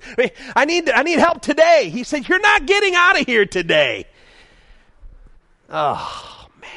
I 0.57 0.65
need, 0.65 0.89
I 0.89 1.03
need 1.03 1.19
help 1.19 1.41
today. 1.41 1.87
He 1.89 2.03
said, 2.03 2.27
You're 2.27 2.41
not 2.41 2.65
getting 2.65 2.95
out 2.95 3.17
of 3.17 3.25
here 3.25 3.45
today. 3.45 4.07
Oh, 5.69 6.49
man. 6.59 6.69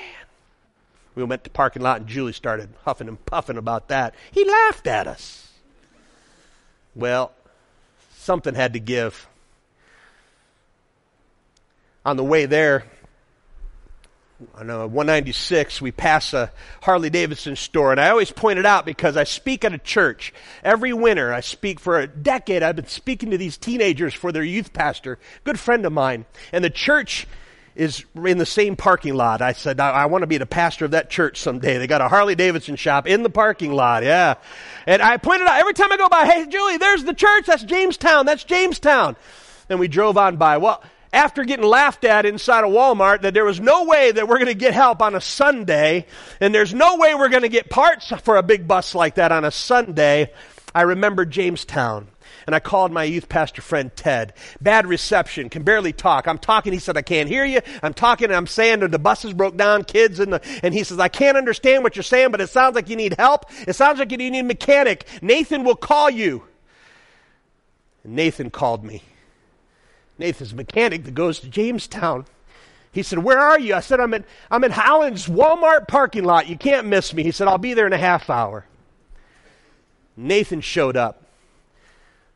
We 1.16 1.24
went 1.24 1.42
to 1.42 1.51
the 1.51 1.53
parking 1.53 1.82
lot 1.82 1.99
and 1.99 2.07
Julie 2.07 2.32
started 2.32 2.68
huffing 2.84 3.09
and 3.09 3.26
puffing 3.26 3.57
about 3.57 3.88
that. 3.88 4.14
He 4.30 4.49
laughed 4.49 4.86
at 4.86 5.09
us. 5.09 5.51
Well, 6.94 7.32
something 8.18 8.55
had 8.55 8.74
to 8.74 8.78
give. 8.78 9.26
On 12.05 12.16
the 12.16 12.22
way 12.22 12.47
there, 12.47 12.84
on 14.55 14.68
uh, 14.68 14.87
196, 14.87 15.80
we 15.80 15.93
pass 15.93 16.34
a 16.34 16.53
Harley 16.82 17.09
Davidson 17.09 17.57
store, 17.57 17.91
and 17.91 18.01
I 18.01 18.11
always 18.11 18.30
point 18.30 18.59
it 18.59 18.66
out 18.66 18.84
because 18.84 19.16
I 19.16 19.24
speak 19.24 19.64
at 19.64 19.72
a 19.72 19.78
church 19.78 20.34
every 20.62 20.93
winter. 20.93 21.32
I 21.32 21.41
speak 21.41 21.80
for 21.80 21.99
a 21.99 22.07
decade. 22.07 22.62
I've 22.62 22.76
been 22.76 22.87
speaking 22.87 23.30
to 23.30 23.39
these 23.39 23.57
teenagers 23.57 24.12
for 24.12 24.32
their 24.32 24.43
youth 24.43 24.72
pastor, 24.72 25.18
good 25.45 25.59
friend 25.59 25.87
of 25.87 25.93
mine, 25.93 26.26
and 26.53 26.62
the 26.62 26.70
church 26.70 27.26
is 27.74 28.05
in 28.14 28.39
the 28.39 28.47
same 28.47 28.76
parking 28.76 29.14
lot. 29.14 29.43
I 29.43 29.53
said, 29.53 29.80
I, 29.80 29.91
I 29.91 30.07
want 30.07 30.22
to 30.22 30.26
be 30.26 30.39
the 30.39 30.47
pastor 30.47 30.87
of 30.87 30.91
that 30.93 31.11
church 31.11 31.39
someday. 31.39 31.78
They 31.78 31.87
got 31.87 32.01
a 32.01 32.09
Harley 32.09 32.34
Davidson 32.34 32.76
shop 32.76 33.07
in 33.07 33.22
the 33.22 33.30
parking 33.30 33.72
lot, 33.72 34.03
yeah. 34.03 34.34
And 34.87 35.03
I 35.03 35.18
pointed 35.18 35.47
out 35.47 35.61
every 35.61 35.74
time 35.74 35.93
I 35.93 35.97
go 35.97 36.09
by, 36.09 36.24
hey, 36.24 36.47
Julie, 36.47 36.78
there's 36.78 37.05
the 37.05 37.14
church. 37.14 37.47
That's 37.47 37.62
Jamestown. 37.62 38.26
That's 38.26 38.45
Jamestown. 38.45 39.16
And 39.68 39.78
we 39.78 39.89
drove 39.89 40.16
on 40.16 40.37
by. 40.37 40.57
Well, 40.57 40.82
after 41.13 41.45
getting 41.45 41.67
laughed 41.67 42.05
at 42.05 42.27
inside 42.27 42.65
a 42.65 42.69
Walmart 42.69 43.23
that 43.23 43.35
there 43.35 43.45
was 43.45 43.61
no 43.61 43.85
way 43.85 44.13
that 44.13 44.29
we're 44.29 44.39
going 44.39 44.47
to 44.47 44.55
get 44.55 44.75
help 44.75 45.03
on 45.03 45.15
a 45.15 45.21
Sunday, 45.21 46.07
and 46.41 46.55
there's 46.55 46.75
no 46.75 46.97
way 46.97 47.15
we're 47.15 47.29
going 47.29 47.43
to 47.43 47.49
get 47.49 47.71
parts 47.71 48.13
for 48.23 48.37
a 48.37 48.43
big 48.43 48.69
bus 48.69 48.95
like 48.95 49.17
that 49.17 49.33
on 49.33 49.45
a 49.45 49.51
Sunday, 49.51 50.33
I 50.75 50.83
remember 50.83 51.25
Jamestown. 51.25 52.09
And 52.47 52.55
I 52.55 52.61
called 52.61 52.93
my 52.93 53.03
youth 53.03 53.29
pastor 53.29 53.61
friend 53.61 53.91
Ted. 53.97 54.33
Bad 54.61 54.87
reception, 54.87 55.49
can 55.49 55.65
barely 55.65 55.93
talk. 55.93 56.29
I'm 56.29 56.39
talking, 56.39 56.73
he 56.73 56.79
said, 56.79 56.97
I 56.97 57.03
can't 57.03 57.29
hear 57.29 57.45
you. 57.45 57.61
I'm 57.83 57.93
talking, 57.93 58.31
I'm 58.31 58.47
saying 58.47 58.81
that 58.81 58.93
the 58.93 59.01
buses 59.01 59.33
broke 59.33 59.57
down, 59.57 59.83
kids, 59.83 60.21
and, 60.21 60.33
the, 60.33 60.61
and 60.63 60.73
he 60.73 60.85
says, 60.85 61.01
I 61.01 61.09
can't 61.09 61.37
understand 61.37 61.83
what 61.83 61.97
you're 61.97 62.05
saying, 62.05 62.31
but 62.31 62.41
it 62.41 62.49
sounds 62.49 62.77
like 62.77 62.89
you 62.89 62.95
need 62.95 63.17
help. 63.19 63.47
It 63.67 63.73
sounds 63.73 63.99
like 63.99 64.13
you 64.13 64.19
need 64.19 64.39
a 64.39 64.45
mechanic. 64.45 65.09
Nathan 65.23 65.65
will 65.65 65.75
call 65.75 66.09
you. 66.09 66.45
And 68.05 68.15
Nathan 68.15 68.51
called 68.51 68.85
me. 68.85 69.03
Nathan's 70.19 70.55
mechanic 70.55 71.05
that 71.05 71.14
goes 71.14 71.41
to 71.41 71.49
Jamestown. 71.49 72.25
He 72.93 73.03
said, 73.03 73.19
Where 73.19 73.39
are 73.39 73.59
you? 73.61 73.75
I 73.75 73.81
said, 73.81 74.01
I'm 74.01 74.14
in, 74.14 74.25
I'm 74.51 74.64
in 74.64 74.73
Holland's 74.73 75.27
Walmart 75.27 75.87
parking 75.87 76.25
lot. 76.25 76.49
You 76.49 76.57
can't 76.57 76.87
miss 76.87 77.12
me. 77.12 77.23
He 77.23 77.31
said, 77.31 77.49
I'll 77.49 77.59
be 77.59 77.75
there 77.75 77.87
in 77.87 77.93
a 77.93 77.99
half 77.99 78.31
hour. 78.31 78.64
Nathan 80.17 80.62
showed 80.62 80.97
up. 80.97 81.23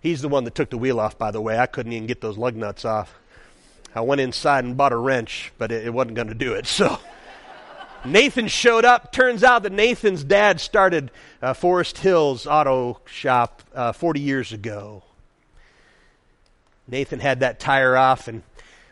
He's 0.00 0.20
the 0.22 0.28
one 0.28 0.44
that 0.44 0.54
took 0.54 0.70
the 0.70 0.78
wheel 0.78 1.00
off, 1.00 1.16
by 1.16 1.30
the 1.30 1.40
way. 1.40 1.58
I 1.58 1.66
couldn't 1.66 1.92
even 1.92 2.06
get 2.06 2.20
those 2.20 2.36
lug 2.36 2.56
nuts 2.56 2.84
off. 2.84 3.14
I 3.94 4.02
went 4.02 4.20
inside 4.20 4.64
and 4.64 4.76
bought 4.76 4.92
a 4.92 4.96
wrench, 4.96 5.52
but 5.58 5.72
it, 5.72 5.86
it 5.86 5.94
wasn't 5.94 6.16
going 6.16 6.28
to 6.28 6.34
do 6.34 6.54
it. 6.54 6.66
So 6.80 6.98
Nathan 8.04 8.48
showed 8.48 8.86
up. 8.86 9.12
Turns 9.12 9.44
out 9.44 9.62
that 9.64 9.72
Nathan's 9.72 10.24
dad 10.24 10.58
started 10.58 11.10
uh, 11.42 11.52
Forest 11.52 11.98
Hills 11.98 12.46
Auto 12.46 13.00
Shop 13.04 13.62
uh, 13.74 13.92
40 13.92 14.20
years 14.20 14.52
ago. 14.52 15.02
Nathan 16.90 17.20
had 17.20 17.40
that 17.40 17.60
tire 17.60 17.96
off 17.96 18.26
and 18.26 18.42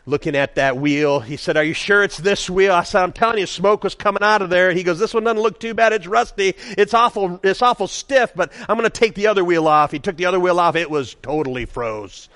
looking 0.05 0.35
at 0.35 0.55
that 0.55 0.77
wheel. 0.77 1.19
He 1.19 1.35
said, 1.35 1.57
Are 1.57 1.63
you 1.63 1.73
sure 1.73 2.01
it's 2.01 2.17
this 2.17 2.49
wheel? 2.49 2.73
I 2.73 2.83
said, 2.83 3.03
I'm 3.03 3.11
telling 3.11 3.39
you, 3.39 3.45
smoke 3.45 3.83
was 3.83 3.93
coming 3.95 4.23
out 4.23 4.41
of 4.41 4.49
there. 4.49 4.71
He 4.71 4.83
goes, 4.83 4.99
This 4.99 5.13
one 5.13 5.25
doesn't 5.25 5.41
look 5.41 5.59
too 5.59 5.73
bad. 5.73 5.93
It's 5.93 6.07
rusty. 6.07 6.55
It's 6.77 6.93
awful, 6.93 7.39
it's 7.43 7.61
awful 7.61 7.87
stiff, 7.87 8.31
but 8.35 8.51
I'm 8.67 8.77
going 8.77 8.89
to 8.89 8.99
take 8.99 9.15
the 9.15 9.27
other 9.27 9.43
wheel 9.43 9.67
off. 9.67 9.91
He 9.91 9.99
took 9.99 10.17
the 10.17 10.25
other 10.25 10.39
wheel 10.39 10.59
off. 10.59 10.75
It 10.75 10.89
was 10.89 11.15
totally 11.21 11.65
froze 11.65 12.29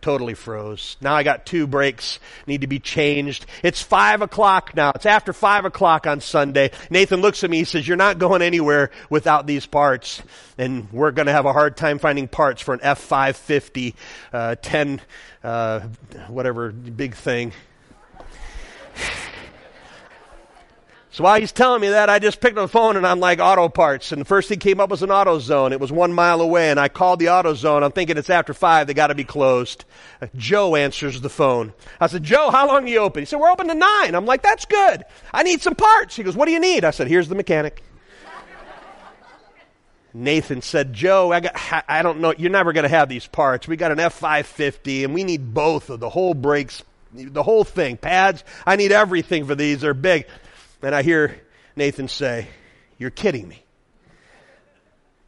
totally 0.00 0.34
froze. 0.34 0.96
Now 1.00 1.14
I 1.14 1.22
got 1.22 1.46
two 1.46 1.66
brakes, 1.66 2.18
need 2.46 2.62
to 2.62 2.66
be 2.66 2.78
changed. 2.78 3.46
It's 3.62 3.82
five 3.82 4.22
o'clock 4.22 4.74
now. 4.74 4.92
It's 4.94 5.06
after 5.06 5.32
five 5.32 5.64
o'clock 5.64 6.06
on 6.06 6.20
Sunday. 6.20 6.70
Nathan 6.90 7.20
looks 7.20 7.44
at 7.44 7.50
me, 7.50 7.58
he 7.58 7.64
says, 7.64 7.86
you're 7.86 7.96
not 7.96 8.18
going 8.18 8.42
anywhere 8.42 8.90
without 9.08 9.46
these 9.46 9.66
parts. 9.66 10.22
And 10.58 10.90
we're 10.92 11.12
going 11.12 11.26
to 11.26 11.32
have 11.32 11.46
a 11.46 11.52
hard 11.52 11.76
time 11.76 11.98
finding 11.98 12.28
parts 12.28 12.62
for 12.62 12.74
an 12.74 12.80
F550, 12.80 13.94
uh, 14.32 14.56
10, 14.60 15.00
uh, 15.42 15.80
whatever 16.28 16.70
big 16.70 17.14
thing. 17.14 17.52
So 21.12 21.24
while 21.24 21.40
he's 21.40 21.50
telling 21.50 21.80
me 21.80 21.88
that, 21.88 22.08
I 22.08 22.20
just 22.20 22.40
picked 22.40 22.56
up 22.56 22.62
the 22.64 22.68
phone 22.68 22.96
and 22.96 23.04
I'm 23.04 23.18
like, 23.18 23.40
auto 23.40 23.68
parts. 23.68 24.12
And 24.12 24.20
the 24.20 24.24
first 24.24 24.48
thing 24.48 24.60
came 24.60 24.78
up 24.78 24.90
was 24.90 25.02
an 25.02 25.10
AutoZone. 25.10 25.72
It 25.72 25.80
was 25.80 25.90
one 25.90 26.12
mile 26.12 26.40
away 26.40 26.70
and 26.70 26.78
I 26.78 26.88
called 26.88 27.18
the 27.18 27.26
AutoZone. 27.26 27.82
I'm 27.82 27.90
thinking 27.90 28.16
it's 28.16 28.30
after 28.30 28.54
five. 28.54 28.86
They 28.86 28.94
gotta 28.94 29.16
be 29.16 29.24
closed. 29.24 29.84
Uh, 30.22 30.28
Joe 30.36 30.76
answers 30.76 31.20
the 31.20 31.28
phone. 31.28 31.72
I 32.00 32.06
said, 32.06 32.22
Joe, 32.22 32.50
how 32.50 32.68
long 32.68 32.84
are 32.84 32.88
you 32.88 32.98
open? 32.98 33.22
He 33.22 33.26
said, 33.26 33.40
we're 33.40 33.50
open 33.50 33.66
to 33.66 33.74
nine. 33.74 34.14
I'm 34.14 34.24
like, 34.24 34.42
that's 34.42 34.66
good. 34.66 35.04
I 35.34 35.42
need 35.42 35.62
some 35.62 35.74
parts. 35.74 36.14
He 36.14 36.22
goes, 36.22 36.36
what 36.36 36.46
do 36.46 36.52
you 36.52 36.60
need? 36.60 36.84
I 36.84 36.90
said, 36.90 37.08
here's 37.08 37.28
the 37.28 37.34
mechanic. 37.34 37.82
Nathan 40.12 40.62
said, 40.62 40.92
Joe, 40.92 41.32
I, 41.32 41.40
got, 41.40 41.84
I 41.88 42.02
don't 42.02 42.20
know, 42.20 42.34
you're 42.36 42.50
never 42.50 42.72
going 42.72 42.82
to 42.82 42.88
have 42.88 43.08
these 43.08 43.26
parts. 43.26 43.68
We 43.68 43.76
got 43.76 43.92
an 43.92 43.98
F550 43.98 45.04
and 45.04 45.14
we 45.14 45.24
need 45.24 45.54
both 45.54 45.90
of 45.90 46.00
the 46.00 46.08
whole 46.10 46.34
brakes, 46.34 46.82
the 47.12 47.42
whole 47.42 47.64
thing, 47.64 47.96
pads. 47.96 48.44
I 48.66 48.76
need 48.76 48.92
everything 48.92 49.46
for 49.46 49.54
these. 49.54 49.80
They're 49.80 49.94
big. 49.94 50.26
And 50.82 50.94
I 50.94 51.02
hear 51.02 51.40
Nathan 51.76 52.08
say, 52.08 52.48
You're 52.98 53.10
kidding 53.10 53.48
me. 53.48 53.62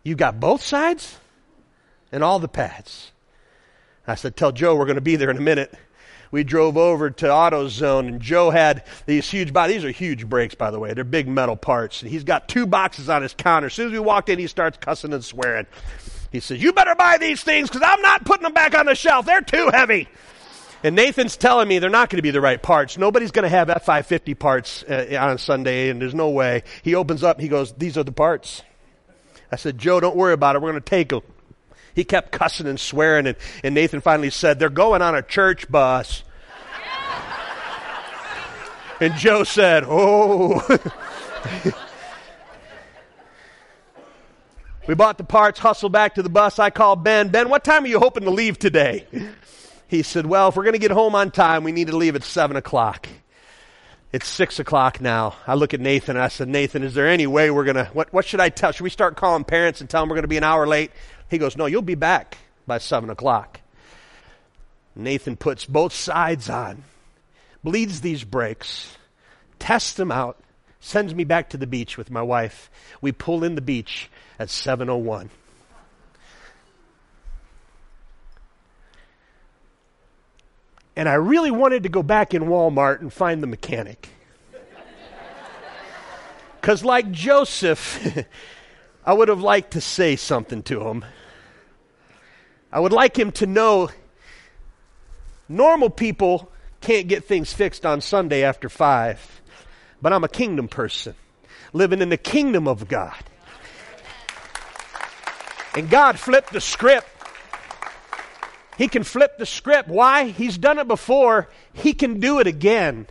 You 0.03 0.15
got 0.15 0.41
both 0.41 0.63
sides 0.63 1.19
and 2.11 2.25
all 2.25 2.39
the 2.39 2.49
pads. 2.49 3.13
I 4.07 4.15
said, 4.15 4.37
Tell 4.37 4.53
Joe 4.53 4.77
we're 4.77 4.87
going 4.87 4.97
to 4.97 5.01
be 5.01 5.17
there 5.17 5.31
in 5.31 5.37
a 5.37 5.41
minute. 5.41 5.73
we 6.31 6.43
drove 6.45 6.77
over 6.77 7.11
to 7.11 7.27
AutoZone, 7.27 8.09
and 8.09 8.21
Joe 8.21 8.51
had 8.51 8.85
these 9.07 9.31
huge, 9.31 9.53
these 9.53 9.85
are 9.85 9.91
huge 9.91 10.29
brakes, 10.29 10.55
by 10.55 10.71
the 10.71 10.79
way. 10.79 10.95
They're 10.95 11.05
big 11.05 11.29
metal 11.29 11.57
parts. 11.57 12.03
And 12.03 12.11
he's 12.11 12.25
got 12.25 12.49
two 12.49 12.67
boxes 12.67 13.09
on 13.09 13.23
his 13.23 13.35
counter. 13.35 13.67
As 13.67 13.75
soon 13.75 13.87
as 13.87 13.93
we 13.93 13.99
walked 13.99 14.29
in, 14.29 14.39
he 14.39 14.47
starts 14.47 14.79
cussing 14.79 15.13
and 15.13 15.25
swearing. 15.25 15.67
He 16.33 16.41
says, 16.41 16.63
You 16.63 16.73
better 16.73 16.95
buy 16.95 17.19
these 17.19 17.43
things 17.43 17.69
because 17.69 17.87
I'm 17.87 18.01
not 18.01 18.25
putting 18.25 18.45
them 18.45 18.55
back 18.55 18.77
on 18.77 18.87
the 18.87 18.95
shelf. 18.95 19.27
They're 19.27 19.43
too 19.43 19.71
heavy. 19.73 20.09
And 20.85 20.97
Nathan's 20.97 21.37
telling 21.37 21.69
me 21.69 21.79
they're 21.79 21.91
not 21.91 22.11
going 22.11 22.19
to 22.19 22.23
be 22.23 22.33
the 22.33 22.41
right 22.41 22.61
parts. 22.61 22.99
Nobody's 22.99 23.31
going 23.31 23.45
to 23.45 23.49
have 23.49 23.69
F550 23.69 24.37
parts 24.39 24.83
uh, 24.83 25.17
on 25.19 25.39
Sunday, 25.39 25.91
and 25.91 26.03
there's 26.03 26.15
no 26.15 26.31
way. 26.31 26.65
He 26.83 26.95
opens 26.97 27.23
up, 27.23 27.41
he 27.41 27.49
goes, 27.49 27.73
These 27.73 27.97
are 27.97 28.03
the 28.03 28.13
parts. 28.13 28.63
I 29.51 29.57
said, 29.57 29.79
Joe, 29.79 30.01
don't 30.01 30.17
worry 30.17 30.33
about 30.33 30.57
it. 30.57 30.63
We're 30.63 30.71
going 30.71 30.83
to 30.83 30.91
take 30.91 31.11
them. 31.11 31.23
He 31.95 32.05
kept 32.05 32.33
cussing 32.33 32.67
and 32.67 32.81
swearing, 32.81 33.27
and, 33.27 33.37
and 33.63 33.75
Nathan 33.75 34.01
finally 34.01 34.31
said, 34.31 34.59
They're 34.59 34.71
going 34.71 35.03
on 35.03 35.15
a 35.15 35.23
church 35.23 35.71
bus. 35.71 36.25
and 39.01 39.15
Joe 39.15 39.45
said, 39.45 39.85
Oh. 39.87 40.67
we 44.89 44.95
bought 44.95 45.19
the 45.19 45.25
parts, 45.25 45.61
hustled 45.61 45.93
back 45.93 46.17
to 46.17 46.23
the 46.23 46.31
bus. 46.31 46.59
I 46.59 46.71
called 46.71 47.05
Ben. 47.05 47.29
Ben, 47.29 47.49
what 47.49 47.63
time 47.63 47.85
are 47.85 47.89
you 47.89 48.01
hoping 48.01 48.25
to 48.25 48.31
leave 48.31 48.59
today? 48.59 49.07
He 49.93 50.03
said, 50.03 50.25
Well, 50.25 50.49
if 50.49 50.57
we're 50.57 50.63
going 50.63 50.73
to 50.73 50.79
get 50.79 50.91
home 50.91 51.15
on 51.15 51.31
time, 51.31 51.65
we 51.65 51.71
need 51.71 51.89
to 51.89 51.97
leave 51.99 52.17
at 52.17 52.25
7 52.25 52.57
o'clock. 52.57 53.11
It's 54.11 54.27
6 54.27 54.59
o'clock 54.59 55.03
now. 55.03 55.37
I 55.47 55.53
look 55.53 55.75
at 55.75 55.81
Nathan 55.81 56.17
and 56.17 56.25
I 56.25 56.29
said, 56.29 56.49
Nathan, 56.49 56.83
is 56.83 56.95
there 56.95 57.07
any 57.07 57.27
way 57.27 57.51
we're 57.51 57.65
going 57.65 57.77
to, 57.77 57.85
what, 57.93 58.11
what 58.11 58.25
should 58.25 58.41
I 58.41 58.49
tell? 58.49 58.73
Should 58.73 58.85
we 58.85 58.89
start 58.89 59.19
calling 59.19 59.45
parents 59.45 59.83
and 59.83 59.91
tell 59.91 60.01
them 60.01 60.09
we're 60.09 60.17
going 60.17 60.23
to 60.23 60.29
be 60.29 60.39
an 60.39 60.45
hour 60.45 60.67
late? 60.67 60.93
He 61.29 61.37
goes, 61.37 61.59
No, 61.59 61.67
you'll 61.67 61.83
be 61.83 61.95
back 61.95 62.39
by 62.67 62.79
7 62.79 63.11
o'clock. 63.11 63.61
Nathan 64.97 65.37
puts 65.37 65.67
both 65.67 65.93
sides 65.93 66.49
on, 66.49 66.85
bleeds 67.63 68.01
these 68.01 68.25
brakes, 68.25 68.97
tests 69.59 69.93
them 69.93 70.11
out, 70.11 70.41
sends 70.81 71.15
me 71.15 71.25
back 71.25 71.51
to 71.51 71.59
the 71.59 71.67
beach 71.67 71.99
with 71.99 72.11
my 72.11 72.23
wife. 72.23 72.71
We 73.03 73.13
pull 73.13 73.45
in 73.45 73.57
the 73.57 73.61
beach 73.61 74.09
at 74.39 74.49
701. 74.49 75.29
And 80.95 81.09
I 81.09 81.15
really 81.15 81.51
wanted 81.51 81.85
to 81.85 81.89
go 81.89 82.03
back 82.03 82.35
in 82.35 82.45
Walmart 82.45 83.01
and 83.01 83.13
find 83.13 83.43
the 83.43 83.47
mechanic. 83.47 84.09
Because, 86.61 86.85
like 86.85 87.11
Joseph, 87.11 88.27
I 89.07 89.13
would 89.13 89.29
have 89.29 89.41
liked 89.41 89.73
to 89.73 89.81
say 89.81 90.17
something 90.17 90.63
to 90.65 90.89
him. 90.89 91.05
I 92.71 92.81
would 92.81 92.93
like 92.93 93.19
him 93.19 93.33
to 93.33 93.47
know 93.47 93.91
normal 95.49 95.91
people 95.91 96.51
can't 96.81 97.09
get 97.09 97.25
things 97.25 97.53
fixed 97.53 97.85
on 97.85 98.01
Sunday 98.01 98.45
after 98.45 98.69
5, 98.69 99.43
but 100.01 100.13
I'm 100.13 100.25
a 100.25 100.29
kingdom 100.29 100.69
person 100.69 101.15
living 101.73 102.01
in 102.01 102.09
the 102.11 102.17
kingdom 102.17 102.69
of 102.69 102.89
God. 102.89 103.17
And 105.75 105.89
God 105.89 106.19
flipped 106.19 106.53
the 106.53 106.61
script. 106.61 107.09
He 108.79 108.89
can 108.89 109.05
flip 109.05 109.39
the 109.39 109.47
script. 109.47 109.89
Why? 109.89 110.29
He's 110.29 110.59
done 110.59 110.79
it 110.79 110.89
before. 110.89 111.49
He 111.73 111.93
can 111.93 112.21
do 112.21 112.41
it 112.41 112.47
again. 112.47 113.07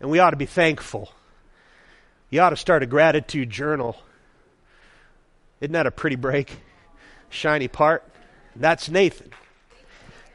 And 0.00 0.10
we 0.10 0.18
ought 0.18 0.30
to 0.30 0.36
be 0.36 0.46
thankful. 0.46 1.12
You 2.30 2.40
ought 2.40 2.50
to 2.50 2.56
start 2.56 2.82
a 2.82 2.86
gratitude 2.86 3.50
journal. 3.50 3.96
Isn't 5.60 5.72
that 5.72 5.86
a 5.86 5.90
pretty 5.90 6.16
brake? 6.16 6.58
shiny 7.30 7.68
part. 7.68 8.04
That's 8.54 8.88
Nathan. 8.88 9.30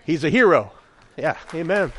He's 0.06 0.24
a 0.24 0.30
hero. 0.30 0.72
Yeah, 1.18 1.38
amen. 1.54 1.91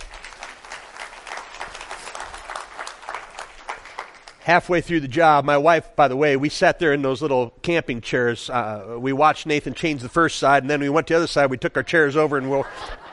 Halfway 4.45 4.81
through 4.81 5.01
the 5.01 5.09
job, 5.09 5.45
my 5.45 5.57
wife, 5.57 5.95
by 5.95 6.09
the 6.09 6.17
way, 6.17 6.37
we 6.37 6.49
sat 6.49 6.81
there 6.81 6.93
in 6.93 7.03
those 7.03 7.23
little 7.23 7.51
camping 7.63 8.01
chairs. 8.01 8.51
Uh, 8.51 8.97
we 8.99 9.13
watched 9.13 9.47
Nathan 9.47 9.73
change 9.73 10.03
the 10.03 10.09
first 10.09 10.39
side, 10.39 10.65
and 10.65 10.71
then 10.71 10.81
we 10.81 10.89
went 10.89 11.07
to 11.07 11.13
the 11.13 11.19
other 11.19 11.27
side. 11.29 11.49
We 11.49 11.59
took 11.59 11.77
our 11.77 11.85
chairs 11.85 12.17
over, 12.17 12.37
and 12.37 12.51
we'll, 12.51 12.67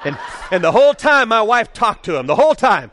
and 0.03 0.17
and 0.49 0.63
the 0.63 0.71
whole 0.71 0.95
time, 0.95 1.29
my 1.29 1.43
wife 1.43 1.71
talked 1.71 2.05
to 2.05 2.17
him. 2.17 2.25
The 2.25 2.35
whole 2.35 2.55
time, 2.55 2.89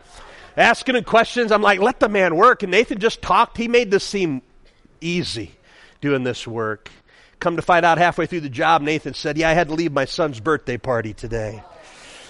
asking 0.56 0.96
him 0.96 1.04
questions. 1.04 1.50
I'm 1.50 1.62
like, 1.62 1.80
let 1.80 1.98
the 1.98 2.10
man 2.10 2.36
work. 2.36 2.62
And 2.62 2.70
Nathan 2.70 2.98
just 2.98 3.22
talked. 3.22 3.56
He 3.56 3.68
made 3.68 3.90
this 3.90 4.04
seem 4.04 4.42
easy, 5.00 5.52
doing 6.00 6.24
this 6.24 6.46
work. 6.46 6.90
Come 7.40 7.56
to 7.56 7.62
find 7.62 7.84
out 7.84 7.98
halfway 7.98 8.26
through 8.26 8.40
the 8.40 8.48
job, 8.48 8.82
Nathan 8.82 9.14
said, 9.14 9.36
Yeah, 9.36 9.50
I 9.50 9.52
had 9.52 9.68
to 9.68 9.74
leave 9.74 9.92
my 9.92 10.06
son's 10.06 10.40
birthday 10.40 10.78
party 10.78 11.12
today. 11.12 11.62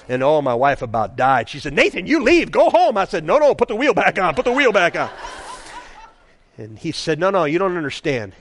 And 0.09 0.23
oh, 0.23 0.41
my 0.41 0.55
wife 0.55 0.83
about 0.83 1.17
died. 1.17 1.49
She 1.49 1.59
said, 1.59 1.73
Nathan, 1.73 2.07
you 2.07 2.23
leave, 2.23 2.53
go 2.53 2.71
home. 2.71 2.97
I 2.97 3.07
said, 3.07 3.25
No, 3.25 3.39
no, 3.39 3.55
put 3.55 3.69
the 3.69 3.77
wheel 3.77 3.95
back 3.95 4.19
on, 4.19 4.35
put 4.35 4.45
the 4.45 4.53
wheel 4.53 4.73
back 4.73 4.97
on. 4.97 5.11
And 6.57 6.79
he 6.79 6.93
said, 6.93 7.19
No, 7.19 7.31
no, 7.31 7.45
you 7.45 7.59
don't 7.59 7.77
understand. 7.77 8.33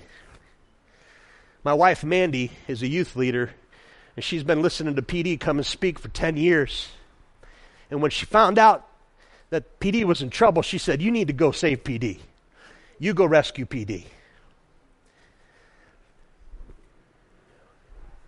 My 1.63 1.73
wife, 1.73 2.03
Mandy, 2.03 2.51
is 2.67 2.83
a 2.83 2.87
youth 2.87 3.15
leader, 3.15 3.51
and 4.15 4.23
she's 4.23 4.43
been 4.43 4.61
listening 4.61 4.95
to 4.95 5.01
PD 5.01 5.39
come 5.39 5.57
and 5.57 5.65
speak 5.65 5.97
for 5.97 6.09
10 6.09 6.37
years. 6.37 6.89
And 7.89 8.01
when 8.01 8.11
she 8.11 8.25
found 8.25 8.59
out 8.59 8.87
that 9.49 9.79
PD 9.79 10.03
was 10.03 10.21
in 10.21 10.29
trouble, 10.29 10.61
she 10.61 10.77
said, 10.77 11.01
You 11.01 11.11
need 11.11 11.27
to 11.27 11.33
go 11.33 11.51
save 11.51 11.83
PD. 11.83 12.19
You 12.99 13.13
go 13.13 13.25
rescue 13.25 13.65
PD. 13.65 14.05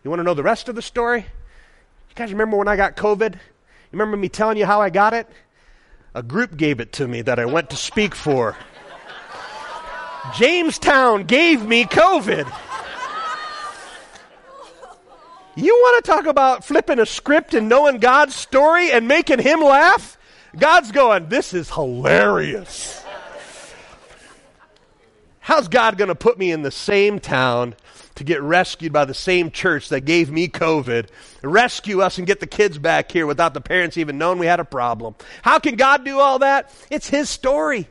You 0.03 0.09
want 0.09 0.19
to 0.19 0.23
know 0.23 0.33
the 0.33 0.43
rest 0.43 0.69
of 0.69 0.75
the 0.75 0.81
story? 0.81 1.19
You 1.19 2.15
guys 2.15 2.31
remember 2.31 2.57
when 2.57 2.67
I 2.67 2.75
got 2.75 2.95
COVID? 2.95 3.33
You 3.33 3.39
remember 3.91 4.17
me 4.17 4.29
telling 4.29 4.57
you 4.57 4.65
how 4.65 4.81
I 4.81 4.89
got 4.89 5.13
it? 5.13 5.27
A 6.15 6.23
group 6.23 6.57
gave 6.57 6.79
it 6.79 6.93
to 6.93 7.07
me 7.07 7.21
that 7.21 7.39
I 7.39 7.45
went 7.45 7.69
to 7.69 7.75
speak 7.75 8.15
for. 8.15 8.57
Jamestown 10.35 11.23
gave 11.23 11.65
me 11.65 11.85
COVID. 11.85 12.51
You 15.55 15.73
want 15.73 16.05
to 16.05 16.11
talk 16.11 16.25
about 16.27 16.63
flipping 16.63 16.99
a 16.99 17.05
script 17.05 17.55
and 17.55 17.67
knowing 17.67 17.97
God's 17.97 18.35
story 18.35 18.91
and 18.91 19.07
making 19.07 19.39
him 19.39 19.59
laugh? 19.59 20.17
God's 20.55 20.91
going, 20.91 21.29
This 21.29 21.53
is 21.53 21.69
hilarious. 21.69 23.03
How's 25.39 25.67
God 25.67 25.97
going 25.97 26.09
to 26.09 26.15
put 26.15 26.37
me 26.37 26.51
in 26.51 26.61
the 26.61 26.71
same 26.71 27.19
town 27.19 27.73
to 28.15 28.23
get 28.23 28.41
rescued 28.41 28.91
by 28.91 29.05
the 29.05 29.13
same 29.13 29.49
church 29.49 29.89
that 29.89 30.01
gave 30.01 30.29
me 30.29 30.47
COVID, 30.47 31.07
rescue 31.41 32.01
us 32.01 32.17
and 32.17 32.27
get 32.27 32.39
the 32.39 32.47
kids 32.47 32.77
back 32.77 33.11
here 33.11 33.25
without 33.25 33.53
the 33.53 33.61
parents 33.61 33.97
even 33.97 34.17
knowing 34.17 34.39
we 34.39 34.45
had 34.45 34.59
a 34.59 34.65
problem. 34.65 35.15
How 35.41 35.57
can 35.57 35.75
God 35.75 36.03
do 36.03 36.19
all 36.19 36.39
that? 36.39 36.71
It's 36.91 37.09
His 37.09 37.29
story. 37.29 37.87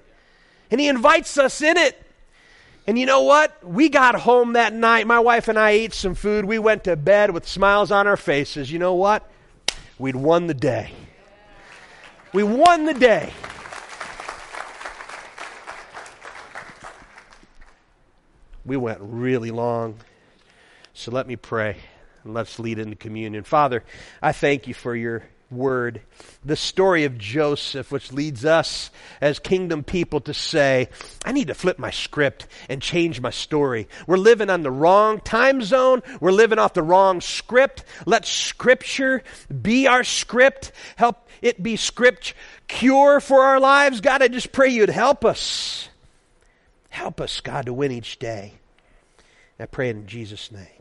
And 0.70 0.80
He 0.80 0.86
invites 0.86 1.38
us 1.38 1.62
in 1.62 1.76
it. 1.76 2.05
And 2.86 2.98
you 2.98 3.06
know 3.06 3.22
what? 3.22 3.64
We 3.64 3.88
got 3.88 4.14
home 4.14 4.52
that 4.52 4.72
night. 4.72 5.06
My 5.06 5.18
wife 5.18 5.48
and 5.48 5.58
I 5.58 5.70
ate 5.70 5.92
some 5.92 6.14
food. 6.14 6.44
We 6.44 6.58
went 6.58 6.84
to 6.84 6.94
bed 6.94 7.32
with 7.32 7.46
smiles 7.46 7.90
on 7.90 8.06
our 8.06 8.16
faces. 8.16 8.70
You 8.70 8.78
know 8.78 8.94
what? 8.94 9.28
We'd 9.98 10.14
won 10.14 10.46
the 10.46 10.54
day. 10.54 10.92
We 12.32 12.44
won 12.44 12.84
the 12.84 12.94
day. 12.94 13.32
We 18.64 18.76
went 18.76 18.98
really 19.00 19.50
long. 19.50 19.96
So 20.92 21.10
let 21.10 21.26
me 21.26 21.36
pray 21.36 21.78
and 22.24 22.34
let's 22.34 22.58
lead 22.58 22.78
into 22.78 22.96
communion. 22.96 23.42
Father, 23.44 23.84
I 24.22 24.32
thank 24.32 24.66
you 24.66 24.74
for 24.74 24.94
your 24.94 25.24
word, 25.50 26.00
the 26.44 26.56
story 26.56 27.04
of 27.04 27.18
Joseph, 27.18 27.92
which 27.92 28.12
leads 28.12 28.44
us 28.44 28.90
as 29.20 29.38
kingdom 29.38 29.84
people 29.84 30.20
to 30.22 30.34
say, 30.34 30.88
I 31.24 31.32
need 31.32 31.48
to 31.48 31.54
flip 31.54 31.78
my 31.78 31.90
script 31.90 32.46
and 32.68 32.82
change 32.82 33.20
my 33.20 33.30
story. 33.30 33.88
We're 34.06 34.16
living 34.16 34.50
on 34.50 34.62
the 34.62 34.70
wrong 34.70 35.20
time 35.20 35.62
zone. 35.62 36.02
We're 36.20 36.32
living 36.32 36.58
off 36.58 36.74
the 36.74 36.82
wrong 36.82 37.20
script. 37.20 37.84
Let 38.06 38.26
scripture 38.26 39.22
be 39.62 39.86
our 39.86 40.04
script. 40.04 40.72
Help 40.96 41.28
it 41.42 41.62
be 41.62 41.76
script 41.76 42.34
cure 42.68 43.20
for 43.20 43.42
our 43.42 43.60
lives. 43.60 44.00
God, 44.00 44.22
I 44.22 44.28
just 44.28 44.52
pray 44.52 44.70
you'd 44.70 44.88
help 44.88 45.24
us. 45.24 45.88
Help 46.88 47.20
us, 47.20 47.40
God, 47.40 47.66
to 47.66 47.74
win 47.74 47.92
each 47.92 48.18
day. 48.18 48.54
I 49.58 49.66
pray 49.66 49.90
in 49.90 50.06
Jesus' 50.06 50.50
name. 50.50 50.75